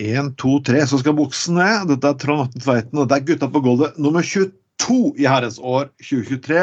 [0.00, 1.90] En, to, tre, så skal buksen ned.
[1.90, 5.58] Dette er Trond Atten Tveiten, og det er Gutta på gulvet nummer 22 i herrens
[5.60, 6.62] år 2023.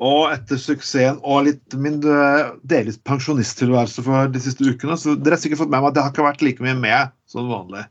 [0.00, 5.36] Og etter suksessen og litt min eh, delvis pensjonisttilværelse for de siste ukene, så dere
[5.36, 7.84] har sikkert fått med meg at det har ikke vært like mye med som vanlig.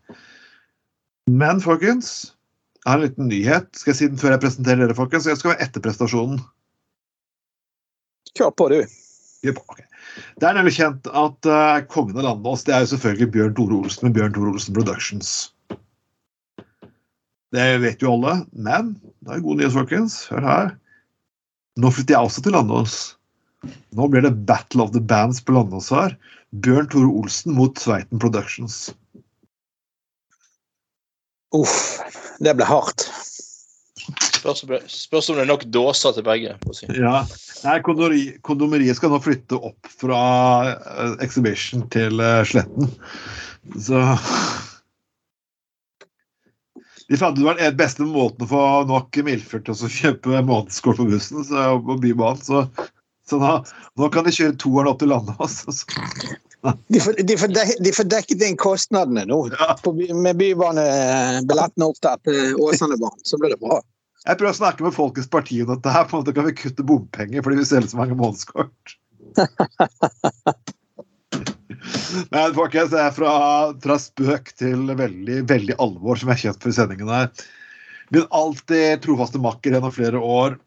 [1.29, 2.33] Men folkens,
[2.81, 3.69] jeg har en liten nyhet.
[3.77, 5.29] Skal jeg si den før jeg presenterer dere, folkens?
[5.29, 6.41] Jeg skal være etter prestasjonen.
[8.33, 8.81] Kjør på, du.
[9.45, 9.79] Jep, ok.
[10.39, 13.55] Det er nemlig kjent at uh, kongen av landet oss, det er jo selvfølgelig Bjørn
[13.55, 15.29] Tore Olsen med Bjørn Tore Olsen Productions.
[17.55, 20.19] Det vet jo alle, men det er gode nyheter, folkens.
[20.29, 20.73] Hør her.
[21.79, 22.97] Nå flytter jeg også til Landås.
[23.95, 26.13] Nå blir det Battle of the Bands på Landås her.
[26.51, 28.89] Bjørn Tore Olsen mot Sveiten Productions.
[31.55, 31.97] Uff,
[32.43, 33.07] det ble hardt.
[34.39, 36.55] Spørs om det, spørs om det er nok dåser til begge.
[36.75, 36.87] si.
[36.95, 37.21] Ja.
[37.65, 40.19] Nei, kondori- kondomeriet skal nå flytte opp fra
[40.79, 42.87] uh, Exhibition til uh, Sletten.
[43.83, 43.99] Så
[47.09, 51.07] De fant ut den beste måten å få nok milfer til å kjøpe månedskort på
[51.09, 52.41] bussen så, på Bybanen.
[52.45, 52.63] Så,
[53.29, 53.55] så nå,
[53.97, 55.35] nå kan de kjøre toeren opp til landet.
[55.41, 55.73] Altså.
[56.91, 59.73] De får, de, får dek, de får dekket inn kostnadene nå Ja.
[59.79, 63.21] på, med bybanebilletten opp der til Åsanebanen.
[63.25, 63.79] Så blir det bra.
[64.27, 65.93] Jeg prøver å snakke med Folkets Parti om dette.
[65.93, 68.97] her, på en måte kan vi kutte bompenger fordi vi selger så mange månedskort.
[72.33, 73.33] Men folkens, det er fra,
[73.83, 77.29] fra spøk til veldig veldig alvor, som jeg kjent for i sendingen her.
[78.13, 80.57] Min alltid trofaste makker gjennom flere år.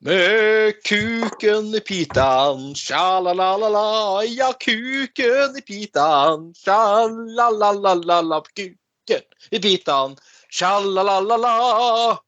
[0.00, 10.16] Med kuken i pitan, sja-la-la-la-la, ja, kuken i pitan, sja-la-la-la-la, kuken i pitan,
[10.52, 12.18] sja-la-la-la-la.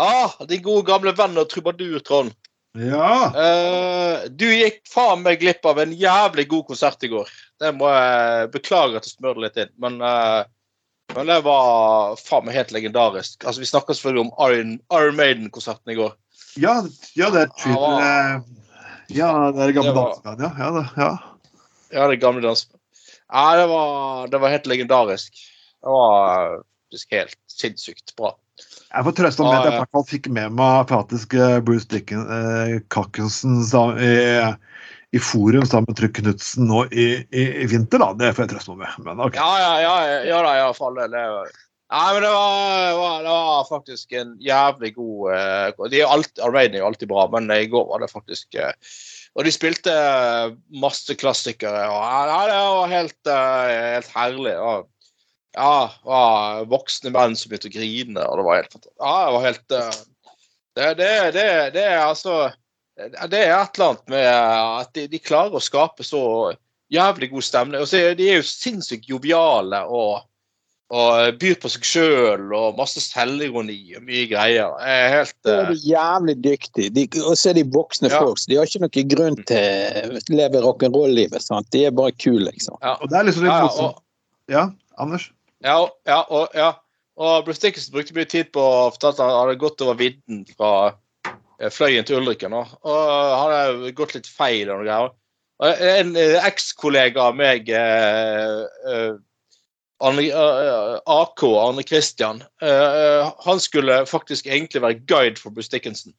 [0.00, 2.32] Ah, din gode gamle venn og trubadur, Trond.
[2.78, 3.32] Ja.
[3.34, 7.28] Uh, du gikk faen meg glipp av en jævlig god konsert i går.
[7.60, 10.46] Det må jeg beklage at jeg smør det litt inn, men, uh,
[11.16, 13.42] men det var faen meg helt legendarisk.
[13.42, 16.14] Altså, Vi snakker selvfølgelig om Iron, Iron Maiden-konserten i går.
[16.58, 16.78] Ja,
[17.18, 18.06] ja, det er tydelig.
[18.06, 18.40] Ah,
[19.10, 20.68] Ja, det er Det gamle dansebandet, ja.
[20.70, 21.10] Ja, ja.
[21.90, 22.78] Ja, det gamle dansebandet.
[23.30, 25.34] Ja, det var, det var helt legendarisk.
[25.82, 26.60] Det var
[26.90, 28.34] faktisk helt sinnssykt bra.
[28.90, 29.78] Jeg får trøste om at jeg i ja.
[29.80, 33.62] hvert fall fikk med meg faktisk eh, Bruce Dicken, eh, Cockinson
[33.96, 34.10] i,
[35.14, 38.12] i forum sammen med Trygg Knutsen nå i, i, i vinter, da.
[38.18, 39.06] Det får jeg trøste meg med.
[39.06, 39.40] Men okay.
[39.40, 40.98] Ja, ja, ja, ja da, fall.
[40.98, 41.58] Det, det, var-
[41.90, 46.42] Nei, men det var, var, det var faktisk en jævlig god eh, de er alltid,
[46.46, 48.70] Armaden er jo alltid bra, men i går var det faktisk eh,
[49.34, 50.52] Og de spilte eh,
[50.82, 51.88] masse klassikere.
[51.90, 51.98] og
[52.30, 54.54] ja, Det var helt, eh, helt herlig.
[54.58, 54.86] Og,
[55.56, 58.96] ja, det var voksne menn som begynte å grine, og det var helt fantastisk.
[59.02, 60.00] Ja, det var helt eh,
[60.78, 62.34] det, det, det, det er altså
[63.00, 66.20] Det er et eller annet med at de, de klarer å skape så
[66.92, 67.80] jævlig god stemning.
[67.80, 67.88] Og
[68.18, 70.26] de er jo sinnssykt joviale og,
[70.92, 74.74] og byr på seg sjøl og masse selvironi og mye greier.
[74.84, 76.92] Jeg er helt de er eh, jævlig dyktige.
[76.98, 78.20] De, og så er de voksne Ja.
[78.20, 78.38] folk.
[78.42, 81.42] så De har ikke noen grunn til å leve rock'n'roll-livet.
[81.46, 81.70] sant?
[81.72, 82.76] De er bare kule, liksom.
[82.82, 84.02] Og det er liksom litt ja, ja, og,
[84.50, 84.68] Ja,
[85.00, 85.30] Anders?
[85.64, 85.76] Ja,
[86.08, 86.72] ja, og, ja.
[87.20, 90.44] og Bruce Dickinson brukte mye tid på å fortelle at han hadde gått over vidden
[90.56, 90.72] fra
[91.60, 92.56] eh, Fløyen til Ulriken.
[92.56, 95.16] Og, og han hadde gått litt feil og noe greier.
[96.00, 99.18] En eh, ekskollega av meg, eh, eh,
[100.00, 106.16] eh, AK, Arne Christian, eh, han skulle faktisk egentlig være guide for Bruce Dickinson.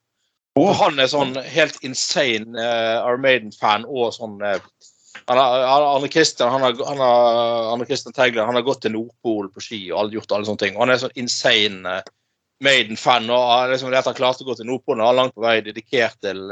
[0.60, 4.81] Og han er sånn helt insane eh, Armaden-fan og sånn eh, har,
[5.30, 10.14] Arne Christian han har, han har, Tegler han har gått til Nordpolen på ski og
[10.14, 10.76] gjort alle sånne ting.
[10.76, 12.12] Og han er sånn insane eh,
[12.62, 13.30] Maiden-fan.
[13.30, 15.60] og liksom, det at Han klarte å gå til Nordpolen han er langt på vei
[15.64, 16.44] dedikert til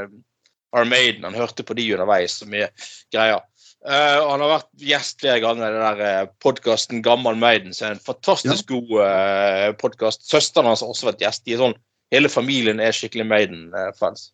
[0.75, 1.27] Our Maiden.
[1.27, 2.71] Han hørte på de underveis så mye
[3.13, 3.43] greier.
[3.81, 7.95] Uh, han har vært gjest flere ganger i den der podkasten Gammal Maiden, som er
[7.95, 10.27] en fantastisk god uh, podkast.
[10.29, 11.47] Søsteren hans har også vært gjest.
[11.47, 11.77] De er sånn,
[12.13, 14.27] hele familien er skikkelig Maiden-fans.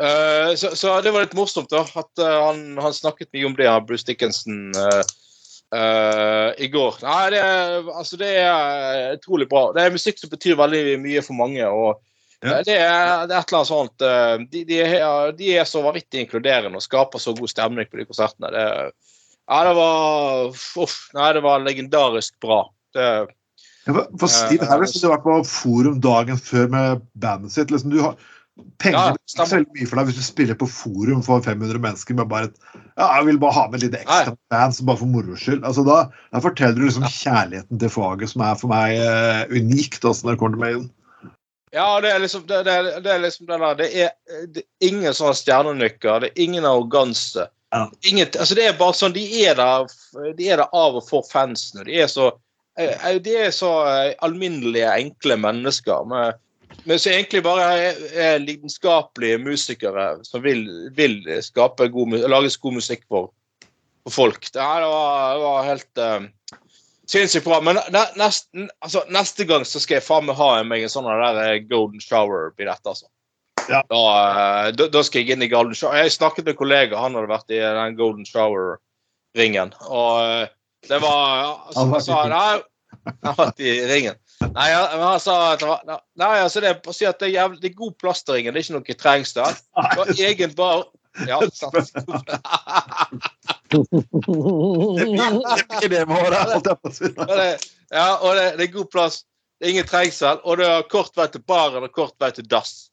[0.00, 3.56] Eh, så, så det var litt morsomt da, at uh, han, han snakket mye om
[3.58, 6.96] det, Bruce Dickinson, uh, i går.
[7.04, 7.42] Nei, det,
[7.92, 9.68] altså, det er utrolig bra.
[9.76, 11.66] Det er musikk som betyr veldig mye for mange.
[11.68, 12.00] og
[12.40, 12.62] Ja.
[12.64, 14.02] det, er, det er et eller annet sånt
[14.48, 18.06] de, de, er, de er så vanvittig inkluderende og skaper så god stemning på de
[18.08, 18.48] konsertene.
[18.54, 18.62] Det,
[19.44, 20.48] ja, det var
[20.80, 22.62] uff, Nei, det var legendarisk bra.
[22.96, 23.06] Det,
[23.84, 27.70] Ja, for- Steve Harris hadde vært på forum dagen før med bandet sitt.
[27.70, 28.16] Liksom, du har,
[28.82, 31.80] penger Ja, betyr så veldig mye for deg hvis du spiller på forum for 500
[31.82, 32.56] mennesker med bare et
[33.00, 35.62] ja, jeg vil bare ha med litt ekstra fans bare for moro skyld.
[35.64, 35.98] Altså, da,
[36.34, 40.38] da forteller du liksom kjærligheten til faget, som er for meg uh, unikt når det
[40.42, 40.88] kommer til Maiden.
[41.72, 44.10] Ja, det er liksom det, det, er- det er liksom det der Det er,
[44.50, 46.24] det er ingen sånne stjernenykker.
[46.24, 47.46] Det er ingen arroganse.
[47.70, 47.84] Ja.
[47.86, 49.84] Altså det er bare sånn De er der,
[50.34, 51.84] de er der av og for fansene.
[51.86, 52.32] De er så
[52.74, 56.02] eh, De er så eh, alminnelige, enkle mennesker.
[56.10, 56.40] Med,
[56.84, 60.64] men så egentlig bare er, er lidenskapelige musikere som vil,
[60.96, 61.20] vil
[61.52, 63.30] god, mu- lage god musikk for,
[64.06, 64.48] for folk.
[64.52, 66.58] Det, her var, det var helt eh,
[67.10, 67.60] sinnssykt bra.
[67.64, 71.42] Men ne, altså, neste gang så skal jeg faen meg ha meg en sånn der
[71.46, 73.10] eh, golden shower-billett, altså.
[73.68, 73.82] Ja.
[73.90, 74.00] Da,
[74.30, 76.00] eh, da, da skal jeg inn i golden shower.
[76.00, 79.76] Jeg snakket med en kollega, han hadde vært i den golden shower-ringen.
[79.86, 80.48] Og
[80.88, 84.16] det var altså, han har vært i ringen.
[84.40, 87.28] Nei, han, men han sa at det var, Nei, altså det er, si at det
[87.28, 88.48] er, jævlig, det er god plastering.
[88.48, 89.58] Det er ikke noe trengs der.
[89.76, 90.86] Var egen bar.
[91.28, 91.90] Ja, sant.
[95.80, 97.10] Det med året, holdt jeg på å si.
[97.10, 97.50] Og det,
[97.90, 99.22] ja, og det, det er god plass.
[99.60, 100.40] Det er ingen trengsel.
[100.46, 102.88] Og det er kort vei til baren og kort vei til dass.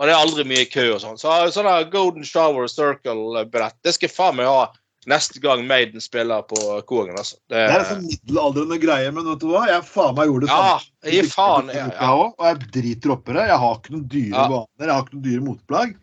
[0.00, 1.18] Og det er aldri mye kø og sånn.
[1.20, 4.68] Så sånn Golden Shower Circle-billett, det skal jeg faen meg ha
[5.08, 6.58] neste gang Maiden spiller på
[6.88, 7.16] Kogen.
[7.16, 7.36] Altså.
[7.48, 9.64] Det, Det er sånn middelaldrende greie, men vet du hva?
[9.70, 11.14] Jeg faen meg gjorde det ja, samme.
[11.14, 11.72] Jeg, faen.
[11.72, 12.10] Jeg ja.
[12.12, 13.46] også, og jeg driter oppi det.
[13.48, 14.46] Jeg har ikke noen dyre Ja.
[14.52, 15.96] vaner, jeg har ikke noen dyre motplagg.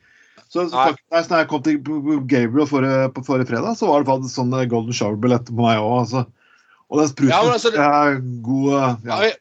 [0.48, 1.80] Så, faktisk, når jeg kom til
[2.32, 5.82] Gabriel forrige, på forrige fredag, så var det faktisk sånn eh, Golden Shower-billett på meg
[5.84, 5.98] òg.
[6.06, 6.24] Altså.
[6.88, 9.18] Og den spruten Ja, altså, det- er god eh, ja.
[9.28, 9.34] jeg,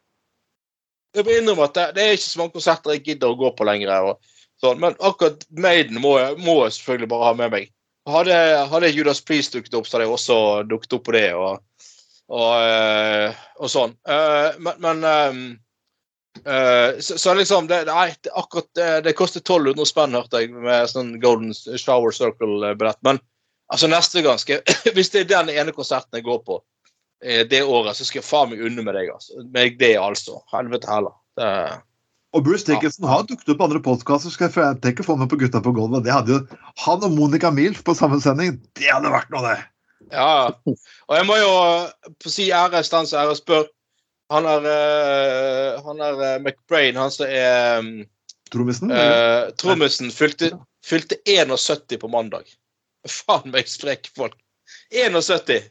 [1.14, 3.52] jeg må innrømme at det, det er ikke så mange konserter jeg gidder å gå
[3.56, 4.10] på lenger.
[4.10, 4.18] Og,
[4.60, 7.70] sånn, men akkurat Maiden må må jeg selvfølgelig bare ha med meg.
[8.06, 8.34] Hadde,
[8.70, 10.38] hadde Judas Priest dukket opp, så hadde jeg også
[10.70, 11.28] dukket opp på det.
[11.34, 11.62] og,
[12.30, 13.94] og, eh, og sånn.
[14.06, 15.06] Eh, men men
[16.44, 20.54] eh, så, så liksom det, Nei, det, akkurat det, det koster 1200 spenn, hørte jeg,
[20.54, 23.02] med sånn Golden Shower Circle-billett.
[23.06, 23.18] Men
[23.74, 26.62] altså neste gang skal jeg, Hvis det er den ene konserten jeg går på
[27.50, 29.08] det året, så skal jeg faen meg unne med deg.
[29.10, 29.40] altså.
[29.50, 30.42] Med det, altså.
[30.52, 31.14] Helvete heller.
[31.34, 31.48] Det,
[32.36, 34.32] Og Bruce Dickinson har dukket opp på andre podkaster.
[34.32, 36.04] Skal jeg tenke å få med på Gutta på gulvet.
[36.04, 36.42] Det hadde jo
[36.84, 38.58] Han og Monica Milf på samme sending.
[38.76, 39.64] Det hadde vært noe, det!
[40.12, 40.52] ja.
[41.08, 41.54] Og jeg må jo
[42.22, 43.64] på si ære stans ære og spør
[44.30, 47.90] Han er, eh, han er eh, McBrain, han som er um,
[48.50, 48.90] Trommisen.
[48.90, 50.50] uh, Trommisen, fylte,
[50.82, 52.50] fylte 71 på mandag.
[53.06, 54.34] Faen meg spreke folk.
[54.90, 55.70] 71!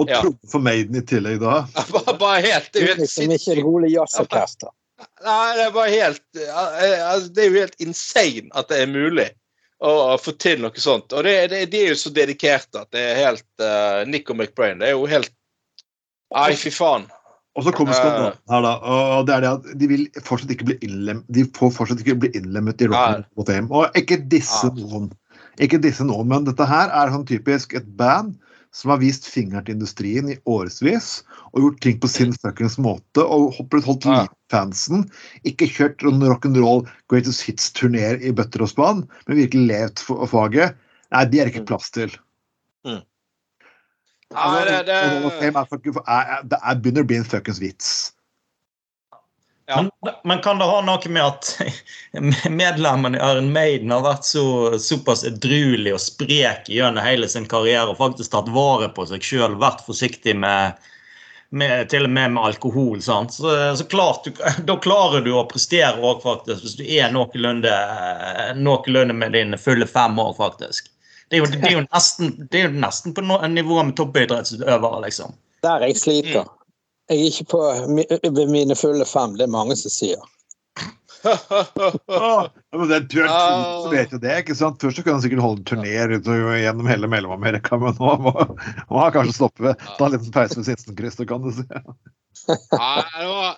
[0.00, 0.22] og ja.
[0.48, 1.62] for Maiden i tillegg da.
[1.92, 4.72] Bare, helt, helt Det helt, helt, helt helt, ikke helt, rolig jazzorkester.
[5.22, 9.28] Nei, det er helt eh, altså, Det er jo helt insane at det er mulig
[9.82, 11.10] å få til noe sånt.
[11.10, 14.78] Og det, det, de er jo så dedikerte at det er helt uh, Nico McBrain.
[14.78, 15.32] Det er jo helt
[16.32, 17.08] Nei, fy faen.
[17.58, 17.98] Og så kommer Eh.
[17.98, 18.76] skandalen her, da.
[19.18, 22.14] Og det er det at de vil fortsatt ikke bli innlemmet De får fortsatt ikke
[22.22, 23.68] bli innlemmet i Rock Roll of Fame.
[23.74, 25.10] Og ikke disse noen.
[25.60, 28.38] Ikke disse noen, men dette her er sånn typisk et band
[28.72, 31.10] som har vist fingeren til industrien i årevis
[31.52, 34.26] og gjort ting på sin fuckings måte og holdt Ja.
[34.50, 35.10] fansen.
[35.44, 40.76] Ikke kjørt sånn rock'n'roll greatest hits-turneer i bøtter og spann, men virkelig levd for faget.
[41.12, 42.10] Nei, de er ikke plass til.
[42.84, 43.02] Mm.
[44.32, 44.96] Altså, det, det, det,
[45.40, 48.14] det, er, er, er, det er, begynner å bli en fuckings vits.
[49.66, 49.84] Ja.
[50.02, 51.58] Men, men kan det ha noe med at
[52.50, 54.44] medlemmene i Iron Maiden har vært så,
[54.78, 59.54] såpass edruelige og sprek gjennom hele sin karriere og faktisk tatt vare på seg sjøl,
[59.62, 60.80] vært forsiktig med,
[61.54, 63.02] med til og med med alkohol.
[63.04, 63.36] Sant?
[63.38, 67.76] Så, så klart, du, Da klarer du å prestere òg, faktisk, hvis du er noenlunde,
[68.58, 70.90] noenlunde med dine fulle fem år, faktisk.
[71.30, 73.94] Det er jo, det er jo nesten, det er jo nesten på no, nivå med
[73.96, 75.38] toppidrettsutøvere, liksom.
[75.64, 76.50] Der jeg sliter.
[77.12, 77.62] Jeg er ikke på
[78.38, 80.22] ved mine fulle fem, det er mange som sier.
[82.08, 83.84] oh, men det er tur, Ah.
[83.92, 84.80] vet jo det, ikke sant?
[84.82, 89.12] Først så kunne han sikkert holde turneer gjennom hele Mellom-Amerika, men nå må må han
[89.14, 89.74] kanskje stoppe.
[89.98, 91.66] Ta en liten pause ved Sinsenkrysset, kan du si.
[92.48, 93.52] Det var,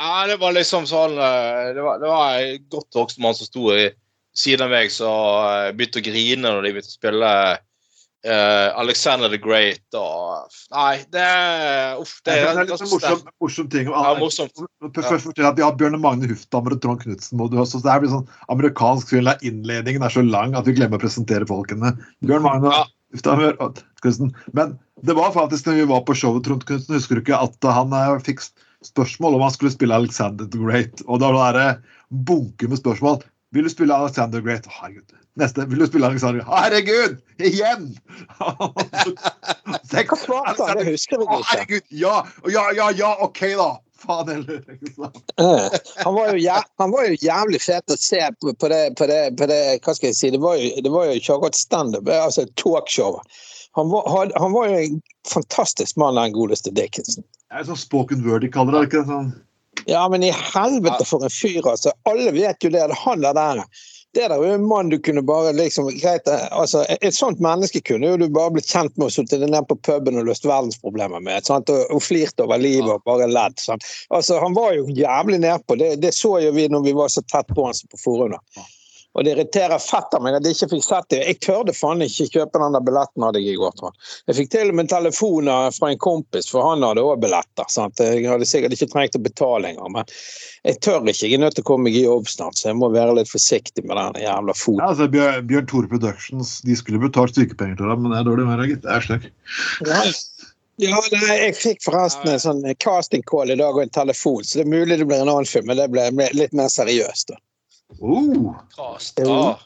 [0.00, 3.46] ja, det var liksom sånn eh, Det var, det var en godt voksen mann som
[3.46, 3.84] sto i
[4.34, 7.30] siden av meg, som eh, begynte å grine når de begynte å spille
[8.24, 11.26] eh, Alexander the Great og Nei, det
[12.00, 12.16] Uff.
[12.24, 13.90] Det Det er er litt sånn morsom, morsom ting.
[13.92, 14.64] Ja, morsomt.
[14.96, 18.28] Først fortelle at Vi har Bjørne Magne Hufthammer og Trond Knutsen Det her blir sånn
[18.52, 21.94] amerikansk film der innledningen er så lang at vi glemmer å presentere folkene.
[22.24, 22.84] Bjørn Magne Ja.
[23.14, 24.34] Hufthammer og Knutsen.
[24.52, 27.68] Men det var faktisk når vi var på showet Trond Knutsen, husker du ikke at
[27.76, 28.42] han eh, fikk
[28.84, 31.04] spørsmål om han skulle spille Alexander the Great.
[31.06, 31.68] Og da var det
[32.10, 33.22] bunke med spørsmål.
[33.54, 34.66] Vil du spille Alexander Great?
[34.66, 35.14] Herregud.
[35.38, 35.64] Neste.
[35.70, 36.44] Vil du spille Alexander?
[36.48, 37.16] Herregud!
[37.38, 37.88] Igjen!
[39.90, 41.48] Det husker jeg ikke.
[41.50, 41.86] herregud!
[41.90, 42.16] Ja,
[42.50, 43.68] ja, ja, ja, OK, da.
[44.04, 44.60] faen heller.
[45.40, 45.70] Eh,
[46.04, 49.46] Han var, jo han var jo jævlig fet å se på, det, på, det, på
[49.50, 50.30] det Hva skal jeg si?
[50.34, 53.18] Det var jo, det var jo ikke akkurat standup, altså talkshow.
[53.78, 57.24] Han var, han, han var jo en fantastisk mann, den godeste Dickinson.
[57.50, 58.86] Det er sånn spoken word de kaller det.
[58.90, 59.32] ikke sånn
[59.86, 61.92] Ja, men i helvete for en fyr, altså.
[62.08, 62.86] Alle vet jo det.
[63.04, 63.64] Han der der.
[64.14, 67.40] Det der er jo en mann du kunne bare liksom greit, eh, altså Et sånt
[67.42, 70.46] menneske kunne jo du bare blitt kjent med og sittet ned på puben og løst
[70.46, 71.42] verdensproblemer med.
[71.48, 71.72] Sant?
[71.74, 73.58] Og, og flirt over livet og bare ledd.
[73.58, 73.82] Sant?
[74.14, 75.74] Altså, Han var jo jævlig nedpå.
[75.80, 78.38] Det, det så jo vi når vi var så tett på han som på forhånd.
[79.14, 81.20] Og det irriterer fett av meg at jeg ikke fikk sett det.
[81.22, 83.74] Jeg tørde faen ikke kjøpe den der billetten hadde jeg i går.
[83.78, 84.08] tror jeg.
[84.26, 87.68] Jeg fikk til og med telefon fra en kompis, for han hadde òg billetter.
[87.70, 88.02] sant?
[88.02, 89.92] Jeg hadde sikkert ikke trengt å betale engang.
[89.94, 90.10] Men
[90.66, 91.28] jeg tør ikke.
[91.28, 93.30] Jeg er nødt til å komme meg i jobb snart, så jeg må være litt
[93.30, 94.82] forsiktig med den jævla foten.
[94.82, 98.28] Ja, altså, Bjørn, Bjørn Tore Productions de skulle betalt sykepenger til deg, men det er
[98.32, 98.82] dårlig deg, gitt.
[98.82, 99.32] Det er stygt.
[99.86, 100.02] Ja,
[100.82, 104.58] ja nei, jeg fikk forresten en sånn casting call i dag og en telefon, så
[104.58, 107.30] det er mulig det blir en annen film, men det ble litt mer seriøst.
[107.30, 107.38] da.
[108.76, 109.20] Kast.
[109.20, 109.32] Jo.
[109.32, 109.58] Ah,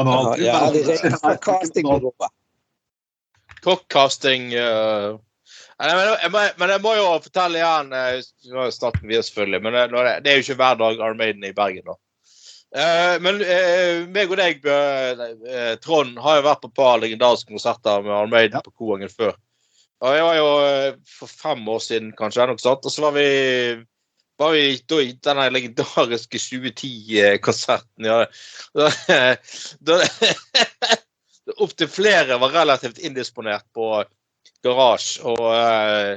[0.00, 0.70] anal- Ja,
[4.54, 5.18] uh,
[5.80, 8.20] men, jeg må, men jeg må jo fortelle igjen eh,
[8.52, 11.86] Nå snakker vi selvfølgelig, men det, er jo ikke hver dag Armaden er i Bergen,
[11.88, 11.96] da.
[12.70, 14.64] Eh, men eh, meg og deg,
[15.84, 18.64] Trond, har jo vært på et par legendariske konserter med Armaden Ja.
[18.64, 19.34] på Koengen før.
[20.00, 20.50] Og jeg var jo
[21.18, 22.46] for fem år siden, kanskje.
[22.48, 23.26] Og så var vi,
[24.40, 28.06] var vi da i denne legendariske 2010-konserten.
[28.08, 28.24] Ja.
[28.72, 28.88] Da,
[29.84, 29.98] da,
[31.60, 34.04] Opptil flere var relativt indisponert på
[34.64, 35.24] garasje.
[35.28, 36.16] Og, uh,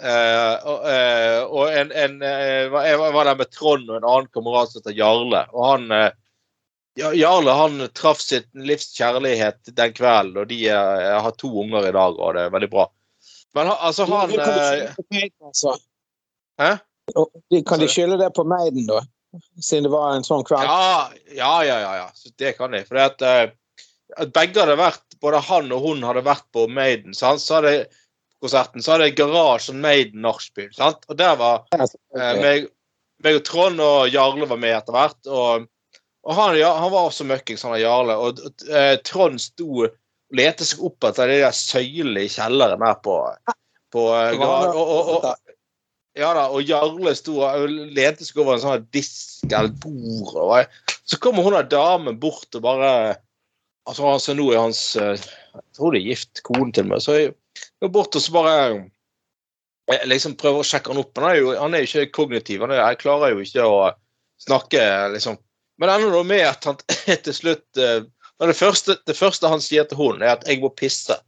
[0.00, 4.72] uh, eh, og en, en, eh, jeg var der med Trond og en annen kamerat
[4.72, 5.44] som heter Jarle.
[5.52, 6.10] Og han eh,
[6.96, 11.96] Jarle han traff sitt livs kjærlighet den kvelden, og de eh, har to unger i
[11.96, 12.88] dag, og det er veldig bra.
[13.58, 15.76] Men altså, han altså?
[16.60, 16.78] Hæ?
[17.16, 19.00] Og de- Kan de skylde det på Maiden, da?
[19.62, 20.66] Siden det var en sånn kveld?
[20.66, 21.78] Ja, ja, ja.
[21.84, 22.08] ja, ja.
[22.14, 22.82] Så det kan de.
[22.88, 23.50] For at, eh,
[24.18, 27.42] at begge hadde vært, både han og hun hadde vært på Maiden, sant?
[27.44, 27.86] så hadde
[28.42, 30.72] konserten, så hadde Garasje og Maiden nachspiel.
[30.80, 32.66] Og der var eh, meg,
[33.22, 35.20] meg og Trond og Jarle var med etter hvert.
[35.28, 35.68] Og,
[36.26, 38.16] og han, ja, han var også møkkings, han og Jarle.
[38.18, 39.96] Og eh, Trond sto og
[40.36, 43.16] lette seg opp etter de der søylene i kjelleren her på,
[43.94, 45.30] på eh, og, og, og,
[46.18, 50.34] ja da, og Jarle sto og lente seg over en sånn disk eller bord.
[50.34, 52.94] Og så kommer hun der damen bort og bare
[53.88, 55.16] Altså, altså nå er hans eh,
[55.54, 57.00] Jeg tror det er gift, kone til meg.
[57.02, 57.30] Så jeg
[57.82, 58.56] går bort og så bare
[59.90, 61.16] jeg liksom prøver å sjekke han opp.
[61.18, 62.62] Han er jo, han er jo ikke kognitiv.
[62.62, 63.78] Han er, jeg klarer jo ikke å
[64.38, 64.84] snakke,
[65.16, 65.40] liksom.
[65.80, 66.78] Men det ender da med at han
[67.26, 68.04] til slutt eh,
[68.44, 71.18] det, første, det første han sier til hun, er at 'jeg må pisse'.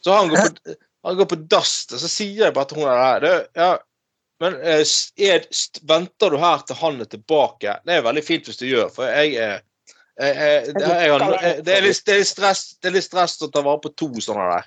[0.00, 0.74] Så han går på,
[1.04, 3.74] han på dass, og så sier jeg bare til hun der det, ja,
[4.40, 4.84] men eh,
[5.20, 5.48] er,
[5.88, 7.76] venter du her til han er tilbake?
[7.84, 9.58] Det er veldig fint hvis du gjør, for jeg er
[10.20, 13.48] jeg, jeg, det, jeg, det, er litt, det, er stress, det er litt stress å
[13.52, 14.66] ta vare på to sånne der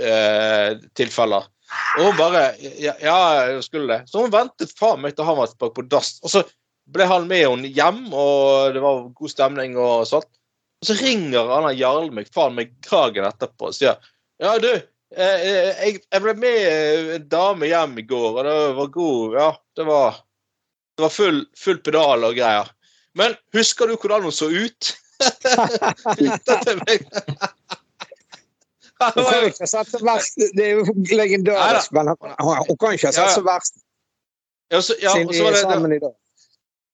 [0.00, 1.50] eh, tilfeller.
[1.98, 3.16] Og hun bare ja, ja,
[3.50, 4.10] jeg skulle det.
[4.10, 6.16] Så hun ventet faen meg til han var tilbake på dass.
[6.24, 6.44] Og så
[6.94, 10.28] ble han med henne hjem, og det var god stemning og sånt.
[10.80, 13.96] Og så ringer han Jarle meg faen meg kragen etterpå og sier
[14.42, 18.56] Ja, du, eh, eh, jeg, jeg ble med en dame hjem i går, og det
[18.78, 20.18] var god Ja, det var,
[20.96, 22.70] det var full, full pedal og greier.
[23.14, 24.94] Men husker du hvordan hun så ut?
[26.18, 27.04] Bytta til meg.
[29.04, 33.10] Hun kan ikke ha sett så verst Det er jo legendarisk, men hun- kan ikke
[33.10, 33.80] ha sett så verst
[34.72, 36.14] Ja, så, ja, siden de er sammen i dag.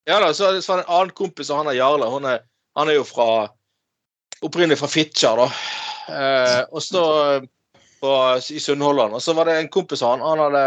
[0.09, 2.09] Ja da, så, så var det en annen kompis av han er Jarle.
[2.11, 2.41] Han er,
[2.77, 3.49] han er jo fra
[4.43, 5.47] Opprinnelig fra Fitjar, da.
[6.11, 7.03] Eh, og så
[7.37, 7.43] eh,
[8.01, 8.11] på,
[8.51, 9.15] i Sunnhordland.
[9.17, 10.65] Og så var det en kompis av han, han hadde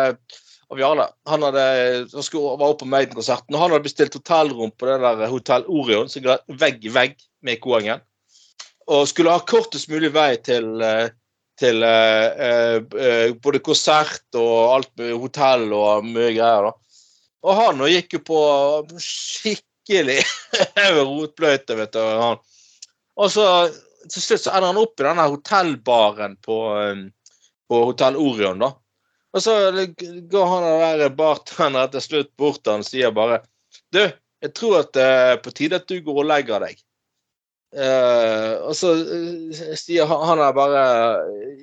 [0.74, 1.08] av Jarle.
[1.30, 1.66] Han, hadde,
[2.14, 5.68] han skulle, var oppe på Maiden-konserten, og han hadde bestilt hotellrom på det der Hotell
[5.70, 8.04] Orion, som er vegg i vegg med Koengen.
[8.92, 11.14] Og skulle ha kortest mulig vei til, eh,
[11.60, 16.70] til eh, eh, eh, både konsert og alt med hotell og mye greier.
[16.70, 16.74] da.
[17.44, 18.42] Og han nå gikk jo på
[19.04, 20.20] skikkelig
[20.98, 22.04] rotbløyte, vet du.
[22.04, 22.44] Han.
[23.20, 23.48] Og så
[24.12, 27.06] til slutt så ender han opp i denne hotellbaren på, um,
[27.74, 28.72] på Hotell Orion, da.
[29.34, 29.54] Og så
[30.30, 30.66] går han
[31.02, 33.42] der bartenderen til slutt bort til han og sier bare
[33.94, 34.04] Du,
[34.44, 36.82] jeg tror at det er på tide at du går og legger deg.
[37.74, 40.82] Uh, og så eh, sier han, han bare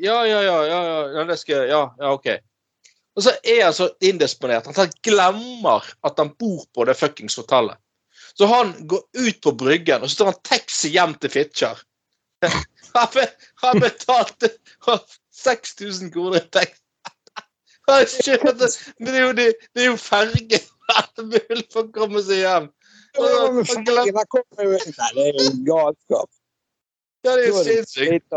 [0.02, 0.81] Ja, ja, ja, ja,
[1.14, 2.26] ja, det skal Ja, ja, OK.
[3.14, 7.38] Og så er han så indisponert at han glemmer at han bor på det fuckings
[7.38, 7.79] hotellet.
[8.35, 11.83] Så han går ut på bryggen, og så tar han taxi hjem til Fitjar.
[13.62, 14.50] Han betalte
[15.42, 16.66] 6000 kroner i
[18.25, 18.68] kjørte,
[19.00, 20.61] det er jo, det, det er jo ferge
[21.23, 22.68] mulig for å komme seg hjem.
[23.18, 23.30] Nei,
[25.16, 26.28] det er jo galskap.
[27.26, 28.37] Ja, det er jo sinnssykt.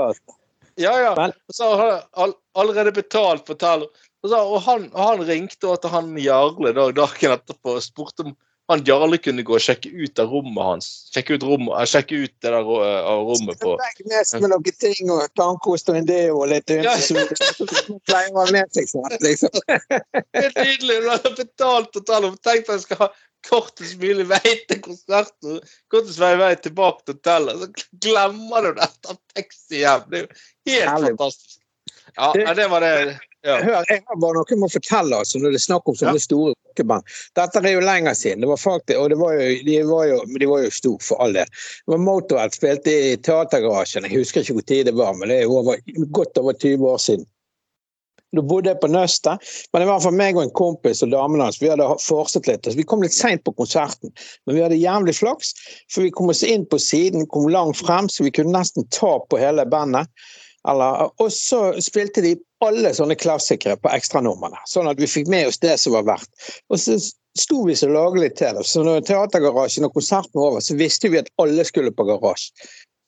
[0.81, 1.27] Ja, ja.
[1.53, 3.85] Så har han allerede betalt for.
[4.23, 8.33] Og, han, han ringte til han Jarle dagen etterpå og spurte om
[8.73, 10.87] han Jarle kunne gå og sjekke ut av rommet hans.
[11.13, 13.75] Sjekke ut, rommet, eh, sjekke ut det der eh, av rommet på
[14.09, 18.73] mest med noen ting og tannkost og en deo og litt pleier å ha med
[18.75, 19.53] seg sånn, liksom.
[20.39, 20.99] Helt nydelig!
[21.03, 22.39] Du har betalt hotellet.
[22.45, 23.09] Tenk at jeg skal ha
[23.47, 25.59] kortest mulig vei til konserten.
[25.91, 27.61] Kortest mulig vei tilbake til hotellet.
[27.61, 30.07] Så glemmer du dette taxi hjem.
[30.09, 30.31] Det er jo
[30.71, 31.13] helt Herlig.
[31.13, 31.59] fantastisk.
[32.13, 33.19] Ja, det var det.
[33.43, 33.57] Ja.
[33.59, 36.21] Hør, jeg har bare noe jeg må fortelle altså, når det er snakk om sånne
[36.23, 37.09] store rockeband.
[37.35, 38.45] Dette er jo lenger siden.
[38.45, 41.23] Det var faktisk, og det var jo, de, var jo, de var jo store, for
[41.25, 41.51] all del.
[41.83, 44.07] Det var Motorhead spilte i Teatergarasjen.
[44.07, 45.81] Jeg husker ikke hvor tid det var, men det er over,
[46.15, 47.27] godt over 20 år siden.
[48.33, 51.43] Da bodde jeg på Nøstet, men det var for meg og en kompis og damen
[51.43, 52.63] hans vi hadde fortsatt litt.
[52.63, 54.09] Altså, vi kom litt seint på konserten,
[54.47, 55.51] men vi hadde jævlig flaks.
[55.93, 59.17] For vi kom oss inn på siden, kom langt frem, så vi kunne nesten ta
[59.29, 60.09] på hele bandet.
[60.69, 64.59] Eller, og så spilte de alle sånne klassikere på ekstranummerne.
[64.69, 66.31] sånn at vi fikk med oss det som var verdt.
[66.69, 66.97] Og så
[67.39, 68.65] sto vi så lagelig til det.
[68.69, 72.53] Så når Teatergarasjen og konserten var over, så visste vi at alle skulle på garasje.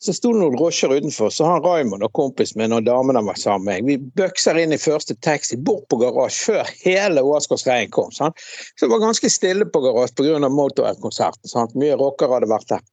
[0.05, 3.38] Så sto det noen drosjer utenfor, så han Raymond og kompisen min og damene var
[3.39, 3.88] sammen med meg.
[3.88, 8.12] Vi bøkser inn i første taxi bort på garasje før hele Åsgårdsreien kom.
[8.13, 8.38] Sant?
[8.75, 10.51] Så det var ganske stille på garasje pga.
[10.51, 11.50] Motorhead-konserten.
[11.50, 11.74] sant?
[11.79, 12.83] Mye rockere hadde vært der.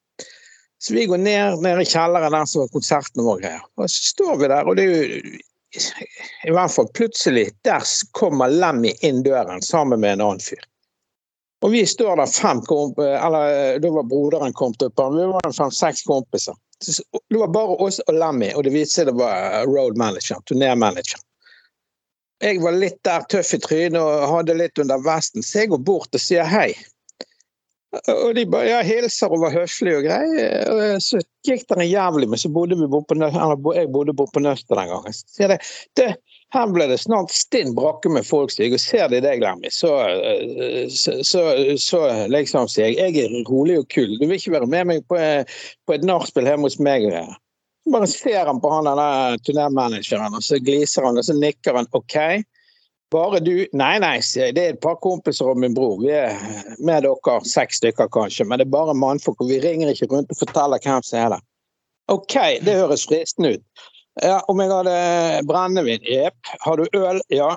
[0.83, 3.66] Så vi går ned, ned i kjelleren der som var konserten vår greier.
[3.78, 5.37] Og så står vi der, og det er jo
[6.45, 7.83] i hvert fall plutselig Der
[8.19, 10.61] kommer Lemmy inn døren sammen med en annen fyr.
[11.62, 15.00] Og vi står der fem komp Eller da var broderen kommet opp.
[15.14, 16.59] Vi var fem-seks kompiser.
[16.83, 21.21] Det var bare oss og Lemmy, og det viste seg det var road manager, turnémanager.
[22.43, 25.85] Jeg var litt der tøff i trynet og hadde litt under vesten, så jeg går
[25.87, 26.73] bort og sier hei.
[27.93, 30.69] Og de bare ja, hilser og var høflige og greier.
[30.73, 34.41] Og så gikk det en jævlig, men så bodde vi på, Nø- jeg bodde på
[34.41, 35.17] Nøstet den gangen.
[35.17, 35.52] Så sier
[36.00, 36.07] de
[36.52, 39.93] her ble det snart stinn brakke med folk, sier og ser de deg, Lemmy, så,
[40.93, 41.45] så, så,
[41.81, 42.00] så
[42.33, 44.19] liksom sier jeg, jeg er rolig og kul.
[44.21, 45.21] Du vil ikke være med meg på,
[45.89, 47.09] på et nachspiel hjemme hos meg?
[47.83, 51.81] Så bare ser han på han denne turnémanageren, og så gliser han, og så nikker
[51.81, 52.19] han OK.
[53.13, 54.57] Bare du Nei, nei, sier jeg.
[54.57, 55.99] Det er et par kompiser og min bror.
[56.01, 56.37] Vi er
[56.81, 60.33] med dere, seks stykker kanskje, men det er bare mannfolk, og vi ringer ikke rundt
[60.33, 61.49] og forteller hvem som er der.
[62.13, 63.89] OK, det høres fristende ut.
[64.21, 64.97] Ja, om jeg hadde
[65.49, 66.05] brennevin?
[66.05, 66.53] Jepp.
[66.61, 67.21] Har du øl?
[67.33, 67.55] Ja.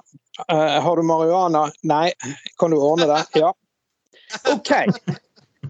[0.51, 1.65] Uh, har du marihuana?
[1.83, 2.13] Nei.
[2.59, 3.23] Kan du ordne det?
[3.41, 3.51] Ja.
[4.53, 4.71] OK.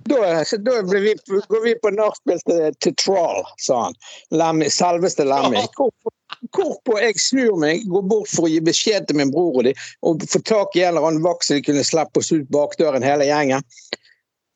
[0.05, 1.15] Da, da vi,
[1.47, 3.97] går vi på nachspiel til, til Troll, sa han.
[4.29, 5.63] Lemmy, selveste Lemmy.
[5.77, 6.13] Hvorpå
[6.55, 9.75] hvorpå jeg snur meg, går bort for å gi beskjed til min bror og, de,
[10.05, 13.05] og få tak i en eller annen vakt så de kunne slippe oss ut bakdøren,
[13.05, 13.65] hele gjengen.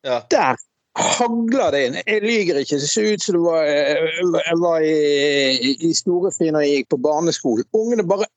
[0.08, 0.22] Ja.
[0.32, 0.58] Der
[1.00, 1.98] hagler det inn.
[2.02, 2.80] Jeg lyver ikke.
[2.82, 7.02] Det så ut som det var, jeg var i, i Storefri når jeg gikk på
[7.06, 7.68] barneskolen.
[7.78, 8.28] Ungene bare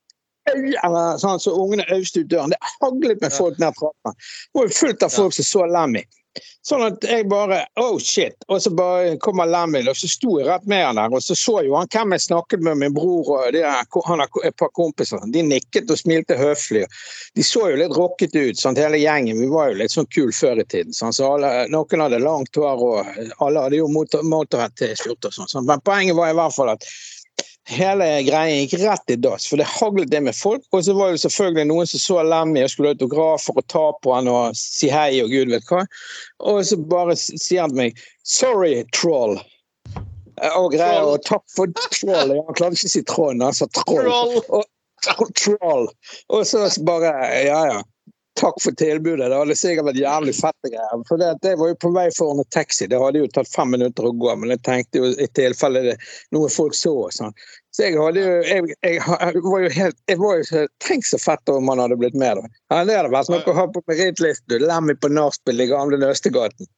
[0.51, 2.51] eller sånn, så ungene øste ut døren.
[2.51, 4.16] Det haglet med folk ned trappen.
[4.16, 6.03] Det var fullt av folk som så Lemmy.
[6.64, 8.37] Sånn at jeg bare Oh shit!
[8.49, 11.12] Og så bare kommer Lemmy, og så sto jeg rett med han der.
[11.12, 14.23] Og så så jo han hvem jeg snakket med, min bror og de der, han
[14.23, 15.23] har et par kompiser.
[15.35, 16.85] De nikket og smilte høflig.
[17.37, 18.81] De så jo litt rockete ut, sant?
[18.81, 19.40] hele gjengen.
[19.40, 20.95] Vi var jo litt sånn kul før i tiden.
[20.97, 21.18] Sant?
[21.18, 25.66] Så alle, noen hadde langt hår, og alle hadde jo motor- Motorhead-T-skjorte og sånn.
[25.68, 26.87] Men poenget var i hvert fall at
[27.70, 30.64] hele greia gikk rett i dass, for det haglet det med folk.
[30.72, 33.85] Og så var det selvfølgelig noen som så Lemmy og skulle ha autografer og ta
[34.03, 35.85] på han og si hei og gud vet hva.
[36.42, 39.40] Og så bare sier han til meg 'sorry, troll'.
[40.42, 42.33] Og greier, og takk for troll.
[42.35, 43.68] Han klarte ikke å si Trond, han sa.
[43.77, 44.09] Troll.
[44.48, 44.64] Og,
[45.38, 45.88] troll.
[46.33, 47.12] Og så bare
[47.44, 47.83] Ja, ja.
[48.40, 49.31] Takk for tilbudet.
[49.31, 50.68] Det hadde sikkert vært jævlig fett.
[51.09, 52.87] For det, var jo på vei for en taxi.
[52.88, 55.97] Det hadde jo tatt fem minutter å gå, men jeg tenkte jo i tilfelle det
[56.33, 57.35] noe folk så sånn.
[57.77, 61.21] Så jeg hadde jo jeg, jeg, jeg var jo helt jeg var jo Tenk så
[61.21, 62.61] fett om man hadde blitt med, da.
[62.73, 64.64] Ja, det hadde vært noe å ha på merittlisten.
[64.64, 66.68] Lemmy på nachspiel i gamle Nøstegaten.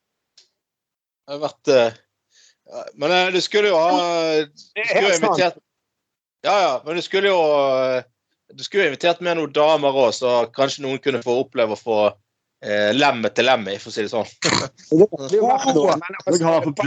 [1.25, 2.01] Det har vært eh,
[2.99, 5.63] Men eh, du skulle jo ha Du skulle jo invitert
[6.45, 8.03] Ja, ja, men du skulle jo eh,
[8.55, 11.81] Du skulle jo invitert med noen damer òg, så kanskje noen kunne få oppleve å
[11.81, 14.29] få eh, lemmet til lemmet, for å si det sånn.
[14.95, 16.79] Jeg, tror nok han har fått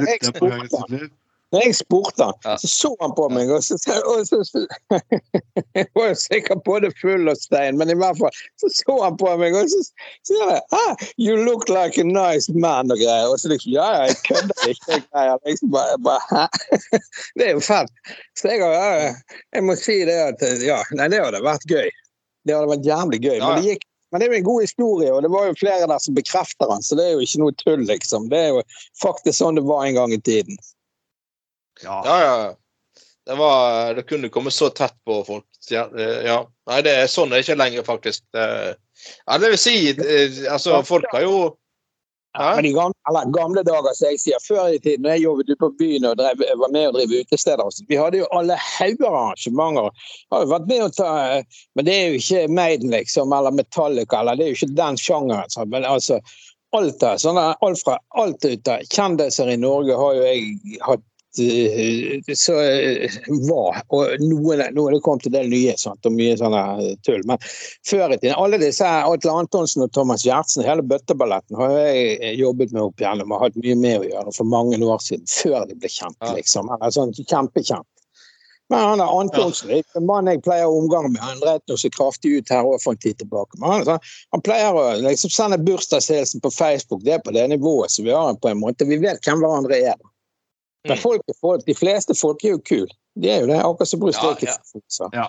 [0.00, 1.08] brukt det på gang i sitt liv.
[1.54, 3.76] Når jeg spurte han, så så han på meg, og så,
[4.10, 4.64] og så, så
[5.78, 9.18] Jeg var jo sikkert både full og stein, men i hvert fall så så han
[9.20, 9.82] på meg, og så
[10.26, 13.30] sier jeg ah, 'You look like a nice man' og greier.
[13.30, 14.98] Og så liksom Ja, ja, jeg kødder ikke.
[14.98, 15.38] og greier.
[15.46, 16.44] Liksom bare, bare, Hæ?
[17.38, 17.92] Det er jo fett.
[18.38, 19.14] Så jeg, ja,
[19.54, 21.90] jeg må si det at ja, nei, det hadde vært gøy.
[22.46, 23.38] Det hadde vært jævlig gøy.
[23.42, 25.90] Men, det gikk, men det er jo en god historie, og det var jo flere
[25.90, 28.30] der som bekrefter den, så det er jo ikke noe tull, liksom.
[28.30, 28.62] Det er jo
[29.02, 30.58] faktisk sånn det var en gang i tiden.
[31.84, 32.02] Ja.
[32.04, 32.54] Ja, ja.
[33.26, 35.46] Det, var, det kunne komme så tett på folk.
[35.70, 35.88] Ja.
[35.98, 36.40] eh, ja.
[36.70, 38.22] Nei, det er sånn det er ikke lenger, faktisk.
[38.32, 41.38] Ja, det vil si eh, Altså, folk har jo
[42.36, 45.24] Ja, men i gamle, eller, gamle dager, som jeg sier, før i tiden, da jeg
[45.24, 48.58] jobbet ute på byen og drev, var med og drev utesteder, vi hadde jo alle
[48.60, 50.10] hauger arrangementer.
[50.34, 53.56] Har jo vært med å ta, eh, Men det er jo ikke Maiden, liksom, eller
[53.56, 55.48] Metallica, eller det er jo ikke den sjangeren.
[55.54, 56.20] Så, Men altså,
[56.76, 61.04] alt, sånne, alt fra alt ut av kjendiser i Norge har jo jeg hatt
[61.36, 63.16] så eh,
[63.48, 66.62] var, og noen, er det kommet til det nye, sant, og mye sånne
[67.06, 67.24] tull.
[67.28, 67.40] Men
[67.88, 72.72] før i tiden, alle disse Atle Antonsen og Thomas Gjertsen, hele bøtteballetten har jeg jobbet
[72.76, 75.76] med opp igjennom og hatt mye med å gjøre for mange år siden, før de
[75.76, 76.72] ble kjent, liksom.
[76.78, 77.86] Eller sånn kjempekjent.
[78.68, 81.22] Men han er Antonsen, er en mann jeg pleier å omgang med.
[81.22, 83.60] Han dreit seg kraftig ut her også for en tid tilbake.
[83.62, 87.04] Men han, sånn- han pleier å liksom sende bursdagshilsen på Facebook.
[87.06, 88.88] Det er på det nivået som vi har på en måte.
[88.88, 89.94] Vi vet hvem hverandre er.
[90.88, 91.02] Men Mm.
[91.02, 92.92] folk, folk, de fleste folk er jo kule.
[93.20, 94.82] De er jo det, akkurat som Bruce Ja, Dickinson.
[94.88, 95.08] så.
[95.12, 95.26] Ja.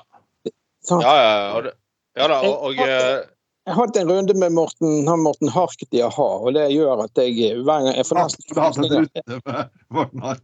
[0.88, 1.04] Sant?
[1.04, 1.62] Ja, ja.
[1.62, 1.72] Det,
[2.18, 3.24] ja da, og, og eh,
[3.68, 7.02] Jeg har hatt en runde med Morten, han Morten Harket i a-ha, og det gjør
[7.04, 9.10] at jeg hver gang jeg får nesten.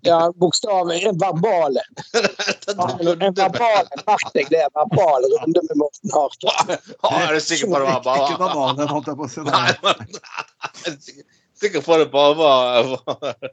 [0.03, 1.93] Ja, bokstav en verbal en.
[3.23, 4.65] En verbal merket jeg det.
[4.75, 6.51] Verbal runde med Morten Harket.
[7.03, 9.39] Ja, er du sikker på det var bare Ikke bananen, holdt jeg på å si.
[9.39, 10.99] Er
[11.63, 13.49] Sikker på det bare var-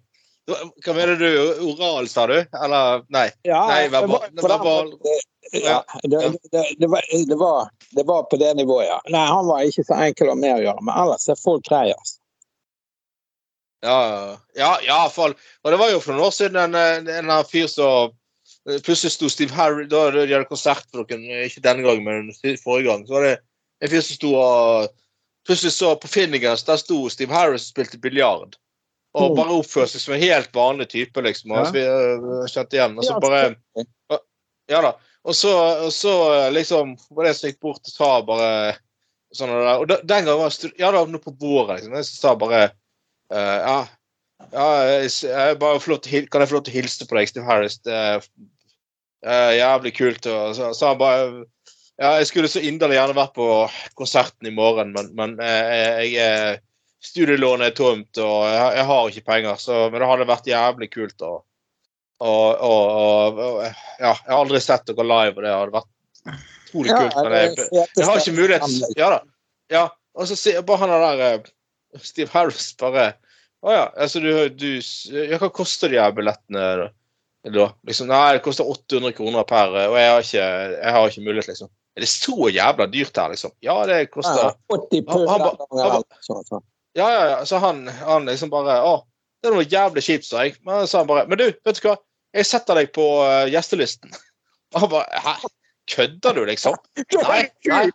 [0.48, 1.28] Hva mener du?
[1.70, 2.38] Oral, sa du?
[2.40, 3.28] Eller Nei.
[3.46, 4.94] Ja, Nei, verbal- verbal-
[5.52, 7.02] Ja, det, det, det, var,
[7.36, 9.00] var, det var på det nivået, ja.
[9.10, 11.64] Nei, han var ikke så enkel å ha med å gjøre, men ellers er folk
[11.66, 11.94] greie.
[11.96, 12.16] altså.
[13.82, 15.34] Ja, ja, ja, fall.
[15.64, 18.16] Og det var jo for noen år siden en, en, fyr som
[18.84, 22.90] Plutselig sto Steve Harry Da de hadde konsert for dere, ikke denne gangen, men forrige
[22.90, 23.06] gang.
[23.08, 23.36] Så var det
[23.80, 24.90] en fyr som sto og
[25.48, 28.58] Plutselig så på Finnegans, der sto Steve Harris og spilte biljard.
[29.18, 29.36] Og Mm.
[29.40, 31.50] bare oppføre seg som en helt vanlig type, liksom.
[31.50, 31.70] Og Ja.
[31.74, 32.98] vi øh, kjente igjen.
[32.98, 33.56] Og så bare
[34.70, 34.92] Ja da.
[35.24, 35.50] Og så,
[35.84, 36.12] og så
[36.54, 38.76] liksom var det som gikk bort og sa bare
[39.34, 39.80] sånn og der.
[39.82, 41.96] Og da, den gangen var jeg Ja da, nå på våren, liksom.
[41.98, 42.62] Jeg sa bare
[43.34, 43.88] uh, Ja,
[44.52, 44.68] ja
[45.02, 47.78] jeg, jeg bare hil- kan jeg få lov til å hilse på deg, Steve Harris?
[47.82, 48.22] Det er
[49.26, 50.26] uh, jævlig kult.
[50.26, 51.44] Og så sa han bare
[52.00, 53.46] Ja, jeg skulle så inderlig gjerne vært på
[53.98, 56.60] konserten i morgen, men, men uh, jeg er
[57.00, 60.50] Studielånet er tomt, og jeg, har- jeg har ikke penger, så, men det hadde vært
[60.50, 61.22] jævlig kult.
[61.24, 61.38] Og,
[62.20, 66.34] og, og, og, ja, jeg har aldri sett dere live, og det hadde vært
[66.68, 67.16] utrolig kult.
[67.24, 69.20] Men jeg, jeg har ikke mulighet Ja da.
[69.72, 69.86] Ja.
[70.20, 71.50] Og så sier bare han der eh,
[72.02, 73.12] Steve Harris bare
[73.62, 74.66] Å ja, altså du, du
[75.14, 76.64] ja, Hva koster de her billettene
[77.46, 77.66] da?
[77.86, 81.24] Liksom, nei, det koster 800 kroner per, eh, og jeg har ikke, jeg har ikke
[81.24, 81.70] mulighet, liksom.
[81.96, 83.54] Er det så jævla dyrt her, liksom?
[83.64, 86.02] Ja, det koster Ja, 80 pund Han- han ba-
[86.50, 86.62] han
[86.98, 87.38] Ja, ja, ja.
[87.46, 88.94] Så han, han liksom bare Å,
[89.40, 90.56] det er noe jævlig kjipt, sa jeg.
[90.66, 91.96] Men så sa han bare Men du, vet du hva?
[92.36, 94.12] Jeg setter deg på uh, gjestelisten.
[94.74, 95.38] Og han bare Hæ?
[95.90, 96.76] Kødder du, liksom?
[97.24, 97.86] Nei, nei,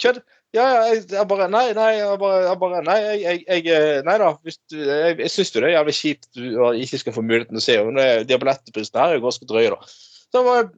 [0.00, 0.24] Kødd.
[0.54, 4.14] Ja, ja, jeg, bare Nei, nei, jeg bare, jeg bare Nei, jeg, jeg, eh, Nei
[4.22, 4.32] da.
[4.46, 6.44] Hvis du, jeg, jeg syns jo det er jævlig kjipt du
[6.86, 7.78] ikke skal få muligheten til å se.
[7.82, 8.06] henne.
[8.30, 9.94] billettprisene her er jo ganske drøye, da.
[10.30, 10.68] Så jeg bare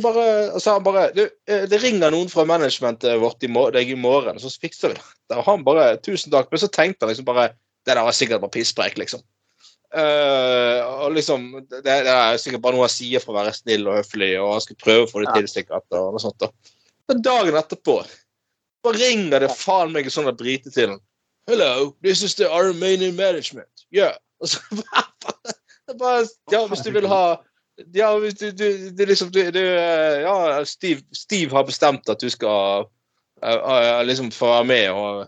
[0.00, 0.24] bare,
[0.56, 3.90] og sa han bare du, eh, Det ringer noen fra managementet vårt i morgen, deg
[3.92, 5.36] i morgen, så fikser vi det.
[5.36, 6.48] Og han bare Tusen takk.
[6.50, 7.50] Men så tenkte han liksom bare
[7.84, 9.20] Det der var sikkert bare pisspreik, liksom.
[9.92, 13.90] Uh, og liksom det, det er sikkert bare noe han sier for å være snill
[13.90, 15.84] og høflig, og han skal prøve å få det til, sikkert.
[15.90, 16.48] Og noe sånt da.
[17.10, 17.98] Men dagen etterpå
[18.86, 21.02] bare ringer det faen meg en sånn brite til han.
[21.50, 23.84] Hello, this is the Armenian management.
[23.90, 24.14] Yeah.
[24.40, 25.34] Og så bare,
[25.98, 27.42] bare Ja, hvis du vil ha
[27.92, 32.28] Ja, hvis du, du, du liksom du, eh, Ja, Steve, Steve har bestemt at du
[32.30, 32.88] skal
[33.44, 35.22] uh, liksom få være med og,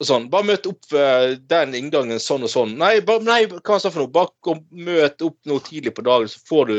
[0.00, 0.28] og sånn.
[0.32, 2.74] Bare møt opp uh, den inngangen sånn og sånn.
[2.80, 4.12] Nei, ba, nei hva sa for noe?
[4.12, 6.76] Bare kom, møt opp noe tidlig på dagen, så får du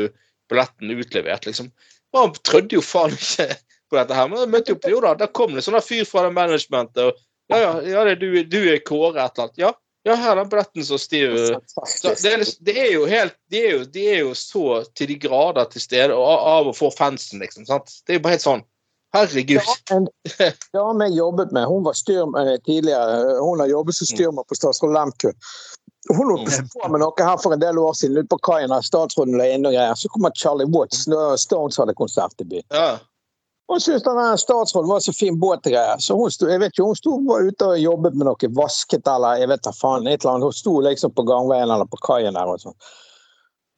[0.48, 1.72] billetten utlevert, liksom.
[2.16, 3.50] Han trødde jo faen ikke
[3.88, 4.30] på dette her.
[4.32, 7.04] Men møtte opp, jo da, der kom det sånn fyr fra det managementet.
[7.04, 9.60] og ja, ja, ja du, du er Kåre et eller annet.
[9.60, 9.72] Ja,
[10.08, 14.34] ja her er bretten så det, er, det er jo helt de er er jo
[14.34, 17.66] så til de grader til stede og av og for fansen, liksom.
[17.68, 18.00] sant?
[18.06, 18.66] Det er jo bare helt sånn
[19.16, 19.64] Herregud.
[19.64, 20.06] Ja, en
[20.76, 23.38] dame jeg jobbet med, hun var styrmann tidligere.
[23.40, 25.32] Hun har jobbet som styrmann på Statsråd Lemkun.
[26.08, 29.36] Hun holdt på med noe her for en del år siden ute på kaien statsråden
[29.36, 29.96] la og greier.
[29.98, 32.64] Så kommer Charlie Watts når Stones hadde konsert i byen.
[32.72, 32.98] Ja.
[33.68, 35.98] Hun syntes den statsråden var så fin båt og greier.
[36.00, 39.10] Så hun sto, jeg vet ikke, hun sto bare ute og jobbet med noe vasket
[39.12, 40.06] eller jeg vet da faen.
[40.06, 40.48] et eller annet.
[40.48, 42.78] Hun sto liksom på gangveien eller på kaien der og sånn.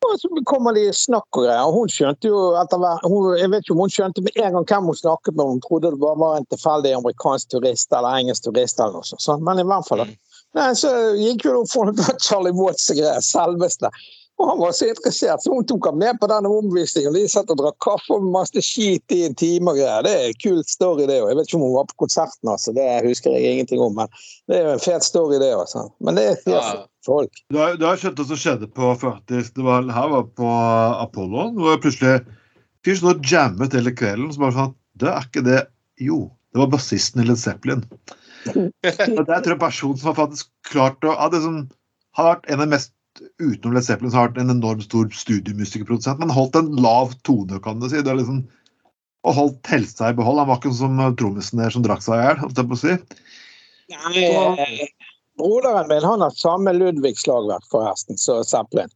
[0.07, 1.67] Og så kommer de snakk og greier.
[1.67, 3.03] og Hun skjønte jo etter hvert
[3.41, 5.51] Jeg vet ikke om hun skjønte med en gang hvem hun snakket med.
[5.51, 9.27] Hun trodde det bare var en tilfeldig amerikansk turist eller engelsk turist eller noe sånt.
[9.27, 9.45] sånn.
[9.45, 10.09] Men i hvert fall da.
[10.57, 13.21] Nei, så gikk jo for det var Charlie Watts og greier.
[13.27, 13.91] Selveste.
[14.41, 17.13] Og han var så interessert, så hun tok ham med på denne omvisningen.
[17.13, 20.07] De satt og drakk kaffe og masse skit i en time og greier.
[20.07, 21.29] Det er en kul story, det òg.
[21.29, 22.73] Jeg vet ikke om hun var på konserten, altså.
[22.77, 23.99] Det husker jeg ingenting om.
[24.01, 24.09] Men
[24.49, 25.75] det er jo en fet story, det òg.
[26.01, 26.63] Men det er Ja.
[27.05, 27.43] folk.
[27.53, 30.49] Du har, du har skjønt hva som skjedde på faktisk, det var, Her var på
[31.05, 32.25] Apollo, Hvor plutselig
[32.85, 34.33] fyr som hadde jammet hele kvelden.
[34.33, 35.61] Så bare sånn Det er ikke det
[36.01, 37.85] Jo, det var bassisten i Led Zeppelin.
[38.57, 41.69] Og det er tror jeg person som har faktisk klart å ja, det som
[42.17, 42.93] har vært en av de mest
[43.43, 47.61] utenom Led Zeppelin, så har vært en enormt stor studiomusikerprodusent, Men holdt en lav tone,
[47.65, 48.03] kan du si.
[48.03, 48.45] Det er liksom,
[49.27, 50.41] og holdt helsa i behold.
[50.43, 52.79] Han var ikke sånn som trommisen der som drakk seg i hjel, holdt jeg på
[52.79, 52.97] å si.
[53.91, 54.89] Nei,
[55.41, 58.93] broderen min han har samme Ludvig-slagverk, forresten, så Zeppelin.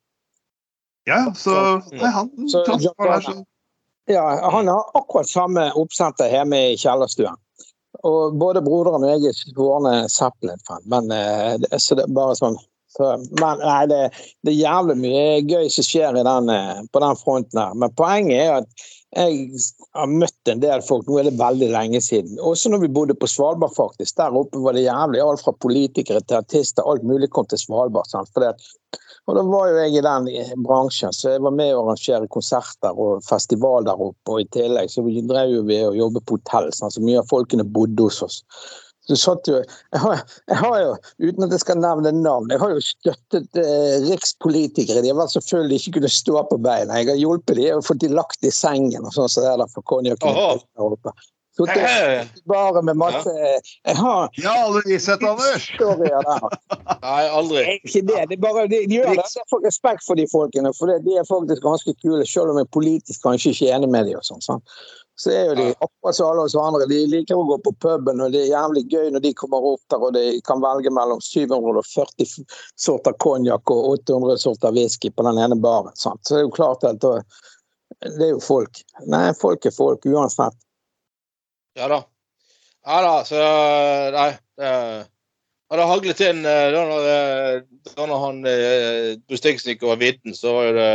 [1.09, 1.55] Ja, så
[1.93, 3.43] nei, han Så der, så
[4.09, 7.37] Ja, han har akkurat samme oppsenter hjemme i kjellerstuen.
[8.05, 12.59] Og både broderen og jeg er svårne Zeppelin-fan, men eh, så det er bare sånn
[12.95, 14.01] så, men nei, det,
[14.47, 17.73] det er jævlig mye gøy som skjer den, eh, på den fronten her.
[17.79, 19.61] Men poenget er at jeg
[19.95, 22.39] har møtt en del folk, nå er det veldig lenge siden.
[22.43, 24.17] Også når vi bodde på Svalbard, faktisk.
[24.19, 25.21] Der oppe var det jævlig.
[25.23, 28.11] Alt fra politikere til artister, alt mulig kom til Svalbard.
[28.19, 28.65] At,
[29.27, 32.99] og da var jo jeg i den bransjen, så jeg var med å arrangere konserter
[32.99, 34.35] og festival der oppe.
[34.35, 36.97] Og i tillegg så drev vi og jobbet på hotell, sant?
[36.97, 38.43] så mye av folkene bodde hos oss.
[39.05, 39.59] Så satt jo,
[39.93, 43.61] jeg har, jeg har jo, uten at jeg skal nevne navn, jeg har jo støttet
[43.61, 45.03] eh, rikspolitikere.
[45.05, 47.03] De har vært selvfølgelig ikke kunne stå på beina.
[47.03, 49.61] Jeg har hjulpet dem og fått de lagt i sengen og sånn som det er
[49.61, 50.33] der for konjakken.
[51.55, 51.67] Så
[52.51, 53.31] bare med masse
[53.87, 55.69] Jeg har Ja, alle vishet, Anders!
[57.05, 57.61] Nei, aldri.
[57.61, 58.25] Det ikke det.
[58.31, 59.29] det er bare, de, de gjør det.
[59.37, 62.73] Jeg får respekt for de folkene, for de er faktisk ganske kule, selv om jeg
[62.75, 64.19] politisk kanskje ikke er enig med dem.
[64.19, 64.65] og sånn?
[65.21, 66.89] Så er jo de akkurat som alle oss andre.
[66.91, 69.83] De liker å gå på puben, og det er jævlig gøy når de kommer opp
[69.93, 75.23] der og de kan velge mellom 740 f- sorter konjakk og 800 sorter whisky på
[75.29, 75.95] den ene baren.
[75.95, 76.19] Sant?
[76.27, 78.83] Så det er jo klart at det er jo folk.
[79.07, 80.59] Nei, folk er folk uansett.
[81.79, 82.03] Ja da.
[82.85, 83.39] Ja da, så
[84.15, 84.31] Nei.
[84.61, 87.63] Ja, det haglet inn eh, da når, eh,
[87.97, 88.43] da når han
[89.31, 90.91] Bustegsen gikk over vidden, så var jo det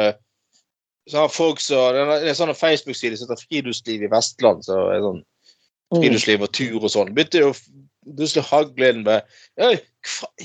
[1.09, 4.63] så har folk så, Det er en sånn Facebook-side som heter Friluftsliv i Vestland.
[4.67, 5.21] så er sånn.
[5.95, 7.13] Friluftsliv og tur og sånn.
[7.17, 7.53] Begynte jo
[8.09, 9.25] plutselig å hagle inn med
[9.61, 9.75] Oi,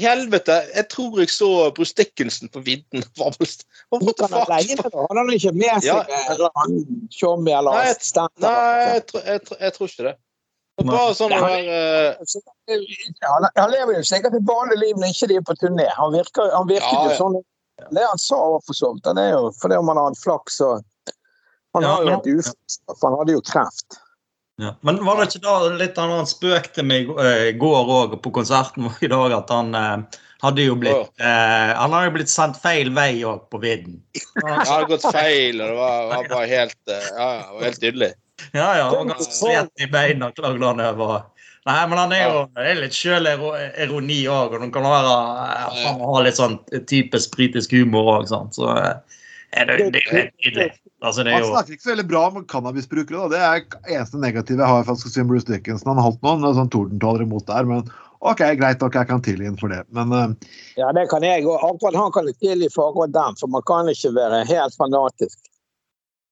[0.00, 0.57] helvete!
[0.74, 3.05] Jeg tror jeg så Bruce Dickinson på vidden.
[3.16, 4.90] Hva Hvor kan han leie det.
[4.92, 6.03] Han har ikke med seg Ja.
[6.35, 6.79] eller han
[7.14, 8.35] Tjommi eller Nei, assistent.
[8.42, 10.14] Nei, jeg, tror- jeg, tror- jeg tror ikke det.
[10.74, 12.16] Det bare sånn her uh...
[12.66, 12.87] han-
[13.31, 15.87] Han, han lever jo sikkert et vanlig liv når ikke de er på turné.
[16.00, 17.12] Han virker, han virker Ja, ja.
[17.12, 17.37] jo sånn
[17.90, 19.04] Det han sa var for så vidt.
[19.04, 20.82] Det er jo fordi om han har hatt flaks og
[21.74, 23.96] Han Ja, har jo hatt uflaks, for han hadde jo kreft.
[24.62, 24.76] Ja.
[24.87, 28.14] Men var det ikke da litt av han spøk til meg eh, i går òg
[28.22, 32.12] på konserten vår i dag, at han eh, hadde jo blitt eh, Han har jo
[32.14, 33.98] blitt sendt feil vei òg på vidden.
[34.44, 37.66] Han hadde gått feil, og det var, var bare helt eh, Ja, ja, det var
[37.66, 38.12] helt tydelig.
[38.52, 41.24] Ja, ja, han var ganske sliten i beina, klagde han over.
[41.64, 45.12] Nei, men han er jo det er litt sjølironi òg, og han kan være,
[45.48, 46.59] eh, han ha litt sånn
[46.90, 48.59] typisk britisk humor òg, sant.
[48.59, 49.20] Så eh,
[49.57, 50.66] er det, det er jo helt nydelig.
[51.05, 53.22] Altså, det er Han snakker ikke så veldig bra om cannabisbrukere.
[53.22, 53.31] Da.
[53.33, 55.92] Det er eneste negative jeg har si om Bruce Dickinson.
[55.92, 57.88] Han har holdt noen sånn tordentaler imot der, men
[58.24, 59.83] OK, greit nok, jeg kan tilgi ham for det.
[59.96, 60.53] Men uh...
[60.81, 61.59] Ja, det kan jeg òg.
[61.61, 65.40] Akkurat han kan jeg tilgi for akkurat den, for man kan ikke være helt fanatisk.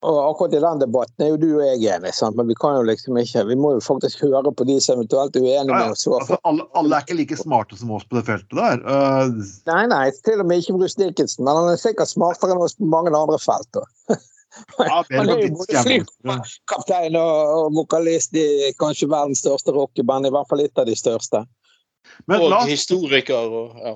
[0.02, 2.34] Og akkurat i den debatten er jo du og jeg enige, sant?
[2.38, 5.36] men vi kan jo liksom ikke Vi må jo faktisk høre på de som eventuelt
[5.38, 5.92] er uenige med ja.
[5.94, 6.06] oss.
[6.10, 8.82] Altså, alle, alle er ikke like smarte som oss på det feltet der.
[8.82, 9.38] Uh...
[9.70, 12.74] Nei, nei, til og med ikke Bruce Dickinson, men han er sikkert smartere enn oss
[12.80, 13.78] på mange andre felt.
[14.82, 18.46] ja, Han er jo både flykaptein og, og vokalist i
[18.82, 21.46] kanskje verdens største rockeband, i hvert fall litt av de største.
[22.26, 23.94] Men Og historiker og ja.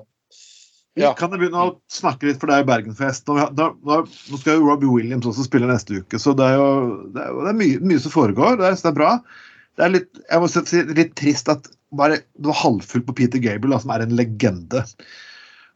[0.97, 1.11] Ja.
[1.17, 3.27] Kan jeg begynne å snakke litt for deg i Bergenfest?
[3.29, 6.69] Nå, nå, nå skal jo Robbie Williams også spille neste uke, så det er jo
[7.13, 8.57] det er, det er mye, mye som foregår.
[8.57, 9.11] Det er, det er bra.
[9.77, 13.41] Det er litt, jeg må si, litt trist at bare, det var halvfullt på Peter
[13.41, 14.83] Gable, da, som er en legende.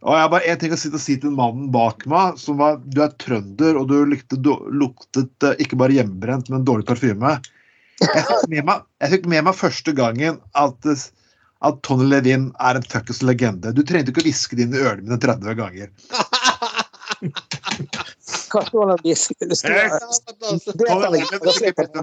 [0.01, 2.57] Og jeg har bare én ting å si, å si til mannen bak meg, som
[2.62, 7.38] var Du er trønder, og du luktet, luktet eh, ikke bare hjemmebrent, men dårlig parfyme.
[8.01, 11.03] Jeg fikk med meg, fikk med meg første gangen at eh,
[11.62, 13.74] at Tony Levin er en fuckings legende.
[13.76, 15.91] Du trengte ikke å hviske det inn i ørene mine 30 ganger.
[18.52, 18.89] Hva hvem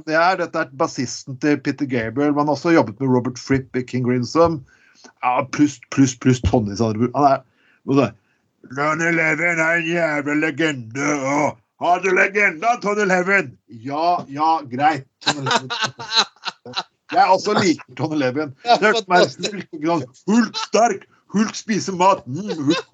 [0.06, 2.34] det er, Dette er bassisten til Peter Gabriel.
[2.36, 4.60] Man har også jobbet med Robert Fripp i King Grinsom.
[5.22, 8.14] Ja, pluss, pluss, pluss Tony av Han er?
[8.74, 11.08] Tony Levin er en jævla legende.
[11.32, 13.58] Og har du legenda, Tony Levin?
[13.66, 15.06] Ja, ja, greit.
[17.12, 18.50] Jeg også liker Tony Levin.
[18.64, 22.24] Det hørtes meg sånn, Hulk sterk, Hulk spiser mat.
[22.28, 22.86] Mm, Hulk.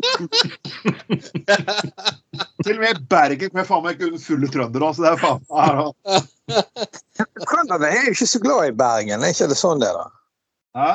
[2.64, 4.90] Til og med i Bergen kan jeg faen meg ikke under fulle trøndere.
[4.94, 5.55] Så det er faen meg
[7.50, 9.98] Canada er jo ikke så glad i Bergen, er ikke det sånn det er?
[9.98, 10.07] da?
[10.79, 10.92] Hæ?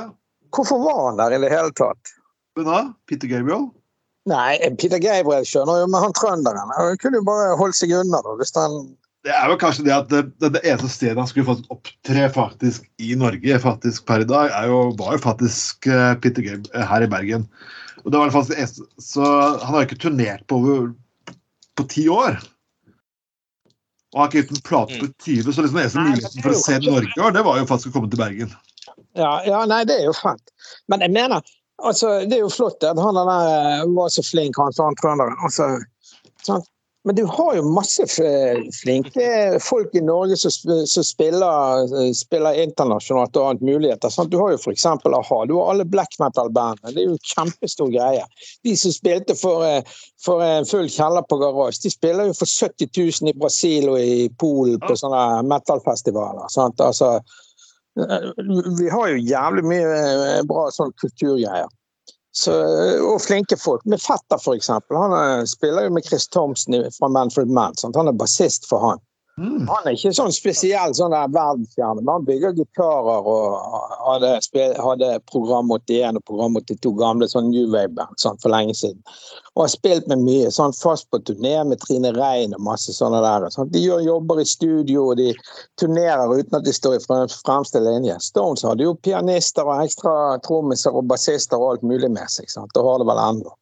[0.56, 2.16] Hvorfor var han der i det hele tatt?
[2.58, 2.80] Men da?
[3.08, 3.70] Peter Gabriel?
[4.30, 8.20] Nei, Peter Gabriel skjønner jo, men han trønderen han kunne jo bare holdt seg unna.
[8.26, 8.82] da, hvis han...
[9.30, 12.24] Det er vel kanskje det at det, det, det eneste stedet han skulle fått opptre
[12.34, 16.72] faktisk i Norge faktisk per i dag, er jo, var jo faktisk uh, Peter Gabe
[16.74, 17.46] eh, her i Bergen.
[18.02, 20.88] Og det var faktisk det eneste, Så han har jo ikke turnert på over
[21.78, 22.39] på ti år.
[24.15, 26.56] Og har ikke gitt en plate på 20, så liksom den eneste Nei, muligheten for
[26.56, 28.58] å se Norge i år, det var jo faktisk å komme til Bergen.
[29.20, 30.56] Ja, ja, nei, det er jo fint.
[30.89, 34.58] Men jeg mener, altså, det er jo flott at han der eh, var så flink,
[34.58, 35.38] han trønderen.
[35.46, 35.70] Altså,
[36.50, 36.65] sant?
[37.08, 38.04] Men du har jo masse
[38.76, 40.52] flinke folk i Norge som,
[40.86, 44.12] som spiller, eh, spiller internasjonalt og annet muligheter.
[44.12, 44.32] Sant?
[44.34, 44.86] Du har jo f.eks.
[44.86, 45.40] a-ha.
[45.48, 46.92] Du har alle black metal-bandene.
[46.92, 48.26] Det er jo en kjempestor greie.
[48.68, 52.52] De som spilte for, eh, for en full kjeller på garasje, de spiller jo for
[52.52, 56.50] 70 000 i Brasil og i Polen på sånne metal-festivaler.
[56.52, 57.22] Altså,
[57.98, 58.32] Eh,
[58.80, 61.70] Vi har jo jævlig mye bra sånn kulturgreier.
[62.36, 63.86] Så, eh, og flinke folk.
[63.89, 64.98] Med Fetter, eksempel.
[64.98, 67.78] Han eh, spiller jo med Chris Thompson fra Manfred Mann.
[67.78, 67.98] Sant?
[67.98, 69.02] Han er bassist for han.
[69.39, 69.67] Mm.
[69.69, 73.54] Han er ikke sånn spesiell sånn der verdensstjerne, men han bygger gitarer og
[74.04, 74.34] hadde,
[74.84, 78.99] hadde Program 81 og Program 82, gamle sånn New Wave-band sånn for lenge siden.
[79.56, 80.49] Og har spilt med mye.
[80.52, 83.47] sånn Fast på turné med Trine Rein og masse sånne der.
[83.56, 83.71] Sånn.
[83.71, 85.32] De gjør jobber i studio, og de
[85.80, 88.19] turnerer uten at de står i fremste linje.
[88.23, 92.52] Stones hadde jo pianister og ekstra trommiser og bassister og alt mulig med seg.
[92.52, 92.75] Sant?
[92.75, 93.56] Og har det vel ennå.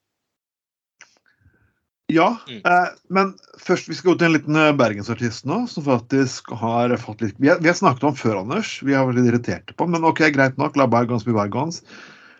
[2.07, 2.61] Ja, Mm.
[2.65, 6.93] eh, men først vi skal gå til en liten eh, bergensartist nå, som faktisk har
[7.03, 8.77] fått litt Vi har, vi har snakket om før, Anders.
[8.83, 10.77] Vi har vært litt irriterte på men ok, greit nok.
[10.79, 11.81] La bergans bli bergans.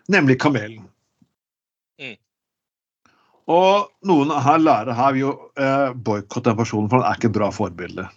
[0.08, 0.88] Nemlig Kamelen.
[2.00, 2.16] Mm.
[3.52, 7.28] Og noen her lærer her vil jo eh, boikotte den personen, for han er ikke
[7.34, 8.08] et bra forbilde.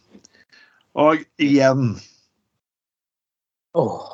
[0.99, 1.97] Og igjen
[3.75, 4.07] Åh.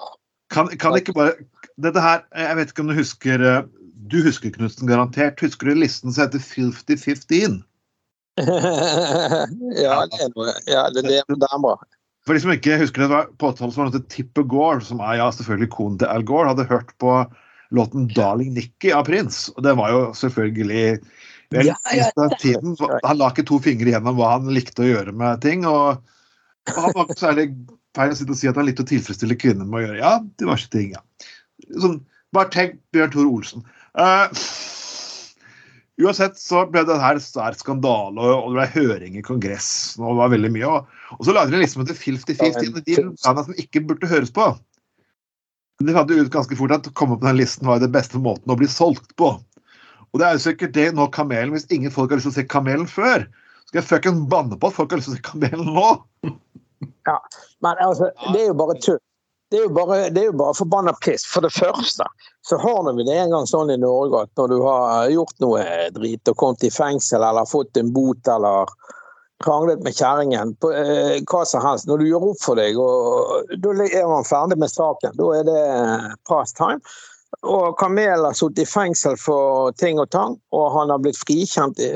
[0.52, 1.32] Kan, kan ikke bare
[1.80, 3.62] Dette her Jeg vet ikke om du husker eh,
[4.10, 5.40] Du husker Knutsen garantert.
[5.42, 7.60] Husker du listen som heter 50-15?
[9.84, 10.52] ja, det er noe.
[10.68, 11.76] Ja, det, det, det er bra.
[12.26, 15.00] For de som ikke husker det, var på 80-tallet som var det Tipper Gore, som
[15.00, 17.20] er ja, selvfølgelig konen til Al Gore, hadde hørt på
[17.74, 19.52] låten 'Darling Nikki' av Prince.
[19.56, 20.98] Og det var jo selvfølgelig
[21.54, 22.10] vel, Ja, ja,
[22.42, 25.66] tiden, Han la ikke to fingre igjennom hva han likte å gjøre med ting.
[25.66, 26.02] Og,
[26.74, 27.52] og han var særlig
[27.96, 30.12] feil å sitte og si at han likte å tilfredsstille kvinner med å gjøre ja,
[30.42, 30.92] diverse ting.
[30.98, 31.02] ja.
[31.78, 32.00] Sånn,
[32.34, 33.66] bare tenk Bjørn Tore Olsen.
[33.96, 34.28] Eh,
[36.04, 40.20] uansett så ble det her svær skandale, og, det ble høring i Kongressen, og det
[40.20, 40.72] var veldig mye.
[41.16, 44.50] Og, så lagde de liksom etter 50-50, de bandene som ikke burde høres på.
[45.78, 48.20] Men De fant ut ganske fort at å komme på den listen var den beste
[48.20, 49.34] måten å bli solgt på.
[50.12, 52.38] Og det er jo sikkert det nå Kamelen, hvis ingen folk har lyst til å
[52.38, 53.26] se Kamelen før,
[53.68, 55.90] skal jeg fucking banne på at folk har lyst til å se Kamelen nå.
[57.08, 57.18] Ja,
[57.64, 59.00] Men altså, det er jo bare tull.
[59.50, 61.26] Det er jo bare, det bare forbanna piss.
[61.30, 62.06] For det første
[62.46, 65.64] så har vi det en gang sånn i Norge at når du har gjort noe
[65.94, 68.70] drit og kommet i fengsel eller fått en bot eller
[69.44, 73.74] kranglet med kjerringen eh, hva som helst, når du gjør opp for deg, og da
[73.84, 75.14] er man ferdig med saken.
[75.18, 75.64] Da er det
[76.28, 76.80] past time.
[77.46, 81.80] Og Kamel har sittet i fengsel for ting og tang, og han har blitt frikjent
[81.82, 81.88] i,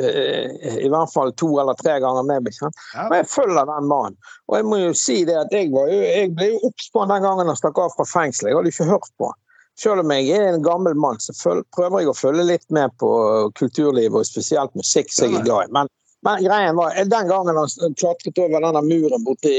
[0.84, 2.50] i hvert fall to eller tre ganger med.
[2.60, 2.70] Ja.
[3.06, 4.18] Og jeg følger den mannen.
[4.50, 7.04] Og jeg må jo si det at jeg, var jo, jeg ble jo obs på
[7.04, 8.50] han den gangen han stakk av fra fengselet.
[8.50, 9.38] Jeg hadde ikke hørt på han.
[9.80, 11.32] Selv om jeg er en gammel mann, så
[11.72, 13.10] prøver jeg å følge litt med på
[13.56, 15.72] kulturlivet, og spesielt musikk som jeg er glad i.
[15.78, 15.88] Men,
[16.26, 19.54] men greien var, den gangen han klatret over denne muren borti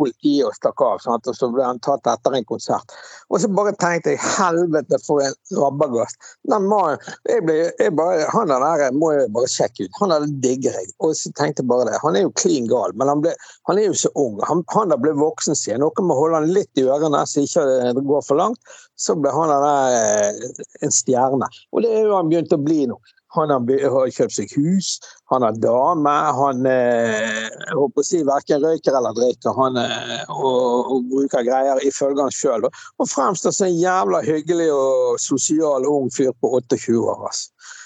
[0.00, 1.28] politiet og stakk av, sant?
[1.28, 2.94] og så ble han tatt etter en konsert.
[3.30, 6.18] Og så bare tenkte jeg helvete for en rabagast.
[6.50, 10.00] Den mannen, jeg ble, jeg bare, han er der må jeg bare sjekke ut.
[10.00, 10.90] Han er digger jeg.
[11.04, 12.00] Og så tenkte jeg bare det.
[12.04, 13.34] Han er jo klin gal, men han, ble,
[13.70, 14.40] han er jo så ung.
[14.48, 15.84] Han, han der ble voksen siden.
[15.84, 18.76] Noen må holde han litt i ørene så ikke det går for langt.
[19.00, 21.48] Så ble han der eh, en stjerne.
[21.70, 22.98] Og det er jo han begynt å bli nå.
[23.36, 24.96] Han har, kjøpt seg hus,
[25.30, 30.32] han har dame, han eh, jeg håper å si verken røyker eller drikker han, eh,
[30.34, 32.66] og, og bruker greier ifølge han sjøl.
[32.66, 37.28] Og fremstår som en jævla hyggelig og sosial ung fyr på 28 år.
[37.30, 37.76] Altså.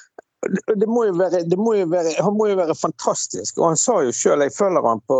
[0.76, 3.58] Det, må være, det må jo være, han må jo være fantastisk.
[3.60, 5.18] Og han sa jo sjøl, jeg følger han på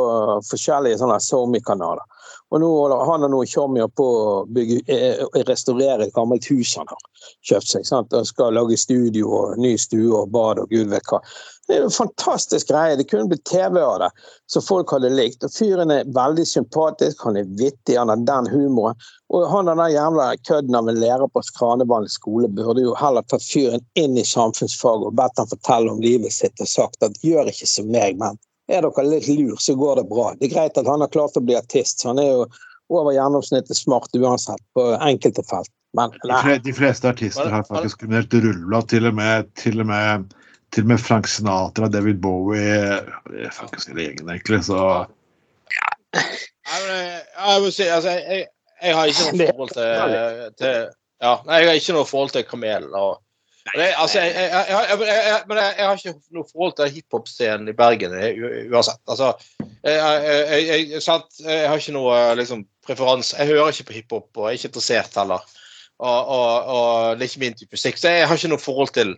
[0.49, 2.05] forskjellige sånne SoMe-kanaler.
[2.55, 6.87] Og nå han har noen tjommier på å bygge, eh, restaurere et gammelt hus han
[6.87, 7.01] har
[7.43, 7.87] kjøpt seg.
[7.89, 8.15] sant?
[8.15, 11.19] Og skal lage studio og ny stue og bad og gud vet hva.
[11.67, 12.95] Det er en fantastisk greie.
[12.97, 14.11] Det kunne blitt TV av det,
[14.47, 15.43] så folk hadde likt.
[15.43, 18.95] Og Fyren er veldig sympatisk, han er vittig, han har den humoren.
[19.35, 23.27] Og han og den jævla kødden av en lærer på Skranevann skole burde jo heller
[23.27, 27.19] tatt fyren inn i samfunnsfag og bedt han fortelle om livet sitt og sagt at
[27.25, 28.39] gjør ikke som meg, men
[28.73, 30.31] er dere litt lur, så går det bra.
[30.39, 32.47] Det er greit at han har klart å bli artist, så han er jo
[32.93, 35.73] over gjennomsnittet smart uansett på enkelte felt.
[35.95, 36.11] Men
[36.65, 40.33] De, fleste artister har faktisk kriminelt rulla, Til og med, til og med
[40.75, 42.81] til og med Frank Sinatra, David Bowie
[43.31, 44.65] Det er faktisk hele gjengen, egentlig.
[44.67, 44.79] Så
[46.15, 48.47] jeg, må si, altså, jeg,
[48.83, 50.75] jeg, har ikke noe forhold til, til
[51.23, 52.89] ja, nei, jeg har ikke noe forhold til Kamel.
[52.91, 53.21] Og,
[53.73, 56.91] og altså, jeg, jeg, jeg, jeg, jeg, jeg, men jeg, har ikke noe forhold til
[56.93, 59.01] hiphop-scenen i Bergen eh, uansett.
[59.09, 59.31] Altså,
[59.85, 60.01] jeg,
[61.69, 63.39] har ikke noe liksom, preferanse.
[63.41, 65.47] Jeg hører ikke på hiphop, og jeg er ikke interessert heller.
[66.05, 68.93] Og, og, og det er ikke min type musikk, så jeg har ikke noe forhold
[68.99, 69.15] til,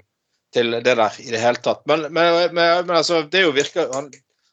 [0.55, 1.83] til det der i det hele tatt.
[1.91, 4.13] Men, men, men, men altså, det er jo virker han,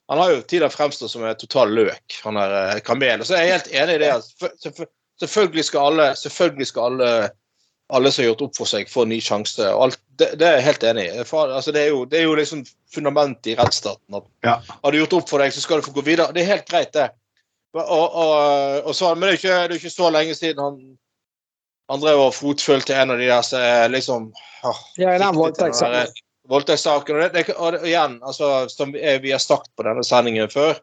[0.09, 3.21] han har jo tidligere fremstått som en total løk, han er kamelen.
[3.21, 3.23] Kamel.
[3.23, 4.11] jeg så er helt enig i det.
[4.65, 4.91] selvfø-
[5.21, 7.09] Selvfølgelig skal alle, selvfølgelig skal alle,
[7.93, 9.67] alle som har gjort opp for seg, får en ny sjanse.
[9.69, 11.25] og Alt, det, det er jeg helt enig i.
[11.29, 12.63] For, altså, det, er jo, det er jo liksom
[12.93, 14.17] fundamentet i rettsstaten.
[14.19, 14.57] at Ja.
[14.83, 16.33] Har du gjort opp for deg, så skal du få gå videre.
[16.35, 17.09] Det er helt greit, det.
[17.73, 20.81] Og, og, og så, men det er, ikke, det er ikke så lenge siden han
[21.91, 24.29] han drev og fotfølte en av de der som er liksom
[24.63, 26.13] åh, Ja, i den voldtektssaken.
[26.49, 27.17] voldtektssaken.
[27.17, 30.79] Og, det, det, og igjen, altså, som vi har sagt på denne sendingen før,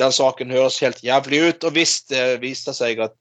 [0.00, 1.66] den saken høres helt jævlig ut.
[1.68, 3.14] Og hvis det viser seg at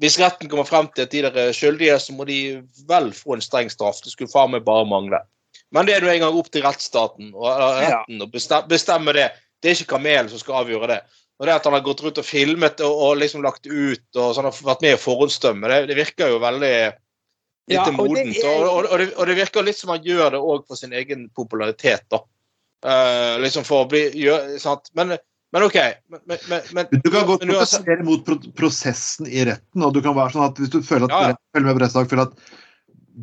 [0.00, 3.36] Hvis retten kommer frem til at de der er skyldige, så må de vel få
[3.36, 4.00] en streng straff.
[4.04, 5.20] Det skulle faen meg bare mangle.
[5.74, 8.00] Men det er nå engang opp til rettsstaten og Ja.
[8.00, 9.32] retten å bestemme, det.
[9.60, 11.00] Det er ikke Kamel som skal avgjøre det.
[11.36, 14.32] Og det at han har gått rundt og filmet og, og liksom lagt ut og
[14.36, 18.38] sånn, har vært med i forhåndsdømme, det, det virker jo veldig Ja, lite og modent.
[18.44, 20.94] Og, og, og, det, og det virker litt som han gjør det òg for sin
[20.96, 22.22] egen popularitet, da.
[22.86, 24.88] Uh, liksom for å bli gjør, sant?
[24.96, 25.16] Men,
[25.56, 25.78] men OK.
[26.12, 29.82] Men, men, men, Du kan godt protestere mot pro prosessen i retten.
[29.82, 31.40] og du kan være sånn at Hvis du føler at, Ja, ja.
[31.56, 32.54] følger med på rettssak, føler at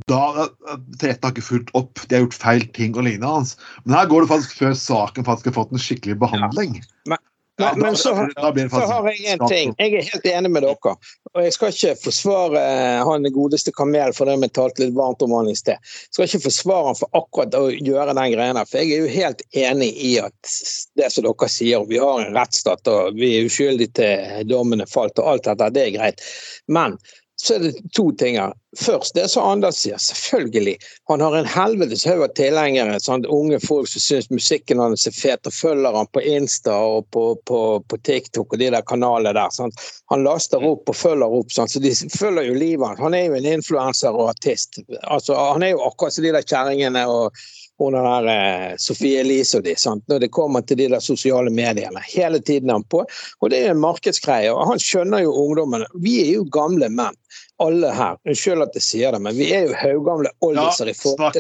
[0.10, 3.52] da retten har ikke fulgt opp, de har gjort feil ting og lignende hans.
[3.86, 6.80] Men her går det faktisk før saken faktisk har fått en skikkelig behandling.
[7.10, 7.22] Men,
[7.58, 8.30] Ja, men så,
[8.70, 9.74] så har jeg en ting.
[9.78, 10.94] Jeg er helt enig med dere.
[11.34, 15.22] Og jeg skal ikke forsvare eh, han godeste Kamel for det vi talte litt varmt
[15.22, 15.78] om han i sted.
[15.78, 18.70] Jeg skal ikke forsvare han for akkurat å gjøre den greia der.
[18.70, 20.54] For jeg er jo helt enig i at
[20.98, 24.90] det som dere sier, vi har en rettsstat og vi er uskyldige til dommen er
[24.90, 26.26] falt og alt dette, det er greit.
[26.66, 26.98] Men
[27.44, 28.54] så er det to ting her.
[28.80, 30.78] Først, det som Anders sier, selvfølgelig.
[31.12, 32.96] Han har en helvetes haug av tilhengere.
[33.04, 37.10] Sånn, unge folk som syns musikken hans er fet, og følger han på Insta og
[37.12, 37.60] på, på,
[37.92, 39.52] på TikTok og de der kanalene der.
[39.52, 39.84] Sant?
[40.14, 41.76] Han laster opp og følger opp, sant?
[41.76, 43.04] så de følger jo livet hans.
[43.04, 44.80] Han er jo en influenser og artist.
[45.04, 47.44] Altså, han er jo akkurat som de der kjerringene og
[47.82, 50.04] hun der eh, Sofie Elise og de, sant?
[50.08, 52.02] når det kommer til de der sosiale mediene.
[52.08, 53.04] Hele tiden er han på.
[53.42, 54.52] Og det er en markedsgreie.
[54.54, 55.90] og Han skjønner jo ungdommene.
[56.06, 57.18] Vi er jo gamle menn,
[57.64, 58.20] alle her.
[58.30, 61.36] Unnskyld at jeg sier det, men vi er jo haugamle Ja, oldiser i forhold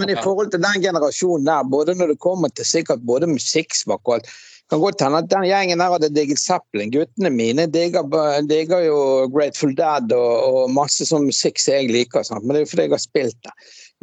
[0.00, 4.04] men i forhold til den generasjonen der, både når det kommer til sikkert både musikksmak
[4.06, 4.36] og alt
[4.70, 6.90] kan godt hende at den gjengen der hadde digget Zeppelin.
[6.90, 8.06] Guttene mine digger,
[8.48, 8.98] digger jo
[9.30, 12.42] Grateful Dead og, og masse sånn musikk som jeg liker, sant?
[12.44, 13.54] men det er jo fordi jeg har spilt det.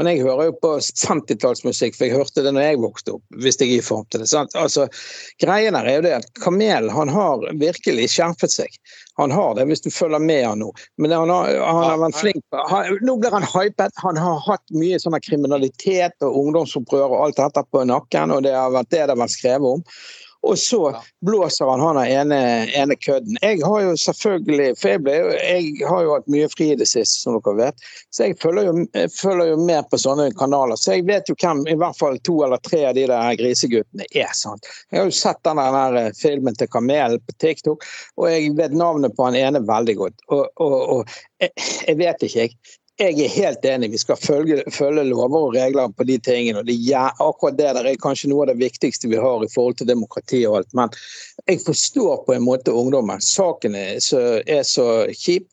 [0.01, 3.23] Men jeg hører jo på 50-tallsmusikk, for jeg hørte det når jeg vokste opp.
[3.43, 4.29] hvis jeg gir form til det.
[4.31, 4.55] Sant?
[4.57, 4.87] Altså,
[5.41, 8.79] greien her er jo det at Kamel han har virkelig skjerpet seg.
[9.21, 10.71] Han har det, hvis du følger med han nå.
[10.97, 12.41] Men han har, han har vært flink.
[12.71, 13.93] Han, nå blir han hypet.
[14.01, 18.55] Han har hatt mye sånn kriminalitet og ungdomsopprør og alt dette på nakken, og det
[18.57, 19.85] har vært det det har vært skrevet om.
[20.43, 22.39] Og så blåser han han ene,
[22.75, 23.37] ene kødden.
[23.41, 26.87] Jeg har jo selvfølgelig For jeg, ble, jeg har jo hatt mye fri i det
[26.89, 27.85] siste, som dere vet.
[28.11, 30.79] Så jeg følger, jo, jeg følger jo med på sånne kanaler.
[30.79, 34.07] Så jeg vet jo hvem i hvert fall to eller tre av de der griseguttene
[34.11, 34.35] er.
[34.35, 34.67] sant?
[34.91, 37.87] Jeg har jo sett den der filmen til Kamel på TikTok,
[38.19, 40.25] og jeg vet navnet på han ene veldig godt.
[40.27, 41.53] Og, og, og jeg,
[41.87, 42.79] jeg vet ikke, jeg.
[43.01, 46.59] Jeg er helt enig, vi skal følge, følge lover og regler på de tingene.
[46.59, 49.49] og det, ja, Akkurat det der er kanskje noe av det viktigste vi har i
[49.49, 50.75] forhold til demokrati og alt.
[50.77, 50.93] Men
[51.49, 53.21] jeg forstår på en måte ungdommen.
[53.21, 55.49] Saken er så, er så kjip.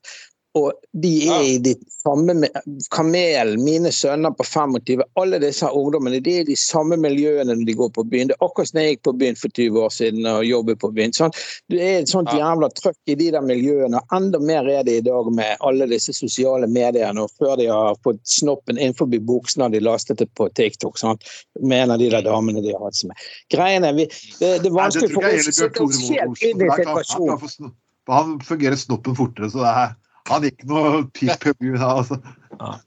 [0.58, 0.72] Og
[1.02, 2.50] de er i de samme med-
[2.90, 7.66] Kamel, mine sønner på 25, alle disse ungdommene de er i de samme miljøene når
[7.66, 8.28] de går på byen.
[8.28, 10.90] Det er akkurat som jeg gikk på byen for 20 år siden og jobbet på
[10.96, 11.14] byen.
[11.14, 11.30] Sånn.
[11.70, 14.00] Det er et sånt jævla trøkk i de der miljøene.
[14.00, 17.22] og Enda mer er det i dag med alle disse sosiale mediene.
[17.22, 20.98] Og før de har fått snoppen innenfor buksene og de lastet det på TikTok.
[20.98, 21.22] Sant?
[21.60, 23.16] Med en av de der damene de har hatt med.
[23.54, 26.66] Greiene, vi, det, det er Nei, vanskelig det for oss å sitte oss helt inn
[26.66, 27.74] i situasjonen.
[28.10, 29.90] Han fungerer snoppen fortere, så det er
[30.28, 32.20] han gikk noe pip på da, Altså.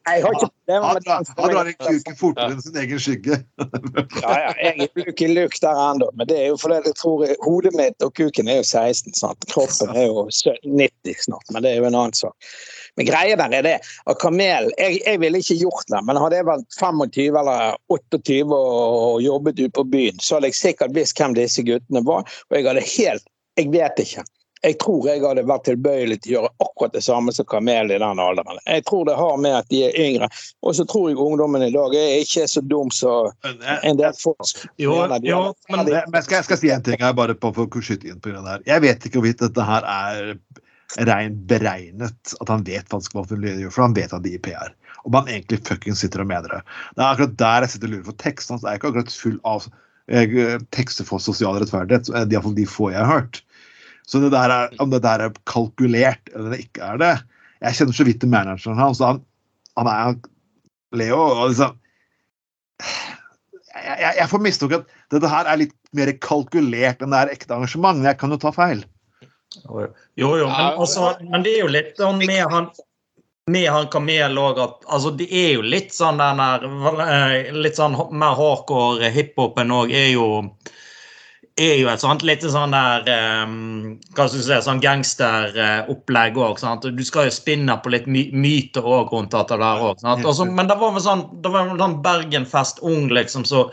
[0.05, 2.17] Jeg har ikke problemer Han, med drar- han drar en kuken det.
[2.19, 3.37] fortere enn sin egen skygge.
[4.21, 7.73] Ja, ja, jeg bruker luk der ennå, men det er jo fordi jeg tror hodet
[7.79, 9.15] mitt og kuken er jo 16.
[9.17, 9.47] Sant?
[9.49, 12.35] Kroppen er jo 90 snart, men det er jo en annen sak.
[12.99, 16.37] Men greia der er det at Kamel Jeg, jeg ville ikke gjort det, men hadde
[16.37, 21.17] jeg vært 25 eller 28 og jobbet ute på byen, så hadde jeg sikkert visst
[21.17, 23.25] hvem disse guttene var, og jeg hadde helt
[23.57, 24.23] Jeg vet ikke.
[24.63, 27.99] Jeg tror jeg hadde vært tilbøyelig til å gjøre akkurat det samme som Kamel i
[27.99, 28.61] den alderen.
[28.63, 30.29] Jeg tror det har med at de er yngre,
[30.63, 34.53] og så tror jeg ungdommen i dag er ikke så dum som en del folk
[34.79, 37.83] Jo, jo, men Men skal, jeg skal si en ting her, bare på, for å
[37.83, 38.67] skyte inn på grunn av det her.
[38.71, 40.33] Jeg vet ikke hvorvidt dette her er
[41.09, 44.43] rein beregnet, at han vet faktisk hva han gjør, for han vet at de gir
[44.45, 44.73] PR.
[45.03, 46.61] Om han egentlig fucking sitter og mener det.
[46.95, 49.39] Det er akkurat der jeg sitter og lurer, for teksten hans er ikke akkurat full
[49.47, 49.65] av
[50.07, 52.11] eh, tekster for sosial rettferdighet.
[52.13, 53.41] eh, Iallfall de få jeg har hørt.
[54.07, 57.13] Så det der er, om det der er kalkulert eller det ikke er det
[57.63, 58.99] Jeg kjenner så vidt til manageren hans.
[58.99, 59.21] Han,
[59.79, 60.17] han er
[60.93, 61.77] Leo og liksom
[63.73, 67.31] jeg, jeg, jeg får mistanke at dette her er litt mer kalkulert enn det er
[67.33, 68.03] ekte engasjement.
[68.05, 68.83] Jeg kan jo ta feil.
[69.53, 69.87] Jo,
[70.17, 72.69] jo, men, altså, men det er jo litt sånn med han
[73.51, 76.63] med han Kamel òg at altså, Det er jo litt sånn den der
[77.03, 80.27] eh, Litt sånn mer hardcore hiphopen òg er jo
[81.59, 83.05] er jo et sånt litt sånn der
[83.45, 86.61] um, Hva skal du si Sånn gangsteropplegg òg.
[86.83, 90.01] Du skal jo spinne på litt my myter òg rundt dette der òg.
[90.01, 93.67] Men det var vel sånn det var vel sånn Bergenfest Ung liksom så,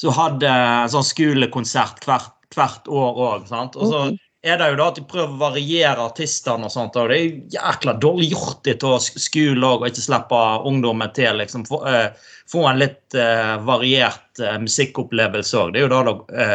[0.00, 0.52] så hadde
[0.92, 3.48] sånn skolekonsert hvert, hvert år òg.
[3.54, 4.04] Og så
[4.44, 7.00] er det jo da at de prøver å variere artistene og sånt.
[7.00, 11.40] Og det er jo jækla dårlig gjort til skole òg, og ikke slippe ungdommen til.
[11.40, 12.10] liksom Få, uh,
[12.52, 15.72] få en litt uh, variert uh, musikkopplevelse òg.
[15.72, 16.48] Det er jo da det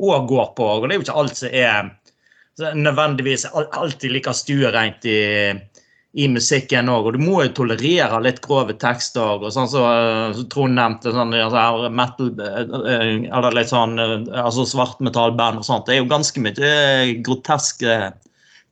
[0.00, 0.68] òg går på.
[0.76, 1.90] Og det er jo ikke alt som er
[2.76, 5.20] nødvendigvis alltid like stuereint i,
[6.12, 7.10] i musikken òg.
[7.10, 9.38] Og du må jo tolerere litt grove tekster.
[9.40, 11.36] og sånn så, eh, så Trond nevnte sånn,
[11.96, 15.86] metal, eh, eller litt sånn eh, altså svartmetallband og sånt.
[15.86, 18.00] Det er jo ganske mye eh, groteske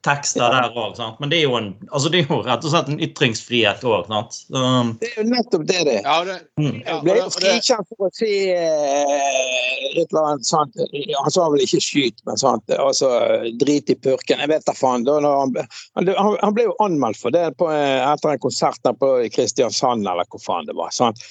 [0.06, 0.98] tekster der òg.
[1.18, 4.10] Men det er, jo en, altså, det er jo rett og slett en ytringsfrihet òg.
[4.54, 6.04] Um, Det er jo nettopp det det er.
[6.06, 6.76] Ja, det, mm.
[6.84, 9.16] ja, ble frikjent for å si eh,
[9.98, 10.78] et eller annet sånt.
[11.24, 12.76] Han sa vel ikke skyt, men sånt.
[12.78, 13.10] Altså
[13.60, 14.44] drit i purken.
[14.44, 15.06] Jeg vet da faen.
[15.08, 15.58] Da, når han,
[15.98, 20.06] han, han ble jo anmeldt for det på, eh, etter en konsert der på Kristiansand,
[20.06, 20.94] eller hvor faen det var.
[20.94, 21.22] sant?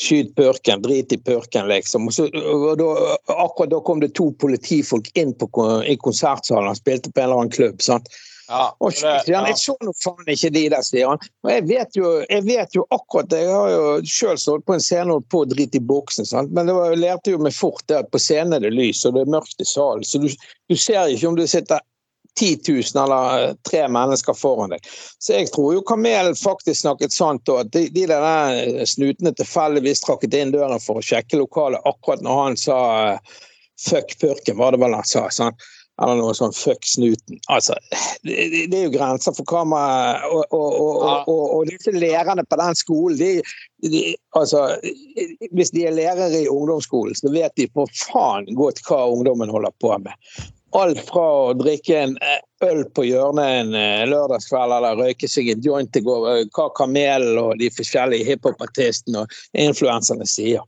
[0.00, 2.08] Skyt purken, drit i purken, liksom.
[2.10, 2.88] Og så, og da,
[3.30, 5.48] akkurat da kom det to politifolk inn på,
[5.86, 6.72] i konsertsalen.
[6.72, 7.82] Han spilte på en eller annen klubb.
[7.82, 8.10] sant?
[8.48, 9.40] ja, Og og det, ja.
[9.48, 11.22] jeg så nå faen ikke de der, sier han.
[11.46, 13.32] Og jeg vet jo, jeg vet jo akkurat.
[13.32, 16.28] Jeg har jo sjøl stått på en scene og holdt på å drite i buksen,
[16.28, 16.52] sant?
[16.52, 19.04] men det var, jeg lærte jo meg fort det at på scenen er det lys,
[19.08, 20.04] og det er mørkt i salen.
[20.06, 20.28] Så du,
[20.70, 21.80] du ser ikke om det sitter
[22.40, 24.88] 10 000 eller tre mennesker foran deg.
[25.18, 30.02] Så jeg tror jo Kamel faktisk snakket sant, og at de, de der snutene tilfeldigvis
[30.04, 32.80] trakket inn døren for å sjekke lokalet akkurat når han sa
[33.12, 33.38] eh,
[33.80, 35.28] fuck purken, var det vel han sa.
[35.30, 35.62] sant?
[36.02, 37.38] Eller noe sånn fuck snuten.
[37.54, 37.76] Altså,
[38.26, 42.58] det, det, er jo grenser for hva man og, og, og, og disse lærerne på
[42.58, 44.02] den skolen, de, de,
[44.34, 44.66] altså,
[45.54, 49.74] Hvis de er lærere i ungdomsskolen, så vet de på faen godt hva ungdommen holder
[49.78, 50.18] på med.
[50.74, 55.52] Alt fra å drikke en eh, øl på hjørnet en eh, lørdagskveld eller røyke seg
[55.52, 60.64] en joint i går, eh, hva Kamel og de forskjellige hiphopartistene og influenserne sier.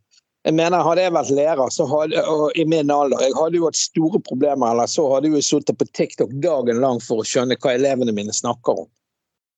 [0.46, 2.22] Jeg mener, Hadde jeg vært lærer så hadde,
[2.54, 5.80] i min alder, jeg hadde jo hatt store problemer, eller så hadde jeg jo sittet
[5.80, 8.90] på TikTok dagen lang for å skjønne hva elevene mine snakker om.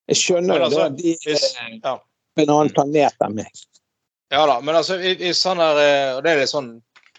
[0.09, 1.43] Jeg skjønner jo altså, at de er
[1.83, 1.99] ja.
[2.01, 3.67] på en annen planet enn meg.
[4.33, 5.77] Ja da, men altså, i, i sånn her,
[6.17, 6.79] og det er litt sånn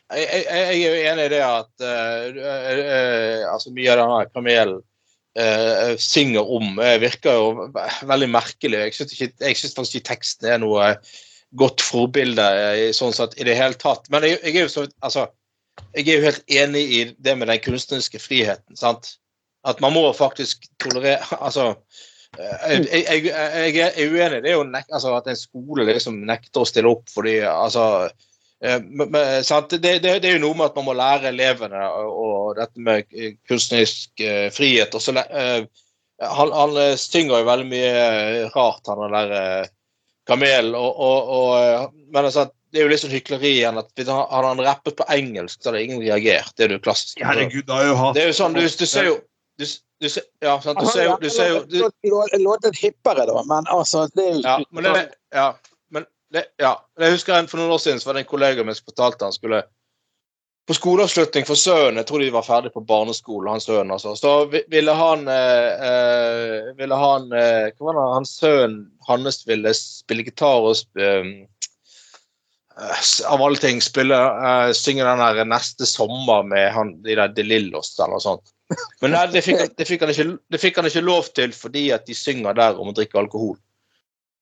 [0.09, 4.79] Jeg, jeg, jeg er jo enig i det at uh, altså mye av denne kamelen
[5.37, 8.85] uh, synger om, virker jo ve- veldig merkelig.
[8.87, 10.93] Jeg syns faktisk ikke teksten er noe
[11.57, 12.45] godt forbilde
[12.77, 14.09] i sånn sett i det hele tatt.
[14.13, 15.27] Men jeg, er jo så altså,
[15.95, 18.77] jeg er jo helt enig i det med den kunstneriske friheten.
[18.77, 19.15] sant?
[19.67, 21.73] At man må faktisk tolerere Altså
[22.37, 24.41] jeg, jeg, jeg, er uenig.
[24.43, 28.09] Det er jo nek altså, at en skole liksom nekter å stille opp fordi altså
[28.61, 29.43] men- men.
[29.69, 33.05] Det, det, det er jo noe med at man må lære elevene og, dette med
[33.15, 34.95] eh, kunstnerisk eh, frihet.
[34.95, 35.63] og så eh,
[36.19, 39.67] han, han eh, synger jo veldig mye eh, rart, han har der eh,
[40.27, 40.75] Kamelen.
[40.75, 44.11] Og, og, og, eh, men altså, det er jo litt sånn hykleri igjen at hvis
[44.11, 46.51] han- hadde han rappet på engelsk, så hadde ingen reagert.
[46.59, 47.23] Det er jo klassisk.
[47.23, 49.15] Herregud, det har jo hatt Det er jo sånn, du, du ser jo
[49.59, 49.65] du,
[50.03, 50.79] du ser, Ja, sant.
[50.79, 51.79] Du ser jo, du ser jo du,
[52.35, 55.01] Han låter hippere, da, men altså det er jo Ja, men det,
[55.35, 55.47] ja,
[56.31, 56.71] ja.
[56.99, 59.25] Jeg husker en For noen år siden så var det en kollega min som fortalte
[59.25, 59.63] han skulle
[60.69, 63.89] på skoleavslutning for sønnen Jeg tror de var ferdig på barneskole, hans sønn.
[63.89, 64.13] Altså.
[64.19, 64.33] Så
[64.69, 68.75] ville han eh, eh, ville han, eh, Hva var det hans sønn
[69.07, 71.31] Hannes ville spille gitar og eh,
[72.77, 77.33] eh, Av alle ting spille eh, synge den der 'Neste sommer' med han, de der
[77.33, 78.53] De Lillos eller noe sånt.
[79.01, 82.05] Men nei, det fikk, det, fikk ikke, det fikk han ikke lov til fordi at
[82.05, 83.57] de synger der om å drikke alkohol.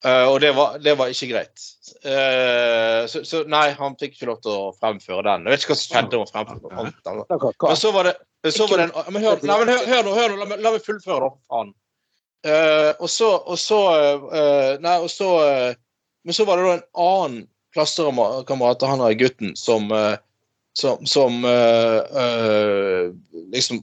[0.06, 1.64] Eh, og det var, det var ikke greit.
[2.06, 5.48] Uh, så, så nei, han fikk ikke lov til å fremføre den.
[5.48, 6.20] Jeg vet ikke hva som skjedde.
[6.20, 6.92] om fremføre den.
[7.72, 8.14] Men så var det,
[8.54, 10.62] så var det en men hør, nei, men hør, hør nå, hør nå, la, meg-
[10.62, 11.62] la meg fullføre, da.
[12.48, 13.80] Eh, og så, og så
[14.84, 15.30] Nei, og så
[16.28, 17.40] Men så var det da en annen
[17.74, 19.90] klassekamerat av han der gutten som
[20.78, 21.40] som, som
[23.54, 23.80] liksom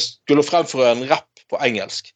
[0.00, 2.08] skulle fremføre en rapp på engelsk.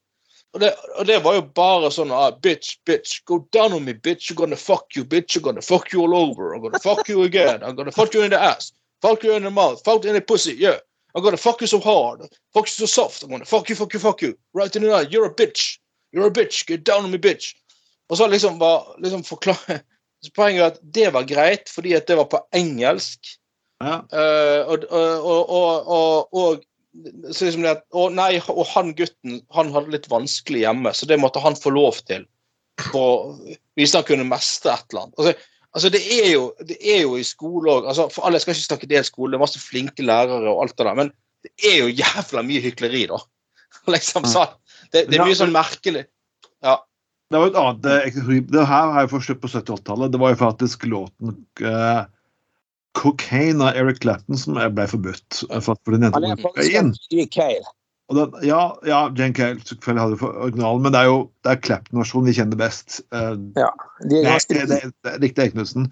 [0.55, 3.93] Og det, og det var jo bare sånn ah, Bitch, bitch, go down on me,
[3.93, 4.31] bitch.
[4.31, 5.37] I'm gonna fuck you, bitch.
[5.37, 6.55] I'm gonna fuck you all over.
[6.55, 7.63] I'm gonna fuck you again.
[7.63, 8.73] I'm gonna fuck you in the ass.
[9.03, 9.83] Fuck you in the mouth.
[9.85, 10.55] Fuck you in the pussy.
[10.55, 10.79] Yeah.
[11.15, 12.23] I'm gonna fuck you so hard.
[12.53, 13.25] Fuck you so soft.
[13.25, 14.39] I'm gonna fuck you, fuck you, fuck you.
[14.53, 15.07] Right in the eye.
[15.11, 15.79] You're a bitch.
[16.13, 16.67] You're a bitch.
[16.67, 17.55] Get down on me, bitch.
[18.09, 19.81] Og så liksom var liksom forklare
[20.25, 23.21] så Poenget er at det var greit fordi at det var på engelsk.
[23.83, 23.97] Ja.
[24.13, 25.51] Uh, og, og,
[25.89, 26.63] og, og
[27.33, 31.09] så liksom det at, og, nei, og han gutten han hadde litt vanskelig hjemme, så
[31.11, 32.27] det måtte han få lov til.
[32.91, 33.35] For,
[33.79, 35.19] hvis han kunne mestre et eller annet.
[35.19, 38.47] Altså, altså det, er jo, det er jo i skole òg altså, For alle jeg
[38.47, 41.13] skal ikke snakke del skole, det er masse flinke lærere og alt det der, men
[41.45, 43.21] det er jo jævla mye hykleri, da.
[43.95, 44.59] liksom sånn.
[44.91, 46.07] Det, det er mye sånn merkelig.
[46.65, 46.81] Ja.
[47.33, 48.43] Det var et annet eh, eksempel.
[48.53, 50.13] Det her har jeg forstått på 70-80-tallet.
[50.13, 52.03] Det var jo faktisk låten eh,
[52.95, 55.45] 'Cocaine' av Eric Clapton som ble forbudt.
[55.51, 57.73] eh, For, den Han er faktisk.
[58.13, 61.55] Og den, ja, ja, Jane Cale selvfølgelig hadde for originalen, men det er jo det
[61.55, 62.99] er Clapton-versjonen vi kjenner best.
[63.57, 63.71] ja,
[64.05, 65.87] De er ganske det, det, det riktig, Knutsen.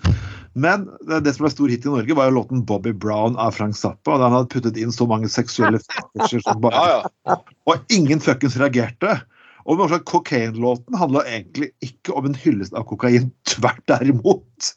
[0.52, 3.56] Men det, det som ble stor hit i Norge, var jo låten 'Bobby Brown' av
[3.56, 4.18] Frank Zappa.
[4.18, 7.00] og han hadde puttet inn så mange seksuelle fetisjer som bare Ja,
[7.32, 7.38] ja.
[7.64, 9.22] Og ingen fuckings reagerte.
[9.64, 13.30] Og Cocaine-låten handla egentlig ikke om en hyllest av kokain.
[13.48, 14.74] Tvert derimot.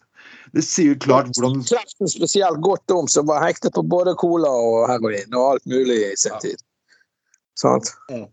[0.53, 4.49] Det sier jo klart hvordan Kreften spesielt godt om, som var hektet på både cola
[4.49, 6.39] og heroin og alt mulig i sin Ja.
[6.39, 6.61] tid.
[7.57, 7.89] Sant?
[8.11, 8.27] Mm.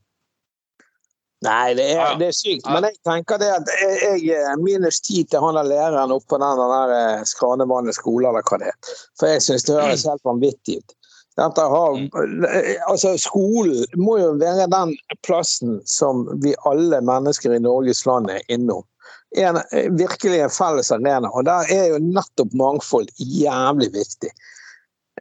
[1.42, 2.14] Nei, det er, Ja.
[2.18, 2.66] det er sykt.
[2.66, 2.72] Ja.
[2.74, 6.38] Men jeg tenker det at jeg, jeg minus ti til han der læreren oppe på
[6.38, 8.76] den der eh, Skranevannet skole, eller hva det er.
[9.18, 10.94] For jeg syns det høres helt vanvittig ut.
[11.40, 11.94] Dette har,
[12.92, 14.90] altså Skolen må jo være den
[15.24, 18.84] plassen som vi alle mennesker i Norges land er innom.
[19.36, 19.58] En,
[19.96, 21.28] virkelig en felles arena.
[21.32, 24.30] Og der er jo nettopp mangfold jævlig viktig.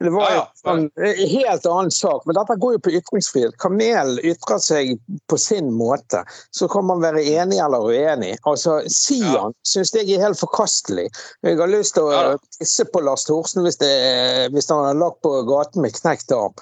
[0.02, 0.72] Det var jo Ja, ja.
[0.74, 0.90] en
[1.30, 3.58] helt annen sak, men dette går jo på ytringsfrihet.
[3.62, 4.94] Kamelen ytrer seg
[5.30, 6.24] på sin måte.
[6.56, 8.38] Så kan man være enig eller uenig.
[8.50, 11.10] Altså, Sian syns jeg er helt forkastelig.
[11.44, 12.38] Jeg har lyst til å Ja.
[12.60, 13.92] pisse på Lars Thorsen hvis, det,
[14.56, 16.56] hvis han har lagt på gaten med knekt arm.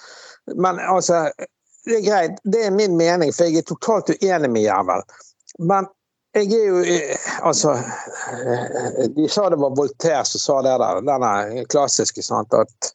[0.55, 1.29] Men altså,
[1.85, 2.39] det er greit.
[2.43, 5.05] Det er min mening, for jeg er totalt uenig med jævel.
[5.59, 5.87] Men
[6.37, 11.01] jeg er jo eh, Altså eh, De sa det var Voltaire som sa det der.
[11.07, 12.91] Denne klassiske, sant, at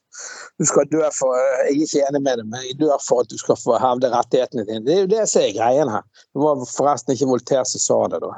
[0.58, 3.32] du skal dø for Jeg er ikke enig med det, men jeg dør for at
[3.32, 4.84] du skal få hevde rettighetene dine.
[4.86, 6.04] Det er jo det som er greien her.
[6.30, 8.32] Det var forresten ikke Voltaire som sa det, da.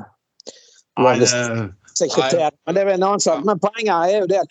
[0.46, 1.30] Det Nei, var det,
[1.96, 2.56] sekretær.
[2.64, 3.44] Men det er en annen sak.
[3.44, 4.42] Men poenget er jo det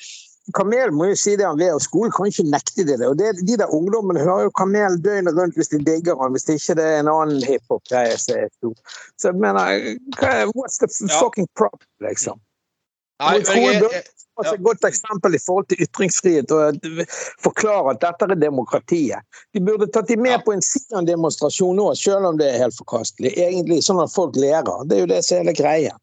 [0.54, 3.00] Kamel må jo si det han vil, og skolen kan ikke nekte det.
[3.08, 6.46] Og det, De der ungdommene hører jo Kamel døgnet rundt hvis de digger han, hvis
[6.46, 8.52] det ikke det er en annen hiphop-greie er.
[9.18, 10.90] Så jeg mener, er- what's the
[11.20, 12.38] fucking problem, liksom?
[13.20, 14.04] Nei, Jeg men det-
[14.38, 16.76] Altså, et godt eksempel i forhold til ytringsfrihet og
[17.44, 19.24] forklare at dette er demokratiet.
[19.56, 23.32] De burde tatt de med på en Sian-demonstrasjon nå, selv om det er helt forkastelig.
[23.40, 24.84] Egentlig sånn at folk lærer.
[24.90, 25.94] Det er jo det som er hele greia.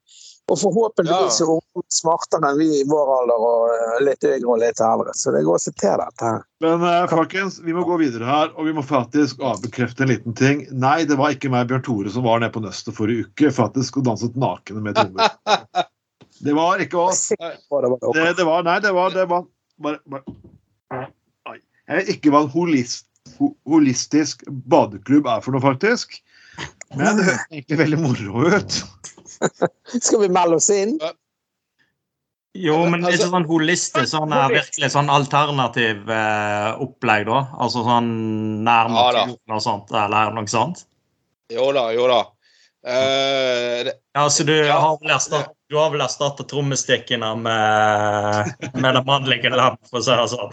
[0.53, 1.47] Og forhåpentligvis Ja.
[1.49, 5.15] er smartere enn vi i vår alder og eh, litt yngre og litt eldre.
[5.17, 6.43] Så det går seg til, dette her.
[6.61, 10.37] men eh, folkens, vi må gå videre her, og vi må faktisk avbekrefte en liten
[10.37, 10.67] ting.
[10.73, 13.97] Nei, det var ikke meg, Bjørn Tore, som var nede på Nøstet forrige uke faktisk
[14.03, 15.33] og danset nakne med trommer.
[16.43, 17.29] Det var ikke oss.
[17.31, 17.39] Det
[17.71, 17.85] var.
[17.87, 19.45] Det, det var Nei, det var, det var
[19.79, 21.07] bare, bare
[21.87, 23.07] Jeg vet ikke hva en holist,
[23.39, 26.17] ho, holistisk badeklubb er for noe, faktisk.
[26.99, 28.81] Men det høres egentlig veldig moro ut.
[30.07, 30.99] Skal vi melde oss inn?
[32.55, 37.25] Jo, men det er Altså- ikke sånn holistisk, sånn er virkelig sånn alternativ eh, opplegg,
[37.31, 37.39] da?
[37.65, 38.11] Altså sånn
[38.67, 39.23] nær Ja da.
[39.27, 40.85] naturen og sånt, eller noe sånt?
[41.53, 42.21] jo da, jo da.
[42.83, 44.79] Uh, det, Ja, så du Ja.
[44.81, 50.05] har vel erstattet, du har vel erstatta trommestikkene med, med det mannlige lam, for å
[50.05, 50.53] si det sånn.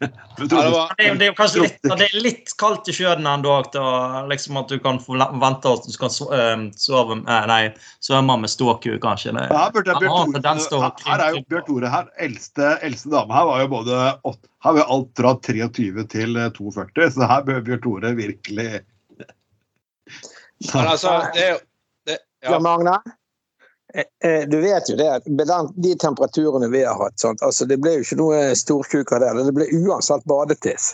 [0.00, 0.08] Det
[0.40, 4.72] Det er, jo- kanskje litt, det er litt kaldt i sjøen ennå, til liksom at
[4.72, 7.60] du kan få vente at du skal eh, sove eh, Nei,
[8.00, 9.36] svømme med ståku, kanskje.
[9.36, 12.10] Det, Her, burde Bjørn Tore, her, her er jo Bjørn Tore her.
[12.28, 14.00] Eldste, eldste dame her var jo både
[14.64, 18.70] Her var jo alt fra 23 til eh, 42, så her bør Bjørn Tore virkelig
[20.74, 21.58] men altså, det
[22.06, 22.58] det, Ja, ja.
[22.60, 22.90] Magne?
[22.90, 23.16] Eh, eh,
[24.50, 27.80] Du vet jo det at med den, de temperaturene vi har hatt, sånt, Altså, det
[27.82, 29.30] ble jo ikke noe storkuk av det.
[29.48, 30.92] Det ble uansett badetiss.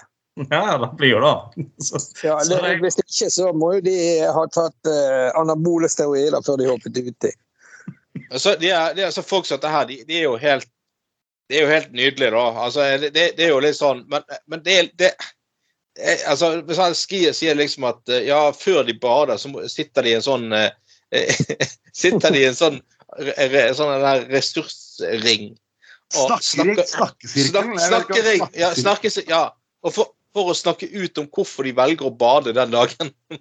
[0.51, 1.65] ja, det blir jo det.
[1.89, 3.97] Så, Ja, det, det- hvis ikke så må jo de
[4.37, 7.33] ha tatt uh, anabole steroider før de hoppet uti.
[8.31, 10.69] Altså, de er, de er, altså, folk som dette her, de, de er jo helt
[11.49, 12.45] Det er jo helt nydelig, da.
[12.65, 15.13] Altså, det, det er jo litt sånn Men, men det, det
[16.01, 20.03] eh, altså, Hvis han skier sier liksom at eh, ja, før de bader, så sitter
[20.09, 20.73] de i en sånn eh,
[22.01, 22.81] Sitter de i en sånn,
[23.79, 25.55] sånn der ressursring.
[26.17, 27.81] Og Snakkering, snakker- snakkesirkel.
[27.89, 28.45] Snakkering.
[28.59, 29.43] Ja, snakkes, ja.
[29.87, 33.11] Og for, for å snakke ut om hvorfor de velger å bade den dagen.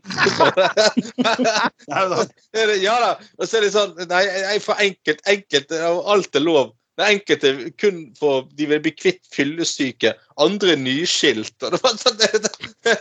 [2.85, 3.11] Ja da.
[3.37, 5.21] Og så er det sånn Nei, jeg for enkelt.
[5.29, 5.75] Enkelt.
[5.75, 6.73] Alt er lov.
[6.95, 7.49] Det enkelte
[7.81, 10.13] kun for De vil bli kvitt fyllesyke.
[10.41, 11.55] Andre nyskilt.
[11.61, 12.51] Og det var sånn det, det,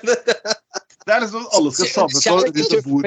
[0.03, 0.17] det,
[1.05, 3.07] Det er liksom at alle skal samles og rundt et bord.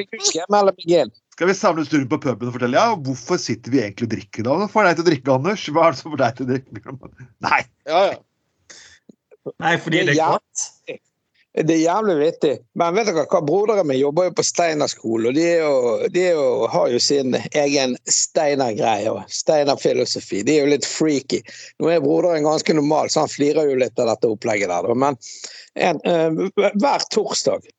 [1.37, 4.45] Skal vi samles rundt på puben og fortelle ja, hvorfor sitter vi egentlig og drikker
[4.47, 4.53] da?
[4.57, 5.65] Hva får deg til å drikke, Anders?
[5.69, 6.95] Hva er det som får deg til å drikke?
[7.45, 7.59] Nei.
[7.91, 9.51] ja, ja.
[9.61, 10.63] nei, fordi det er godt.
[11.57, 12.53] Det er jævlig vittig.
[12.81, 16.23] Men vet dere hva, broderen min jobber jo på Steinerskolen, og de, er jo, de
[16.25, 20.41] er jo, har jo sin egen Steiner-greie og Steiner-filosofi.
[20.45, 21.43] De er jo litt freaky.
[21.77, 24.89] Nå er broderen ganske normal, så han flirer jo litt av dette opplegget der.
[25.05, 25.21] Men
[25.77, 27.69] en, eh, hver torsdag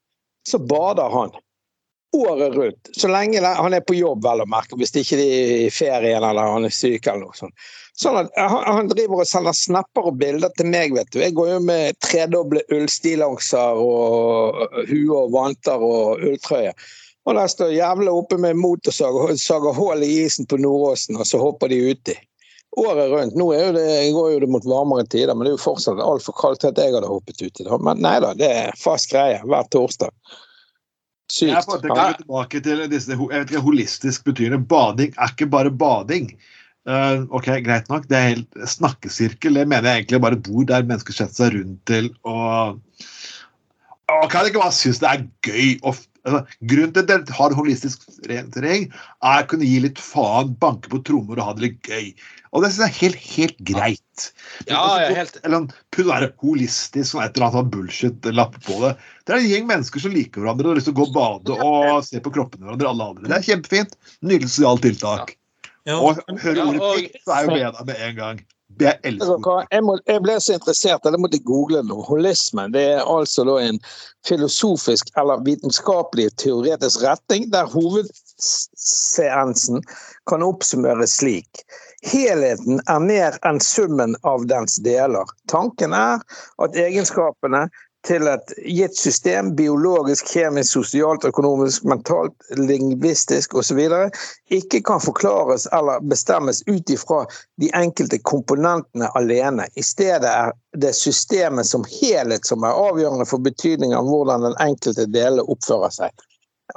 [0.47, 1.35] så bader han.
[2.17, 2.89] Året rundt.
[2.97, 4.79] Så lenge han er på jobb, vel å merke.
[4.81, 7.67] Hvis det ikke er i ferien eller han er syk eller noe sånt.
[7.99, 11.19] Sånn at han, han driver og sender snapper og bilder til meg, vet du.
[11.21, 16.73] Jeg går jo med tredoble ullstillongser og hue og vanter og ulltrøye.
[17.29, 21.29] Og der står jævla oppe med motorsag og sager hull i isen på Nordåsen, og
[21.29, 22.15] så hopper de uti.
[22.79, 23.37] Året rundt.
[23.37, 26.37] Nå jo det, går jo det mot varmere tider, men det er jo fortsatt altfor
[26.39, 27.67] kaldt til at jeg hadde hoppet uti.
[27.85, 30.15] Men nei da, det er fast greie hver torsdag.
[31.29, 31.67] Jeg Sykt.
[31.69, 34.65] på en måte tilbake til disse, jeg vet ikke, holistisk betydende.
[34.65, 36.31] Bading er ikke bare bading.
[36.89, 39.61] Uh, ok, Greit nok, det er helt snakkesirkel.
[39.61, 42.81] Det mener jeg egentlig bare bor der mennesker setter seg rundt til og
[44.09, 47.57] og Kan ikke bare synes det er gøy å altså, Grunnen til at dere har
[47.57, 48.89] holistisk rengjøring,
[49.21, 52.09] er å kunne gi litt faen, banke på trommer og ha det litt gøy.
[52.53, 54.19] Og det synes jeg er helt, helt greit.
[54.67, 55.59] Men Ja, også jeg er helt- Eller
[55.93, 58.93] putt være holistisk og et eller annet sånn bullshit-lapp på det.
[59.27, 61.15] Det er en gjeng mennesker som liker hverandre og har lyst til å gå og
[61.15, 62.89] bade og se på kroppene hverandre.
[62.89, 63.29] alle andre.
[63.29, 63.93] Det er kjempefint.
[64.23, 65.37] Nydelig sosialt tiltak.
[65.87, 65.97] Ja.
[66.01, 68.41] Og hører Ja, ordet og- pikk, så er jo med deg med en gang.
[68.79, 69.01] Jeg
[69.83, 73.81] må, ble så interessert, eller jeg måtte google noe, Holismen det er altså da en
[74.29, 79.83] filosofisk eller vitenskapelig teoretisk retning der hovedseansen
[80.29, 81.65] kan oppsummeres slik.
[82.07, 85.27] Helheten er mer enn summen av dens deler.
[85.51, 86.23] Tanken er
[86.63, 87.67] at egenskapene
[88.07, 93.81] til et gitt system, biologisk, kjemisk, sosialt, økonomisk, mentalt, lingvistisk osv.,
[94.55, 97.25] ikke kan forklares eller bestemmes ut ifra
[97.61, 99.67] de enkelte komponentene alene.
[99.75, 104.57] I stedet er det systemet som helhet som er avgjørende for betydningen av hvordan den
[104.63, 106.27] enkelte delen oppfører seg.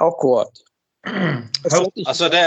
[0.02, 0.50] Akkurat.
[2.06, 2.42] Altså, det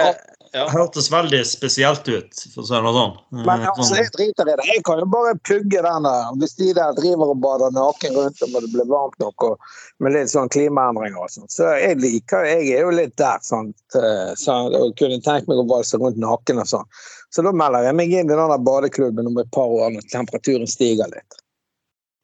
[0.56, 0.66] ja.
[0.72, 3.16] hørtes veldig spesielt ut, for å si det sånn.
[3.42, 3.98] Men Eh, altså, sånn.
[4.00, 4.68] jeg driter i det.
[4.70, 6.30] Jeg kan jo bare pugge den der.
[6.40, 9.70] Hvis de der driver og bader naken rundt om og det blir varmt nok og
[10.00, 11.50] med litt sånn klimaendringer og sånn.
[11.52, 13.76] Så jeg liker Jeg er jo litt der, sant.
[13.92, 16.88] Så jeg kunne tenkt meg å valse rundt naken og sånn.
[17.36, 20.08] Så da melder jeg meg inn i den der badeklubben om et par år når
[20.14, 21.42] temperaturen stiger litt.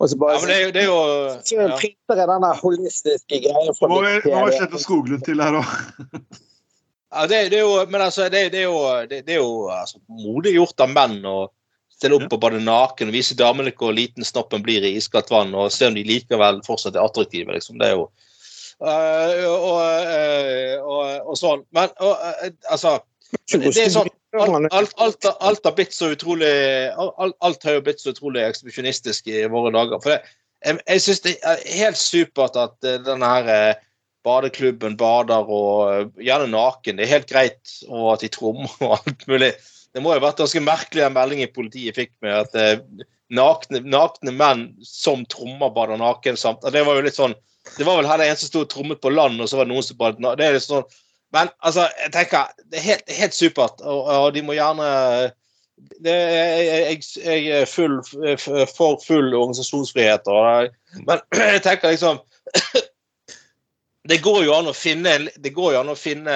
[0.02, 1.02] Og så bare ja, men det det er jo
[1.45, 1.76] så ja.
[1.78, 5.76] printer jeg den der holistiske greia fra Nå må vi, slette Skoglund til her òg.
[7.12, 8.80] Ja, det, det er jo, men altså, det, det er jo,
[9.10, 11.49] det, det er jo altså, modig gjort av menn å
[11.91, 15.52] stille opp og bade naken og vise damene hvor liten snoppen blir i iskaldt vann,
[15.54, 17.52] og se om de likevel fortsatt er attraktive.
[17.52, 17.78] liksom.
[17.82, 21.66] Det er jo uh, og, uh, og, og sånn.
[21.76, 22.95] Men øh, altså
[23.52, 26.51] det, det er sånn alt, alt, alt, har blitt så utrolig
[26.95, 29.99] alt, har jo blitt så utrolig ekspedisjonistisk i våre dager.
[30.03, 33.82] For jeg, jeg syns det er helt supert at eh, denne her eh,
[34.25, 36.97] badeklubben bader og eh, gjerne naken.
[36.97, 39.53] Det er helt greit, og at de trommer og alt mulig.
[39.91, 43.84] Det må jo ha vært ganske merkelig den meldingen politiet fikk med at eh, nakne,
[43.84, 46.39] nakne menn som trommer, bader naken.
[46.39, 46.63] Samt.
[46.63, 47.38] Det var jo litt sånn
[47.77, 49.67] det var vel her det en som sto og trommet på land, og så var
[49.67, 50.39] det noen som badet naken.
[50.39, 50.88] Det er litt sånn
[51.32, 54.88] Men altså, jeg tenker det er helt, helt supert, og, og de må gjerne
[56.03, 60.75] det, jeg, jeg, er full, for full organisasjonsfrihet, og,
[61.07, 61.23] men
[61.53, 62.21] jeg tenker liksom
[64.11, 66.36] Det går jo an å finne, det går jo an å finne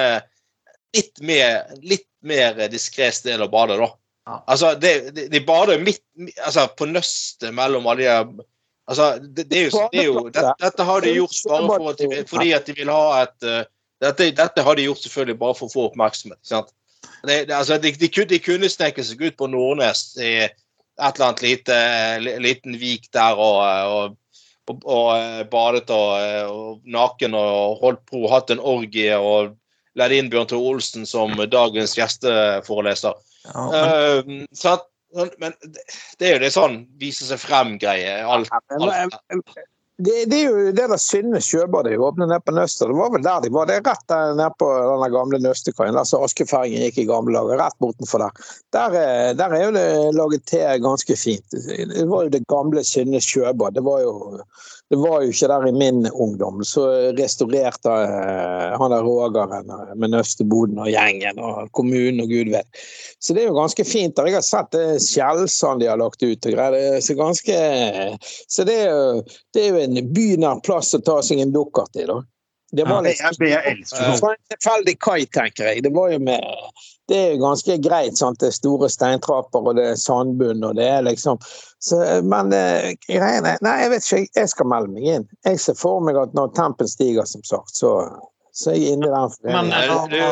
[0.94, 3.88] litt mer, litt mer diskré sted å bade, da.
[4.26, 4.36] Ja.
[4.54, 6.04] Altså, de, de, de bader midt
[6.44, 8.46] altså, på nøstet mellom alle de
[8.86, 11.88] Altså, det, det er jo, det er jo dette, dette har de gjort bare for
[11.90, 13.56] at de, fordi at de vil ha et uh,
[14.02, 16.40] dette, dette har de gjort selvfølgelig bare for å få oppmerksomhet.
[16.40, 16.72] ikke sant?
[17.26, 20.56] Det, det, altså, de, de, de kunne sneke seg ut på Nordnes i et
[21.02, 21.76] eller annet lite,
[22.42, 23.60] liten vik der og,
[23.92, 24.16] og,
[24.70, 29.54] og, og eh, badet eh, og naken og holdt på, hatt en orgie og
[29.96, 33.16] leid inn Bjørn Tore Olsen som dagens gjesteforeleser.
[33.46, 34.72] Ja, men, Uh, så
[35.38, 35.84] men det
[36.18, 38.18] det er jo det sånn vise seg frem-greie.
[38.26, 39.14] Alt, alt.
[39.96, 42.90] Det, det er jo det der Synne sjøbad de åpnet nede på Nøster.
[42.90, 43.64] Det var vel der de var.
[43.70, 44.66] Det er rett nede på
[45.00, 45.96] den gamle Nøstekaien.
[45.96, 47.56] Altså Askefergen gikk i gamle dager.
[47.62, 48.42] Rett bortenfor der.
[48.76, 49.86] Der, er- der er jo det
[50.18, 51.56] laget te ganske fint.
[51.56, 53.72] Det var jo det gamle Synne sjøbad.
[53.78, 54.12] Det var jo
[54.90, 56.60] det var jo ikke der i min ungdom.
[56.64, 56.84] Så
[57.18, 62.84] restaurerte eh, han der Rogeren eh, med Nøsteboden og gjengen og kommunen og gud vet.
[63.18, 64.14] Så det er jo ganske fint.
[64.16, 64.30] der.
[64.30, 66.78] Jeg har sett det skjellsand de har lagt ut og greier.
[66.78, 67.58] Er så ganske
[68.46, 69.20] Så det er jo
[69.54, 72.20] det er jo en bynær plass å ta seg en dukkert i, da.
[72.76, 74.02] Det var litt, det jeg elsker.
[74.10, 75.82] det en tilfeldig kai, tenker jeg.
[75.86, 76.42] Det var jo med
[77.06, 78.40] Det er ganske greit, sant.
[78.42, 81.38] Det er store steintrapper, og det er sandbunn, og det er liksom
[81.78, 84.22] så, Men eh, greiene Nei, jeg vet ikke.
[84.40, 85.28] jeg- skal melde meg inn.
[85.44, 87.90] Jeg ser for meg at når tempen stiger, som sagt, så,
[88.56, 90.22] så er jeg inne i den men er, det,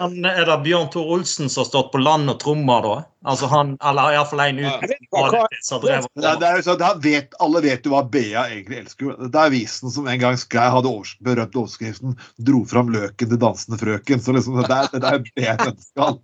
[0.00, 2.94] men er det Bjørn Tor Olsen som har stått på land og trommer, da?
[3.28, 7.92] Altså han, Eller iallfall en uten Det er, er jo sånn, vet, alle vet jo
[7.92, 9.14] hva Bea egentlig elsker.
[9.28, 13.40] Det er avisen som en gang skrev, hadde overs, berømt overskriften 'Dro fram løken til
[13.40, 14.24] dansende frøken'.
[14.24, 16.18] Så liksom, det er det er Bea ønsker.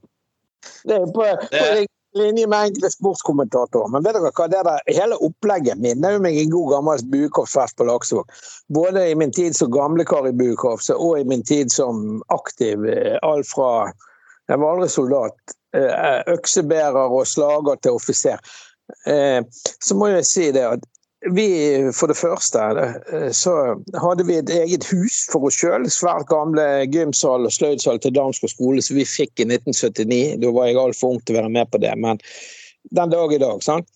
[0.88, 1.66] Det er på, på
[2.18, 3.90] linje med enkelte sportskommentatorer.
[3.92, 7.86] Men vet dere hva, det der, hele opplegget minner meg en god gammel buekorpsfest på
[7.88, 8.30] Laksevåg.
[8.74, 12.84] Både i min tid som gamlekar i buekorpset og i min tid som aktiv.
[12.86, 13.92] eh, Alt fra
[14.50, 15.36] Jeg var aldri soldat.
[15.74, 18.38] eh, Øksebærer og slager til offiser.
[19.06, 19.42] Eh,
[19.80, 20.80] Så må jeg si det at
[21.28, 21.48] vi,
[21.92, 22.60] for det første,
[23.12, 23.52] eh, så
[24.00, 25.84] hadde vi et eget hus for oss sjøl.
[25.92, 30.38] Svært gamle gymsal og sløydsal til Damsgård skole som vi fikk i 1979.
[30.40, 32.22] Da var jeg altfor ung til å være med på det, men
[32.96, 33.60] den dag i dag.
[33.62, 33.88] sant?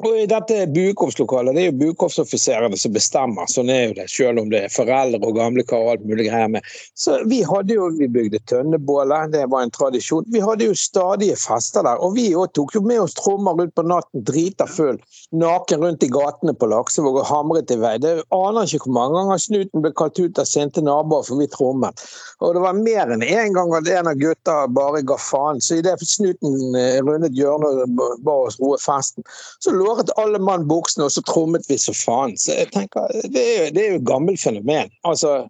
[0.00, 4.40] Og i dette buekorpslokalet, det er jo buekorpsoffiserene som bestemmer, sånn er jo det, selv
[4.40, 6.70] om det er foreldre og gamle karer og alt mulig greier med.
[6.96, 10.24] Så vi hadde jo, vi bygde tønnebåler, det var en tradisjon.
[10.32, 13.74] Vi hadde jo stadige fester der, og vi òg tok jo med oss trommer ut
[13.76, 14.96] på natten, drita full,
[15.36, 17.98] naken rundt i gatene på Laksevåg og hamret i vei.
[18.00, 21.50] Det aner ikke hvor mange ganger snuten ble kalt ut av sinte naboer for vi
[21.52, 22.06] trommet.
[22.40, 25.60] Og det var mer enn én gang at en av gutta bare ga faen.
[25.60, 29.26] Så idet snuten eh, rundet hjørnet og ba oss roe festen,
[29.60, 32.36] så låret alle mann buksene, og så trommet vi så faen.
[32.38, 34.92] Så jeg tenker, Det er jo, det er jo et gammelt fenomen.
[35.06, 35.48] Altså,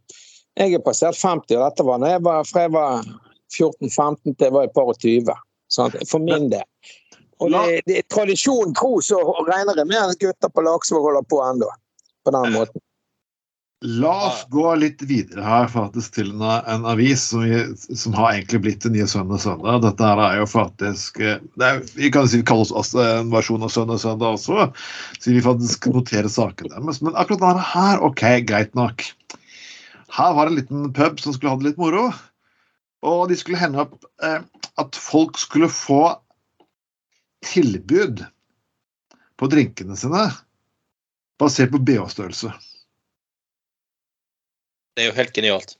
[0.58, 3.06] jeg er passert 50, og dette var når jeg var, fra jeg var
[3.54, 5.32] 14-15 til jeg var et par og 20.
[5.70, 5.96] Sant?
[6.10, 6.66] For min del.
[7.40, 9.18] Og det, det er tradisjon tro, så
[9.48, 11.68] regner jeg med at gutter på Laksevåg holder på ennå.
[12.24, 12.84] På den måten.
[13.80, 17.46] La oss gå litt videre her faktisk til en, en avis som,
[17.96, 19.78] som har egentlig blitt det nye Søndag Søndag.
[19.86, 23.64] Dette her er jo faktisk eh, er, Vi kan si vi kaller oss en versjon
[23.64, 24.66] av Søndag Søndag også,
[25.16, 27.00] siden vi faktisk noterer sakene deres.
[27.00, 29.06] Men akkurat denne her, OK, greit nok.
[30.12, 32.10] Her var det en liten pub som skulle ha det litt moro.
[33.00, 34.42] Og de skulle hende opp eh,
[34.76, 36.02] at folk skulle få
[37.48, 38.26] tilbud
[39.40, 40.28] på drinkene sine
[41.40, 42.52] basert på BH-størrelse.
[45.00, 45.70] Det er jo helt genialt.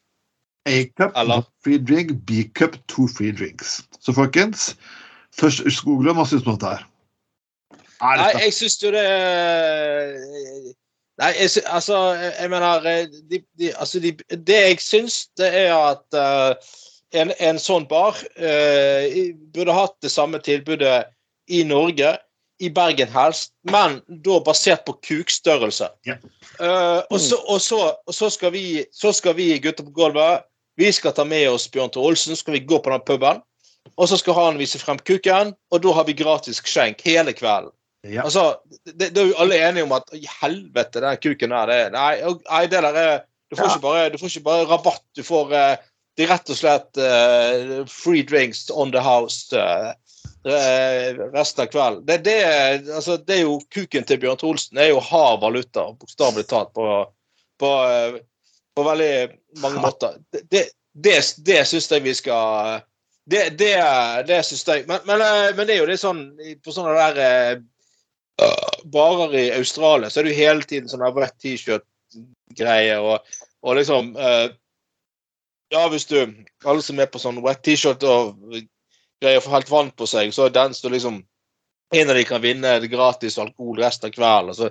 [0.65, 1.13] A-cup,
[1.65, 3.83] free drink, B-cup, two free drinks.
[4.01, 4.71] Så folkens,
[5.37, 6.87] først Skoglund, hva syns du om dette her?
[8.01, 9.05] Er Nei, jeg syns jo det
[11.21, 15.51] Nei, jeg, sy- altså, jeg jeg mener de, de, altså de, Det jeg syns, det
[15.67, 16.73] er at uh,
[17.13, 19.05] en, en sånn bar uh,
[19.53, 21.03] burde hatt det samme tilbudet
[21.53, 22.15] i Norge,
[22.61, 25.89] i Bergen helst, men da basert på kukstørrelse.
[26.09, 26.17] Ja.
[26.61, 30.47] Eh, og, så, og, så, og så skal vi så skal vi gutter på gulvet
[30.81, 33.43] vi skal ta med oss Bjørn Tore Olsen, så skal vi gå på den puben.
[34.01, 37.73] Og så skal han vise frem kuken, og da har vi gratis skjenk hele kvelden.
[38.09, 38.25] Ja.
[38.25, 38.55] Altså,
[38.89, 42.15] det, det er jo alle enige om at i helvete, den kuken der, det, nei,
[42.47, 43.19] nei, det der er
[43.51, 43.71] Du får, Ja.
[43.75, 47.01] ikke, bare, du får ikke bare rabatt, du får uh, det er rett og slett
[47.03, 49.95] uh, free drinks on the house eh, eh,
[50.45, 52.07] resten av kvelden.
[52.07, 52.45] Det, det,
[52.95, 54.77] altså, det er jo kuken til Bjørn Trolsen.
[54.77, 56.87] Det er jo hard valuta, bokstavelig talt, på,
[57.61, 58.21] på, eh,
[58.77, 59.13] på veldig
[59.61, 60.17] mange måter.
[60.33, 62.81] Det, det, det, det syns jeg vi skal
[63.31, 63.75] Det, det,
[64.27, 66.25] det syns jeg men, men, eh, men, det er jo litt sånn
[66.65, 67.61] På sånne der
[68.89, 73.27] barer i Australia så er det jo hele tiden sånn rett T-shirt-greie og,
[73.61, 76.17] og, liksom Ja, hvis du
[76.65, 78.41] Alle som er på sånn wet T-shirt og
[79.23, 81.25] greier å få helt vann på seg, så er den som liksom
[81.91, 84.55] En av de kan vinne gratis alkohol resten av kvelden.
[84.55, 84.69] så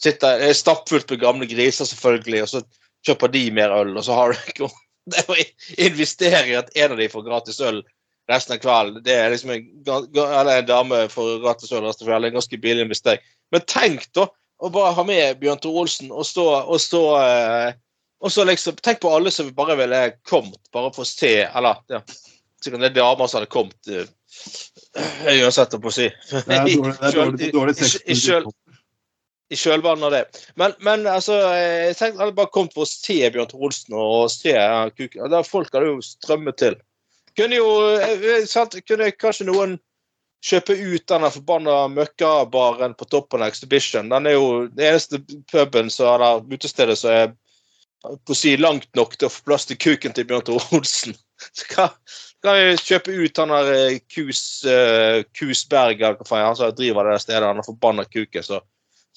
[0.00, 2.62] sitter, Det er stappfullt med gamle griser, selvfølgelig, og så
[3.04, 4.68] kjøper de mer øl, og så har du
[5.12, 5.36] Det å
[5.82, 7.82] investere i at en av de får gratis øl
[8.30, 12.12] resten av kvelden, det er liksom en, eller en dame får gratis øl resten av
[12.12, 13.24] kvelden, en ganske billig investering.
[13.50, 14.28] Men tenk da
[14.62, 17.74] å bare ha med Bjørn Tore Olsen og stå, og stå eh,
[18.22, 21.80] og så liksom, Tenk på alle som bare ville kommet bare for å se Eller
[21.90, 21.98] ja,
[22.64, 24.04] sikkert det er damer som hadde kommet uh,
[25.32, 26.08] Uansett, å si.
[26.30, 28.52] Det er dårlig, det er dårlig, dårlig
[29.52, 30.22] i kjølvannet av det.
[30.60, 33.96] Men, men altså, jeg tenkte jeg hadde bare kommet for å se Bjørn Tore Olsen
[34.00, 34.54] og se
[34.96, 35.28] kuken.
[35.32, 36.78] Da folk hadde jo strømmet til.
[37.36, 37.68] Kunne jo
[38.00, 39.76] eh, sant, Kunne kanskje noen
[40.42, 44.10] kjøpe ut denne forbanna møkkabaren på toppen av Exhibition.
[44.10, 45.20] Den er jo den eneste
[45.52, 47.30] puben som er der, utestedet som er
[48.02, 51.14] på å si langt nok til å få plass til kuken til Bjørn Tore Olsen.
[51.58, 56.56] Så kan, kan jeg kjøpe ut han der eh, Kus, uh, Kusberg, hva faen han
[56.58, 58.42] som driver det stedet, han forbanna kuken.
[58.42, 58.60] så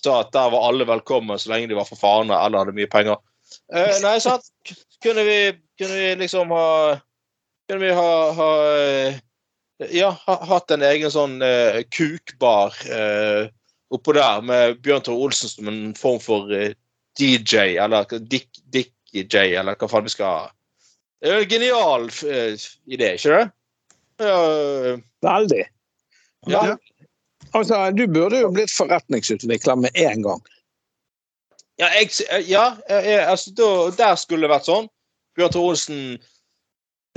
[0.04, 2.90] sa at der var alle velkommen så lenge de var for fane eller hadde mye
[2.92, 3.18] penger.
[3.74, 4.46] Uh, nei, sant?
[5.02, 5.40] Kunne vi,
[5.78, 7.00] kunne vi liksom ha
[7.66, 8.50] Kunne vi ha, ha
[9.90, 13.48] ja, ha, hatt en egen sånn uh, kukbar uh,
[13.90, 16.52] oppå der med Bjørn Tore Olsen som en form for
[17.18, 20.46] DJ, eller dick-DJ, eller hva faen vi skal ha.
[21.22, 23.46] Det er en genial idé, ikke det?
[24.22, 25.64] Uh, Veldig.
[26.48, 26.76] Ja.
[27.54, 30.44] Altså, Du burde jo blitt forretningsutvikler med en gang.
[31.80, 32.10] Ja, jeg,
[32.48, 33.52] ja jeg, altså,
[33.98, 34.88] der skulle det vært sånn.
[35.36, 36.02] Bjørn Tore Olsen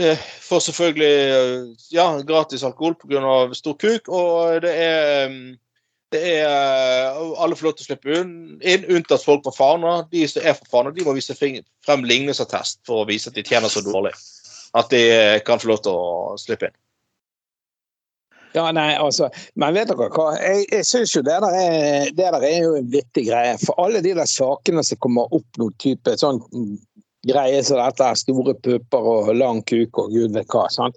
[0.02, 3.36] eh, får selvfølgelig eh, ja, gratis alkohol pga.
[3.54, 5.36] stor kuk, og det er
[6.14, 9.94] det er eh, Alle får lov til å slippe inn, unntatt folk fra Fana.
[10.12, 13.44] De som er fra Fana, de må vise frem ligningsattest for å vise at de
[13.46, 14.14] tjener så dårlig
[14.76, 16.76] at de eh, kan få lov til å slippe inn.
[18.56, 19.28] Ja, nei, altså,
[19.60, 20.30] men vet dere hva?
[20.40, 23.56] Jeg, jeg synes jo det der, er, det der er jo en vittig greie.
[23.60, 26.40] For alle de der sakene som kommer opp noen type sånn
[27.28, 30.64] greie som dette, store pupper og lang kuk og gud vet hva.
[30.72, 30.96] sant?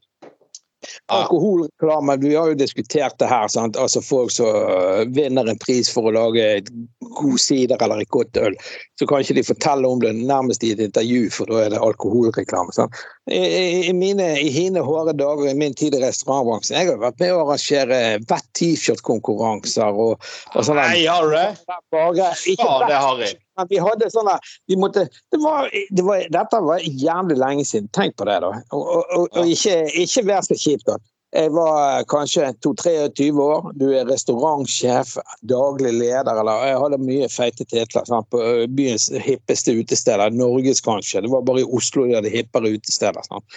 [1.14, 3.48] Alkoholreklame, vi har jo diskutert det her.
[3.48, 3.78] Sant?
[3.78, 6.72] Altså Folk som øh, vinner en pris for å lage et
[7.20, 8.56] god sider eller et godt øl.
[9.00, 11.84] Så kan ikke de fortelle om det nærmest i et intervju, for da er det
[11.84, 12.74] alkoholreklame.
[12.76, 12.98] Sant?
[13.32, 17.36] I, mine, I hine hårde dager i min tid i restaurantbransjen jeg har vært med
[17.36, 20.82] å arrangere vett T-skjorte-konkurranser og, og sånn.
[20.82, 21.48] Nei, har du det?
[22.58, 23.38] Ja, det har jeg.
[23.70, 24.38] Vi hadde sånne
[24.70, 27.90] vi måtte, det var, det var, Dette var jævlig lenge siden.
[27.96, 28.54] Tenk på det, da.
[28.76, 30.88] Og, og, og ikke, ikke vær så kjipt.
[30.90, 31.00] da.
[31.32, 33.70] Jeg var kanskje 22-23 år.
[33.80, 35.14] Du er restaurantsjef,
[35.48, 38.28] daglig leder, eller Jeg hadde mye feite titler sant?
[38.34, 38.42] på
[38.76, 40.34] byens hippeste utesteder.
[40.36, 41.22] Norges, kanskje.
[41.24, 43.24] Det var bare i Oslo de hadde hippere utesteder.
[43.30, 43.48] Sant?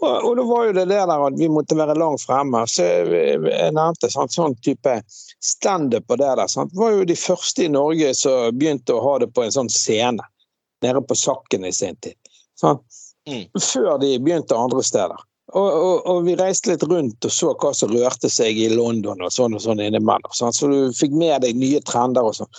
[0.00, 2.64] Og, og da var jo det der at vi måtte være langt fremme.
[2.64, 4.32] Så jeg nevnte sant?
[4.32, 4.96] sånn type
[5.40, 6.46] standup på det der.
[6.46, 6.74] Sant?
[6.74, 10.24] Var jo de første i Norge som begynte å ha det på en sånn scene.
[10.84, 12.16] Nede på Sakken i sin tid.
[13.28, 13.44] Mm.
[13.60, 15.26] Før de begynte andre steder.
[15.50, 19.18] Og, og, og, vi reiste litt rundt og så hva som rørte seg i London
[19.24, 20.30] og sånn og sånn innimellom.
[20.36, 20.54] Sånn.
[20.54, 22.50] Så du fikk med deg nye trender og sånn.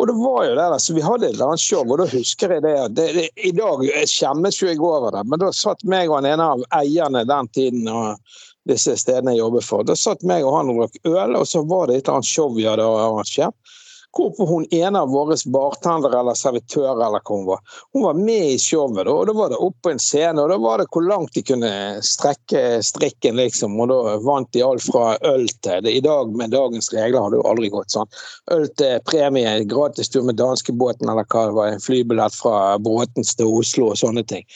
[0.00, 2.08] Og det var jo det der, så vi hadde et eller annet show, og da
[2.08, 5.84] husker jeg det det, det, I dag skjemmes jo jeg over det, men da satt
[5.84, 8.38] meg og en av eierne den tiden og
[8.68, 11.64] disse stedene jeg jobber for, da satt meg og han og drakk øl, og så
[11.66, 13.76] var det et eller annet show vi hadde arrangert.
[14.16, 17.60] Hvorpå hun ene av våre bartendere eller servitører eller hva hun var,
[17.92, 19.06] hun var med i showet.
[19.06, 21.42] og Da var det opp på en scene, og da var det hvor langt de
[21.44, 21.70] kunne
[22.02, 23.76] strekke strikken, liksom.
[23.76, 25.92] Og da vant de alt fra øl til det.
[25.92, 28.08] I dag med dagens regler hadde jo aldri gått sånn.
[28.56, 33.36] Øl til premie, gratis tur med danskebåten eller hva det var, en flybillett fra Bråtens
[33.36, 34.48] til Oslo og sånne ting.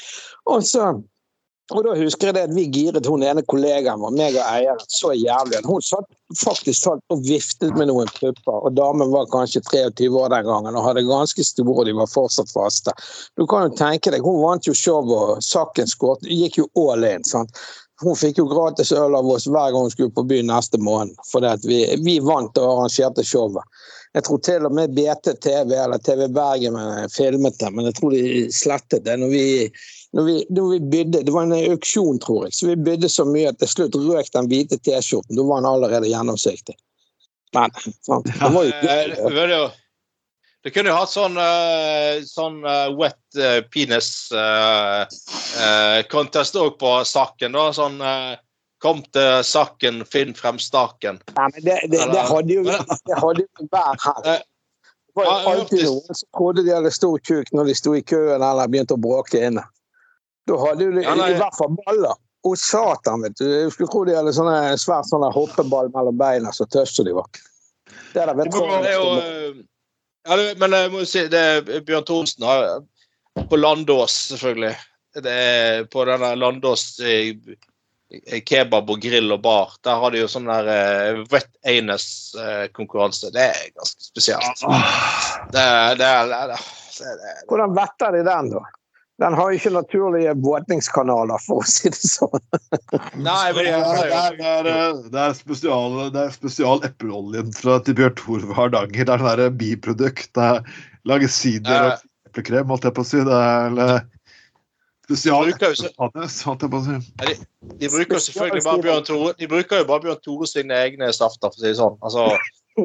[0.48, 0.94] Og så
[1.70, 4.82] og da husker jeg det at vi giret hun ene kollegaen vår, meg og eieren,
[4.90, 5.62] så jævlig.
[5.64, 6.08] Hun satt
[6.40, 10.76] faktisk satt og viftet med noen pupper, og damen var kanskje 23 år den gangen
[10.76, 12.94] og hadde ganske store, og de var fortsatt faste.
[13.38, 17.06] Du kan jo tenke deg, Hun vant jo showet, og saken skåret, gikk jo all
[17.08, 17.24] in.
[17.24, 17.62] sant?
[18.02, 21.14] Hun fikk jo gratis øl av oss hver gang hun skulle på byen neste måned,
[21.30, 23.62] fordi vi, vi vant og arrangerte showet.
[24.12, 26.76] Jeg tror til og med BT-TV eller TV Bergen
[27.14, 29.16] filmet det, men jeg tror de slettet det.
[29.22, 29.44] når vi
[30.12, 33.24] når vi, når vi bydde, Det var en auksjon, tror jeg, så vi bydde så
[33.24, 35.36] mye at til slutt røk den hvite T-skjorten.
[35.38, 36.76] Da var den allerede gjennomsiktig.
[37.56, 37.72] Men
[38.04, 38.28] sant?
[38.28, 39.64] det var jo ja,
[40.62, 45.02] Du kunne jo hatt sånn, eh, sånn eh, wet eh, penis eh,
[45.64, 47.56] eh, contest òg på saken.
[47.56, 48.32] da, sånn eh,
[48.82, 51.20] Kom til saken, finn frem staken.
[51.36, 54.24] Nei, men det, det, det hadde jo vært her.
[54.26, 54.40] Eh,
[55.12, 58.02] Det var jo alltid noen som trodde de hadde stor kuk når de sto i
[58.02, 59.62] køen eller begynte å bråke inne.
[60.49, 62.14] Da hadde du Ja, i hvert fall baller.
[62.43, 63.45] Å, satan, vet du.
[63.47, 67.28] Jeg skulle tro de hadde sånne svært sånne hoppeball mellom beina, så tøffe de var.
[68.12, 69.61] Det vet Det er jo, eh,
[70.26, 72.82] ja, men jeg må jo si det er Bjørn Thorsen har
[73.49, 74.74] På Landås, selvfølgelig.
[75.22, 77.32] Det er på denne Landås eh,
[78.45, 79.72] kebab og grill og bar.
[79.86, 83.30] Der har de jo sånn der uh, wet anus-konkurranse.
[83.32, 84.61] Det er ganske spesielt.
[85.53, 88.62] Det, er- det, er- det, er- det, er- Hvordan vetter de den, da?
[89.22, 92.40] Den har jo ikke naturlige våtningskanaler, for å si det sånn.
[93.22, 94.62] Nei, men Det
[95.12, 99.06] det er, spesial, det er spesial epleoljen fra til Bjørn Thor ved Hardanger.
[99.06, 100.32] Det er sånn der biprodukt.
[100.34, 103.22] Det er lage sider og eplekrem, holdt jeg på å si.
[103.28, 104.02] Det er eller,
[105.06, 107.38] spesial De bruker eplepannes, holdt jeg på å si.
[107.84, 111.14] De bruker jo selvfølgelig bare Bjørn Tore De bruker jo bare Bjørn Tore sine egne
[111.14, 111.98] safter, for å si det sånn.
[112.02, 112.26] Altså,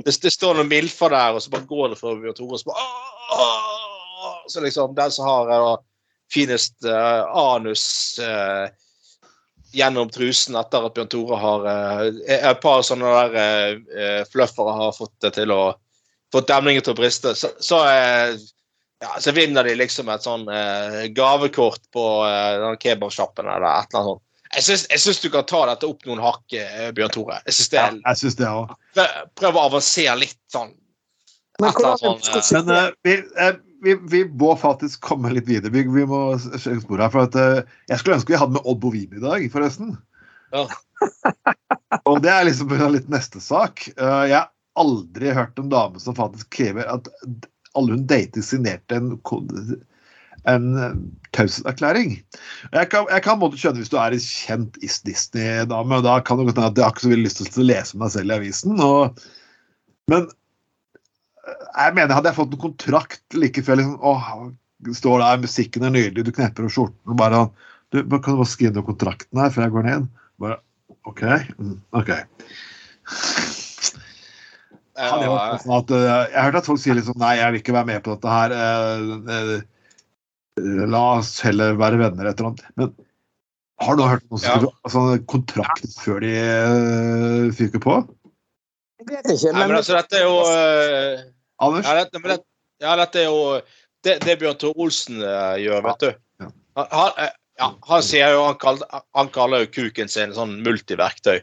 [0.06, 2.74] det, det står noen milfer der, og så bare går det for Bjørn Tore, så
[2.74, 5.54] bare Så liksom den som har
[6.34, 8.70] finest eh, anus eh,
[9.72, 15.16] gjennom trusen etter at Bjørn Tore har eh, Et par sånne der fluffere har fått
[15.24, 15.64] det til å
[16.34, 20.44] fått demningen til å briste, så, så ja, så vinner de liksom et sånn
[21.16, 22.04] gavekort på
[22.60, 24.24] den kebabsjappen eller et eller annet sånt.
[24.58, 26.44] Jeg syns, du kan ta dette opp noen hakk,
[26.98, 27.40] Bjørn Tore.
[27.48, 28.76] Jeg synes det Ja, jeg synes det òg.
[28.98, 30.76] prøv, prøv å avansere litt sånn.
[31.62, 35.72] Men hvordan sånn, Men uh, vi, eh, vi, vi må faktisk komme litt videre.
[35.74, 37.14] Vi, vi må skjønne sporet her.
[37.14, 39.96] For at, uh, jeg skulle ønske vi hadde med Odd Bovim i dag, forresten.
[40.56, 40.66] Ja.
[42.10, 43.86] Og det er liksom litt neste sak.
[44.00, 47.10] Uh, jeg har aldri hørt en dame som faktisk krever at
[47.78, 49.78] alle hun dater, signerte en, kode
[50.50, 50.68] en
[51.36, 52.16] taushetserklæring.
[52.74, 56.02] Jeg kan, jeg kan skjønne hvis du er en kjent Is Disney-dame.
[56.06, 57.98] Da kan det godt hende at jeg har ikke så veldig lyst til å lese
[57.98, 58.82] om deg selv i avisen.
[58.82, 59.28] Og,
[60.14, 60.30] men
[61.78, 64.28] jeg mener, hadde jeg fått en kontrakt like før liksom, åh,
[64.98, 67.44] står der, musikken er nydelig, du knepper opp skjorten og bare
[67.94, 70.08] du, bare, Kan du bare skrive under kontrakten her før jeg går ned?
[70.44, 70.58] Bare
[71.08, 71.22] OK.
[71.56, 72.12] Mm, OK.
[74.98, 77.90] Sånn at, eh, jeg har hørt at folk sier liksom Nei, jeg vil ikke være
[77.92, 78.56] med på dette her.
[78.58, 82.64] eh, eh, la oss heller være venner, et eller annet.
[82.82, 82.94] Men
[83.86, 84.58] har du hørt noen Ja.
[84.84, 86.34] altså, kontrakt før de
[87.54, 87.98] fyker på?
[88.98, 90.38] Jeg vet ikke, Nei, men, men altså, dette er jo
[91.64, 91.88] Anders?
[91.88, 92.40] ja, dette, men det,
[92.84, 93.42] ja, dette er jo
[94.06, 96.10] det, det Bjørn Tore Olsen eh, gjør, vet du.
[96.78, 101.40] Han, eh, ja, han sier jo han kaller, han kaller jo kuken sin sånn multiverktøy.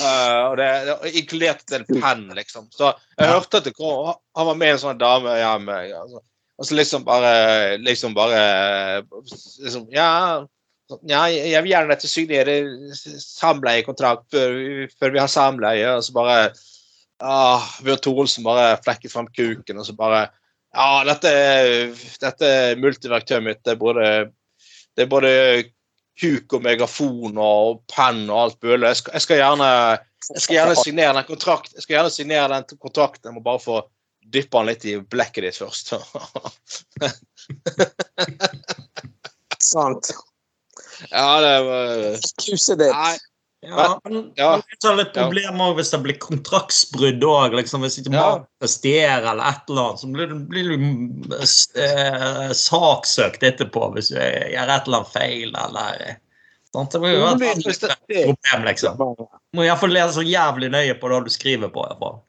[0.00, 2.70] Uh, og det, det er inkludert en penn, liksom.
[2.74, 3.34] Så jeg Ja.
[3.36, 5.76] hørte at det kom, han var med en sånn dame hjemme.
[6.00, 6.22] Altså,
[6.60, 8.40] og så liksom bare Liksom bare
[9.28, 10.46] liksom, Ja,
[11.08, 12.66] ja jeg vil gjerne at du signerer
[13.22, 14.58] samleiekontrakt før,
[14.98, 15.94] før vi har samleie.
[15.94, 16.40] Og så bare
[17.20, 20.28] ah, Bjørn Thorolsen bare flekket frem kuken, og så bare
[20.70, 21.90] Ja, dette er,
[22.22, 23.58] dette er multiverktøyet mitt.
[23.66, 24.04] Det er både,
[24.94, 25.32] det er både
[26.20, 28.92] kuk og megafon og penn og alt mulig.
[28.92, 29.70] Jeg jeg skal gjerne
[30.30, 33.30] jeg skal gjerne signere den kontrakt, jeg skal gjerne signere den kontrakten.
[33.30, 33.80] Jeg må bare få
[34.20, 35.90] dyppe den litt i blekket ditt først.
[39.72, 40.10] sant.
[41.08, 42.94] ja, det var Kuset ditt.
[42.94, 43.16] Nei.
[43.60, 44.56] Ja, men Ja.
[44.56, 45.72] det er litt problem ja.
[45.76, 47.56] hvis det blir kontraktsbrudd òg.
[47.58, 51.36] Liksom, hvis ikke man presterer eller et eller annet, så blir du, blir du
[51.84, 56.00] eh, saksøkt etterpå hvis du gjør et eller annet feil eller
[56.72, 56.96] sant?
[56.96, 59.04] Det blir jo et problem, liksom.
[59.04, 61.84] Du må iallfall lese så jævlig nøye på det du skriver på.
[61.90, 62.20] Iallfall.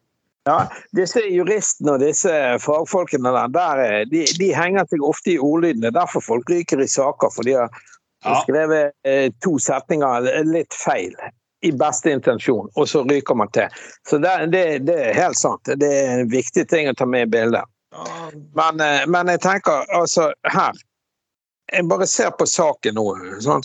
[0.50, 0.66] Ja,
[0.98, 5.94] disse juristene og disse fagfolkene der de, de henger seg ofte i ordlydene.
[5.94, 7.82] Derfor folk ryker i saker, for de har
[8.24, 8.41] Ja.
[8.43, 11.15] skrevet eh, to setninger litt feil.
[11.61, 13.69] I beste intensjon, og så ryker man til.
[14.09, 15.69] Så det, det, det er helt sant.
[15.77, 17.69] Det er en viktig ting å ta med i bildet.
[18.57, 20.77] Men, eh, men jeg tenker altså her
[21.72, 23.06] Jeg bare ser på saken nå.
[23.43, 23.64] Sånn.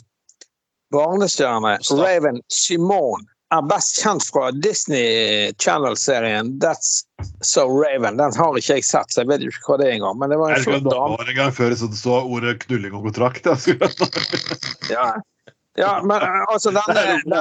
[0.94, 3.24] Barnestjerne Raven Simone
[3.54, 7.05] er best kjent fra Disney Channel-serien That's
[7.40, 8.16] So Raven.
[8.16, 10.18] Den har ikke jeg sett, så jeg vet jo ikke hva det er engang.
[10.20, 11.16] Men det var en flott dame.
[11.16, 13.46] var en gang før så det så ordet knulling og kontrakt.
[13.46, 13.78] Jeg.
[14.86, 15.06] Ja.
[15.74, 17.40] ja, men eh, altså denne, denne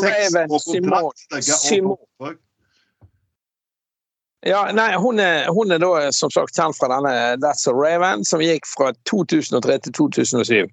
[0.00, 2.36] Raven Simone Simone.
[4.46, 7.12] Ja, nei, hun er, hun er da som sagt kjent fra denne
[7.42, 10.70] That's a Raven, som gikk fra 2003 til 2007.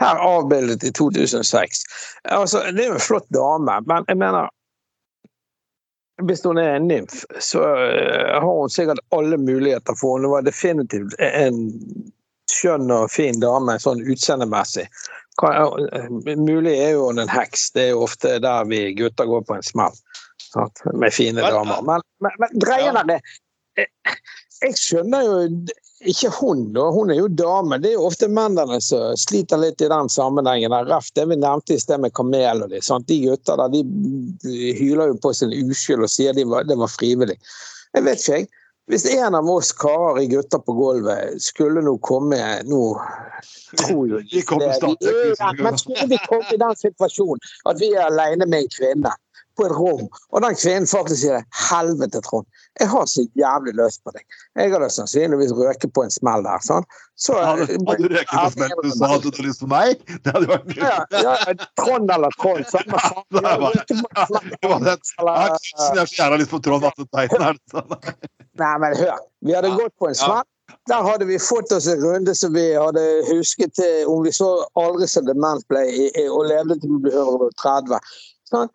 [0.00, 1.84] Her avbildet i 2006.
[2.24, 4.48] Altså, det er jo en flott dame, men jeg mener
[6.26, 10.46] hvis hun er en nymf, så eh, har hun sikkert alle muligheter, for hun var
[10.46, 11.60] definitivt en
[12.50, 14.86] skjønn og fin dame sånn utseendemessig.
[15.46, 19.46] Eh, Mulig er jo hun en heks, det er jo ofte der vi gutter går
[19.48, 19.96] på en smell.
[20.92, 21.82] Med fine damer.
[21.86, 23.20] Men, men, men greien er det
[23.78, 25.36] Jeg skjønner jo
[26.00, 26.86] ikke hun, da.
[26.94, 27.78] Hun er jo dame.
[27.82, 30.72] Det er jo ofte mennene som sliter litt i den sammenhengen.
[30.72, 32.80] Raff, Ref det vi nevnte i sted med kamel og de.
[32.84, 33.06] Sant?
[33.10, 36.88] De gutter der, de hyler jo på sin uskyld og sier de var, det var
[36.92, 37.36] frivillig.
[37.96, 38.48] Jeg vet ikke, jeg.
[38.90, 42.80] Hvis en av oss karer i gutter på gulvet skulle nå komme nå
[43.78, 47.38] tror jo Vi det- vi- ja, Men skulle vi komme i den situasjonen
[47.70, 49.12] at vi er alene med en kvinne
[49.60, 52.46] på et rom, og den kvinnen faktisk sier 'helvete, Trond,
[52.80, 54.24] jeg har så jævlig lyst på deg'.
[54.56, 56.60] Jeg hadde sannsynligvis røket på en smell der.
[56.64, 56.84] sånn.
[57.20, 60.00] Så, Hadde, hadde du røket på smell sa at du hadde lyst på meg?
[60.24, 63.26] Det hadde vært ja, ja, Trond eller Trond, samme faen.
[63.36, 63.84] Det var-.
[63.84, 64.80] Det var.
[64.80, 67.42] Jeg Eller- har ikke så jævla lyst på Trond Atle Tveiten.
[67.50, 68.16] er sånn?
[68.60, 69.18] Nei, men hør.
[69.44, 70.42] Vi hadde gått på en smell.
[70.88, 74.64] Der hadde vi fått oss en runde som vi hadde husket til om vi så
[74.78, 75.82] aldri så dement ble
[76.30, 77.98] og levde til vi ble 130.
[78.50, 78.70] Sånn.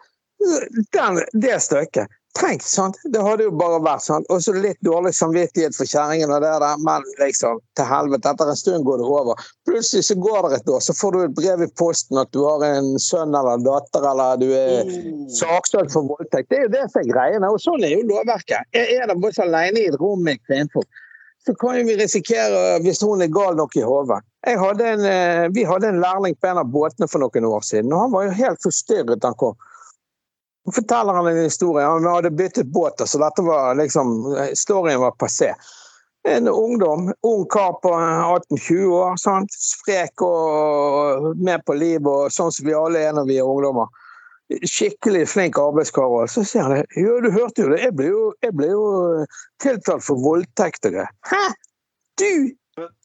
[0.93, 2.11] Den, det stykket.
[2.35, 2.97] Tenk, sant?
[3.13, 4.25] Det hadde jo bare vært sånn.
[4.33, 8.49] Og så litt dårlig samvittighet for kjerringen og det der, men liksom, til helvete, etter
[8.51, 9.45] en stund går det over.
[9.69, 12.41] Plutselig så går det et år, så får du et brev i posten at du
[12.43, 14.91] har en sønn eller en datter, eller du er
[15.31, 16.51] saksøkt for voldtekt.
[16.51, 18.67] Det er jo det som er greiene, og sånn er jo lovverket.
[18.75, 21.03] Er er det bare alene i et rom med kvinnfolk,
[21.45, 24.17] så kan vi risikere, hvis hun er gal nok i hodet
[24.47, 28.01] Jeg eh, Vi hadde en lærling på en av båtene for noen år siden, og
[28.01, 29.55] han var jo helt forstyrret da han kom.
[30.73, 31.85] Forteller han en historie.
[31.85, 35.53] Han hadde byttet båt, så dette var liksom Storyen var passé.
[36.27, 39.53] En ungdom, ung kar på 18-20 år, sant?
[39.53, 43.91] sprek og med på livet, sånn som vi alle er når vi er ungdommer.
[44.49, 46.09] Skikkelig flink arbeidskar.
[46.09, 48.87] Og så sier han jo, du hørte jo det, jeg ble jo, jeg ble jo
[49.61, 51.13] tiltalt for voldtekt og greier.
[51.29, 51.43] Hæ?
[52.17, 52.33] Du?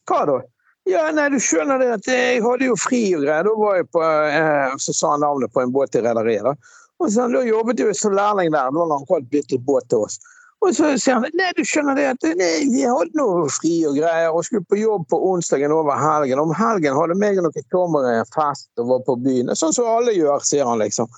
[0.09, 0.41] Hva da?
[0.89, 3.45] Ja, nei, du skjønner det at jeg hadde jo fri og greier.
[3.45, 6.49] Da var jeg på eh, Så sa han navnet på en båt i rederiet.
[6.49, 6.57] da.
[7.01, 8.71] Og så Da jobbet jo som lærling der.
[8.71, 10.21] Da har han holdt byttet båt til oss.
[10.61, 13.97] Og så sier han nei, du skjønner det at nei, vi hadde noe fri og
[13.97, 16.43] greier og skulle på jobb på onsdagen over helgen.
[16.43, 19.55] Om helgen hadde meg og noen tommere fest og var på byen.
[19.57, 21.09] Sånn som alle gjør, sier han liksom.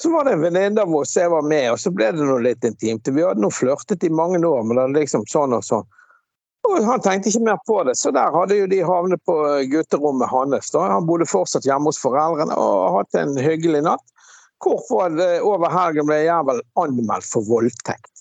[0.00, 2.42] Så var det en venninne av oss jeg var med, og så ble det noe
[2.42, 3.06] litt intimt.
[3.06, 5.86] Vi hadde nå flørtet i mange år, men det var liksom sånn og sånn.
[6.66, 9.36] Og han tenkte ikke mer på det, så der hadde jo de havnet på
[9.70, 10.72] gutterommet hans.
[10.74, 14.04] Han bodde fortsatt hjemme hos foreldrene og hatt en hyggelig natt.
[14.60, 18.19] Hvorfor det over helgen ble jeg anmeldt for voldtekt.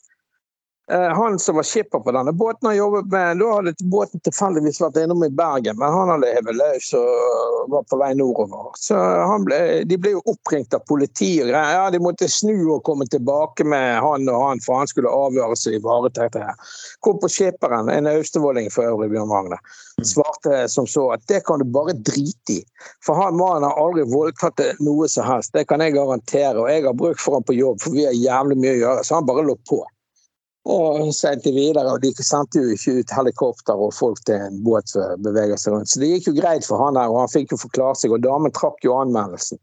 [0.91, 4.79] Eh, Han som var skipper på denne båten, har jobbet med Da hadde båten tilfeldigvis
[4.81, 8.71] vært innom i Bergen, men han hadde hevet løs og var på vei nordover.
[8.81, 11.75] Så han ble, De ble jo oppringt av politi og greier.
[11.77, 15.67] Ja, de måtte snu og komme tilbake med han og han, for han skulle avhøres
[15.69, 16.73] i ivaretas her.
[17.05, 19.61] Kom på skipperen, en austevolling for øvrig, Bjørn Magne,
[20.01, 22.63] svarte som så at det kan du bare drite i.
[23.05, 26.57] For han mannen har aldri voldtatt noe som helst, det kan jeg garantere.
[26.57, 29.05] Og jeg har bruk for han på jobb, for vi har jævlig mye å gjøre.
[29.05, 29.83] Så han bare lå på.
[30.69, 34.91] Og seilte videre, og de sendte jo ikke ut helikopter og folk til en båt
[34.91, 35.89] som beveger seg rundt.
[35.89, 38.21] Så det gikk jo greit for han her, og han fikk jo forklare seg, og
[38.25, 39.57] damen trakk jo anmeldelsen.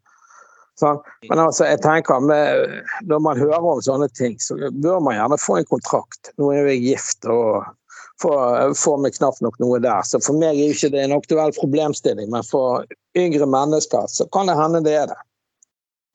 [0.80, 0.98] Sånn.
[1.30, 5.38] Men altså, jeg tenker, med, når man hører om sånne ting, så bør man gjerne
[5.40, 6.32] få en kontrakt.
[6.40, 7.64] Nå er jeg gift og
[8.22, 10.02] får, får meg knapt nok noe der.
[10.04, 12.84] Så for meg er jo ikke det en aktuell problemstilling, men for
[13.16, 15.20] yngre mennesker så kan det hende det er det.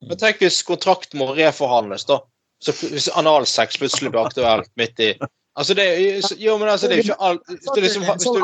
[0.10, 2.22] Men tenk hvis kontrakten må reforhandles, da.
[2.62, 5.14] Så hvis analsex plutselig blir aktuelt midt i
[5.58, 8.16] Altså, det er Jo, men altså, det er jo ikke alt Hvis du liksom har-
[8.16, 8.42] hvis du,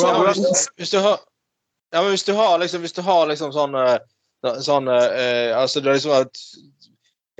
[0.00, 1.18] Ja, hvordan- hvis, hvis du har
[1.92, 3.98] Ja, men hvis du har liksom Hvis du har liksom sånn eh,
[4.62, 6.38] Sånn eh, Altså, det er liksom at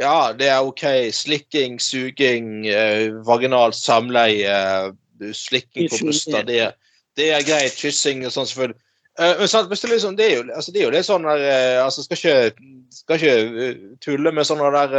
[0.00, 0.82] Ja, det er OK.
[1.12, 6.72] Slikking, suging, eh, vaginalt samleie, eh, slikking på bryster, det,
[7.16, 7.76] det er greit.
[7.76, 8.78] Kyssing og sånn, selvfølgelig.
[9.18, 11.26] Eh, men sant, hvis det, liksom, det, er jo, altså, det er jo litt sånn
[11.26, 14.94] der eh, altså, Skal ikke, skal ikke eh, tulle med sånne der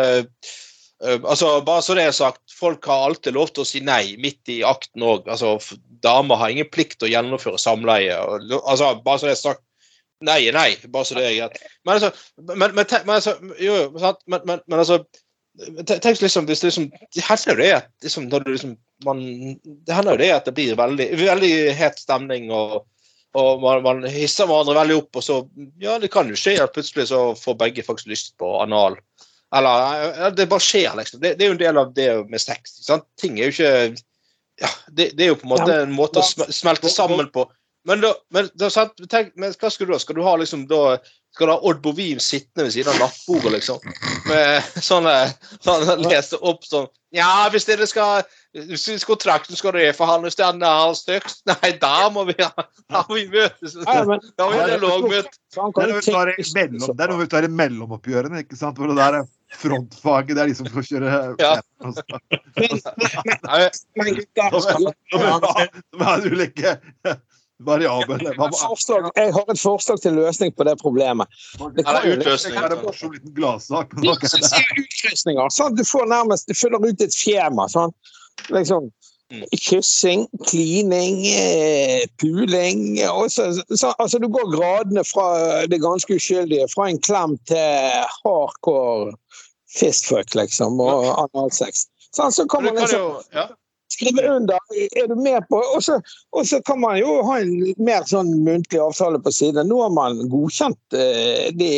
[1.01, 4.51] altså, Bare så det er sagt, folk har alltid lov til å si nei midt
[4.51, 5.31] i akten òg.
[5.31, 5.55] Altså,
[6.03, 8.19] damer har ingen plikt til å gjennomføre samleie.
[8.19, 9.65] Og, altså, bare så det er sagt.
[10.21, 11.63] Nei er nei, bare så det er greit.
[11.87, 12.11] Men altså,
[12.43, 14.21] men, men, men, altså jo, sant?
[14.29, 15.01] Men, altså
[15.83, 19.19] Tenk liksom, hvis liksom Det hender jo det at liksom, når du liksom, man,
[19.65, 22.85] det hender jo det at det blir veldig, veldig het stemning, og,
[23.37, 25.37] og man, man hisser hverandre veldig opp, og så
[25.79, 28.97] Ja, det kan jo skje at plutselig så får begge faktisk lyst på anal.
[29.55, 31.21] Eller Det bare skjer, liksom.
[31.23, 32.77] Det, det er jo en del av det med sex.
[32.83, 33.07] Sant?
[33.19, 34.01] Ting er jo ikke
[34.61, 37.47] ja, det, det er jo på en måte en måte å smelte sammen på.
[37.87, 38.69] men, da, men, da,
[39.09, 39.99] tenk, men hva skal du da?
[40.01, 40.99] Skal du ha liksom da
[41.31, 43.79] skal du ha Odd Bovim sittende ved siden av nattbordet, liksom?
[44.27, 45.15] Med sånne,
[45.63, 51.37] sånne Lese opp sånn Ja, hvis dere skal hvis kontrakten skal reforhandles til andre halvstyks
[51.51, 52.49] Nei, da må vi ha
[52.91, 53.77] Da må vi møtes.
[53.87, 55.31] Da må vi ha dialogmøte.
[55.51, 57.51] Det er jo noe vi tar i tenke- mellom- det er noe vi tar i
[57.61, 58.75] mellomoppgjørene, ikke sant?
[58.79, 59.29] Hvor det der er
[59.61, 61.07] frontfaget, det er de som får kjøre
[61.39, 61.53] Ja.
[61.83, 61.95] Men,
[66.07, 66.69] er ulike
[67.61, 68.23] variabler?
[68.25, 71.27] jeg har, et forslag, jeg har et forslag til løsning på det problemet.
[71.75, 72.55] Det er utløsninger utløsning.
[72.55, 73.87] Det er en morsom liten gladsak.
[75.55, 77.67] Sånn, du får nærmest, du fyller ut et skjema.
[77.71, 77.93] Sånn.
[78.49, 78.91] Liksom,
[79.31, 79.45] Mm.
[79.55, 82.97] kyssing, klining, eh, puling
[83.29, 89.13] så, så, altså Du går gradene fra det ganske uskyldige, fra en klem til hardcore
[89.71, 91.85] fistfuck, liksom, og analsex.
[92.11, 93.47] Sånn, så kommer liksom ja.
[93.91, 94.57] Skrive under.
[94.95, 95.99] Er du med på Og så,
[96.31, 99.69] og så kan man jo ha en mer sånn muntlig avtale på siden.
[99.69, 101.71] Nå har man godkjent eh, de,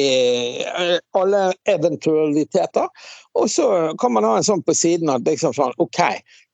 [0.63, 2.87] eh, alle eventualiteter.
[3.33, 3.67] Og så
[4.01, 6.01] kan man ha en sånn på siden at liksom sånn OK,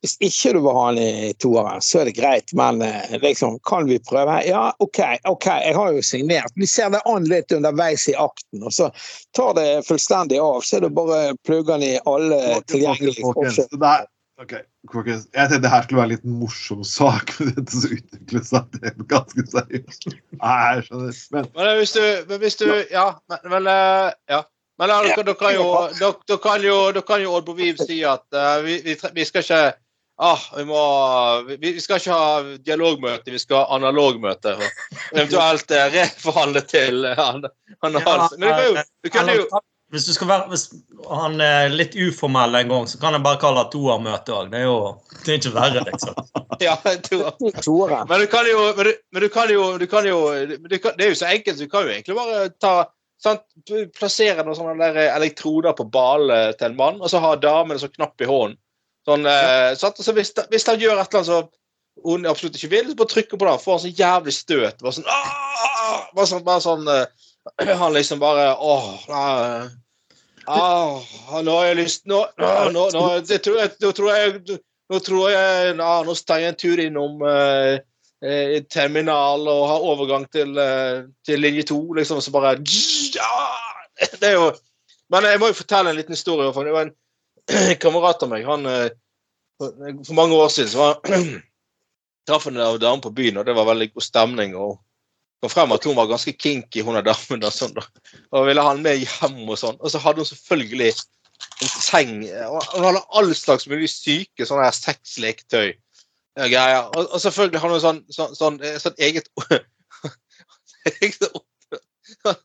[0.02, 3.58] hvis ikke du vil ha den i toeren, så er det greit, men eh, liksom,
[3.68, 4.38] kan vi prøve?
[4.48, 6.56] Ja, OK, OK, jeg har jo signert.
[6.56, 8.88] Vi ser det an litt underveis i akten, og så
[9.36, 10.64] tar det fullstendig av.
[10.64, 14.08] Så er det bare plugger den i alle tilgjengelige der-
[14.40, 18.48] ok, Jeg tenkte det her skulle være en litt morsom sak, men dette så utviklet
[18.50, 20.08] seg til ganske seriøst.
[20.40, 21.20] Nei, jeg skjønner.
[21.36, 22.02] Men Men hvis du,
[22.32, 24.42] men hvis du Ja, men, men eh, ja.
[24.80, 25.68] Men dere, da, kan jo,
[26.00, 29.44] dere, kan jo dere kan jo Odd Boviv si at uh, vi, vi, vi skal
[29.44, 29.64] ikke
[30.20, 30.80] Ah, vi, må,
[31.48, 34.52] vi, vi skal ikke ha dialogmøte, vi skal ha analogmøte.
[34.52, 37.48] og Eventuelt eh, reforhandle til uh, an-
[37.88, 38.26] anal.
[38.36, 39.46] Men det kan jo, du kan jo
[39.90, 40.68] Hvis du skal være hvis
[41.10, 44.52] han er litt uformell en gang, så kan jeg bare kalle det toermøte òg.
[44.52, 44.78] Det er jo
[45.24, 46.22] det er ikke verre, liksom.
[46.60, 46.76] Ja,
[47.64, 47.94] toer.
[48.10, 50.98] Men du kan jo Men du, men du kan jo, du kan jo du kan,
[50.98, 52.74] Det er jo så enkelt, du kan jo egentlig bare ta
[53.24, 57.34] sant, du Plassere noen sånne der elektroder på ballen til en mann, og så ha
[57.40, 58.60] damen en sånn knapp i hånden.
[59.08, 59.74] Sånn, ja.
[59.80, 59.98] sant?
[60.04, 61.50] Så hvis, hvis han gjør et eller annet som
[62.06, 64.84] hun absolutt ikke vil, så bare trykker på den, får han så jævlig støt.
[64.84, 65.08] Bare sånn,
[66.16, 67.29] bare sånn, bare sånn eh,
[67.82, 69.70] Han liksom bare Åh, nei,
[70.46, 74.60] ah, nå har jeg lyst Nå, nå, nå, nå, det tror jeg, nå tror jeg
[74.90, 77.80] Nå tror jeg Nå, Nå tar jeg en tur innom eh,
[78.26, 82.58] eh, terminal og har overgang til, eh, til linje to, liksom, så bare
[83.16, 83.36] ja!
[84.00, 84.50] Det er jo
[85.12, 86.52] Men jeg må jo fortelle en liten historie.
[86.54, 88.44] For det var en kamerat av meg.
[88.46, 88.92] Han eh,
[89.58, 91.00] For mange år siden så var
[92.30, 94.54] traff en dame på byen, og det var veldig god stemning.
[94.56, 94.78] og
[95.42, 97.44] kom frem at hun var ganske kinky, hun er damen.
[97.44, 97.86] Og, sånn, da.
[98.36, 99.42] og ville ha han med hjem.
[99.48, 99.80] Og sånn.
[99.80, 100.92] Og så hadde hun selvfølgelig
[101.64, 105.72] en seng Hun hadde all slags mulig syke sånne her sexleketøy.
[106.52, 106.82] ja.
[106.88, 109.32] Og, og selvfølgelig hadde hun sånn, sånn, sånn, eh, sånn eget
[111.02, 111.24] eget
[112.26, 112.36] hun,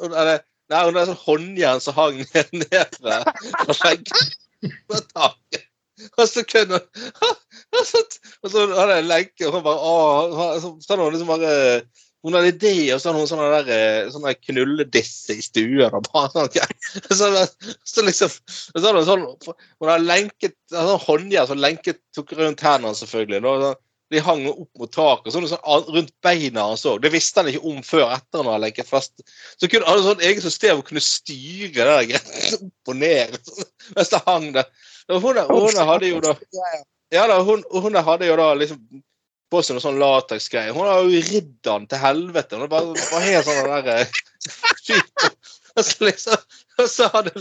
[0.00, 0.42] hun, hadde-
[0.72, 3.26] Nei, hun hadde sånn håndjern som hang ned, ned ved
[3.66, 3.76] på
[4.88, 5.66] på taket.
[6.16, 7.34] Og så kunne hun
[7.74, 9.92] og så, hadde jeg lenke, og hun bare Å,
[10.62, 11.52] så, sånn, liksom bare
[12.24, 15.90] hun hadde idé, og så hadde hun sånne, der, eh, sånne knulledisse i stuen.
[15.90, 16.76] og bare sånn, okay.
[17.12, 17.28] så,
[17.84, 22.64] så liksom, så hadde hun sånn Hun hadde lenket sånn håndjern som lenket tok rundt
[22.64, 23.42] hendene, selvfølgelig.
[23.44, 23.74] Da,
[24.12, 27.02] de hang opp mot taket, og så sånn rundt beina hans òg.
[27.04, 29.24] Det visste han ikke om før etter han hadde lenket fast.
[29.60, 33.38] Så kunne han sånn eget system hvor hun kunne styre det der opp og ned
[33.96, 34.68] mens det hang der.
[35.12, 36.32] Og hun, hun hadde jo da
[37.12, 38.80] ja da, hun, hun hadde jo da liksom
[39.54, 40.74] på seg noe sånn lateksgreie.
[40.74, 42.58] Hun har jo ridd han til helvete.
[42.58, 44.08] Hun var, bare helt sånn der eh.
[45.74, 46.38] Og så liksom
[46.78, 47.32] Og så hadde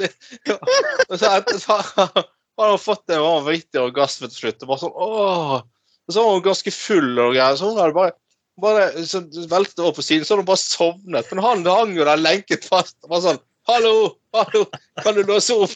[2.58, 4.64] hun fått en vanvittig orgasme til slutt.
[4.64, 7.58] Og bare sånn åh Og så var hun ganske full og greier.
[7.58, 8.18] Så hun hadde bare
[8.62, 11.30] bare så veltet over på siden, så hadde hun bare sovnet.
[11.32, 12.98] Men han hang jo der lenket fast.
[13.02, 14.66] og bare sånn Hallo, hallo,
[15.04, 15.72] kan du låse opp?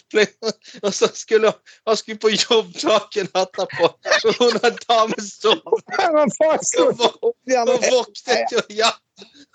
[0.81, 1.53] Og så skulle
[1.87, 3.87] han, skulle på jobb dagen etterpå,
[4.21, 5.61] så hun har damen sov.
[7.23, 8.91] Og våknet jo Ja,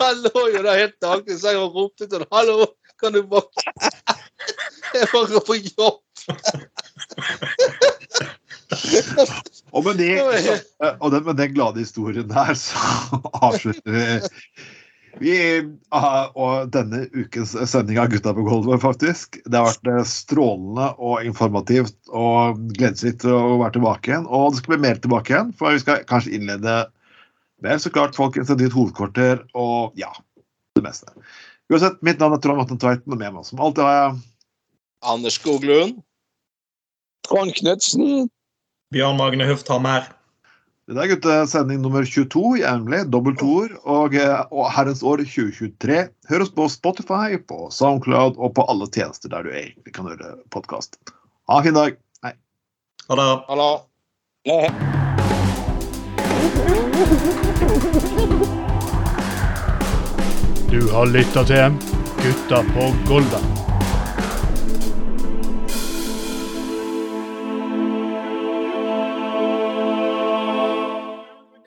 [0.00, 2.30] han lå jo der helt naken, så jeg ropte til ham.
[2.32, 2.70] Hallo,
[3.02, 3.90] kan du våkne?
[4.96, 6.00] Jeg var på jobb.
[9.72, 10.10] Og med, det,
[11.00, 12.80] og den, med den glade historien der, så
[13.44, 14.22] avslutter vi
[15.20, 15.34] vi,
[15.92, 19.38] ah, og denne ukens sending av Gutta på gulvet, faktisk.
[19.44, 24.26] Det har vært eh, strålende og informativt og gledesrikt å være tilbake igjen.
[24.28, 26.76] Og det skal bli mer tilbake igjen, for vi skal kanskje innlede
[27.62, 30.10] med så klart folkens et nytt hovedkvarter og ja,
[30.78, 31.12] det meste.
[31.70, 34.16] Uansett, mitt navn er Trond Vatne Tveiten, og med meg som alltid har jeg
[35.12, 36.00] Anders Skoglund.
[37.26, 38.28] Trond Knutsen.
[38.94, 40.08] Bjørn Magne Hufthammer.
[40.90, 46.08] Det er gutter, sending nummer 22 jevnlig, dobbelt toer, og, eh, og herrens år 2023.
[46.26, 50.34] Hør oss på Spotify, på Soundcloud og på alle tjenester der du egentlig kan høre
[50.50, 50.98] podkast.
[51.46, 51.94] Ha en fin dag.
[52.26, 52.34] Hei.
[53.08, 53.30] Ha det.
[53.46, 53.70] Hallo.
[54.44, 54.70] Eh,
[60.72, 61.74] Du har lytta til
[62.22, 63.61] Gutta på Golda.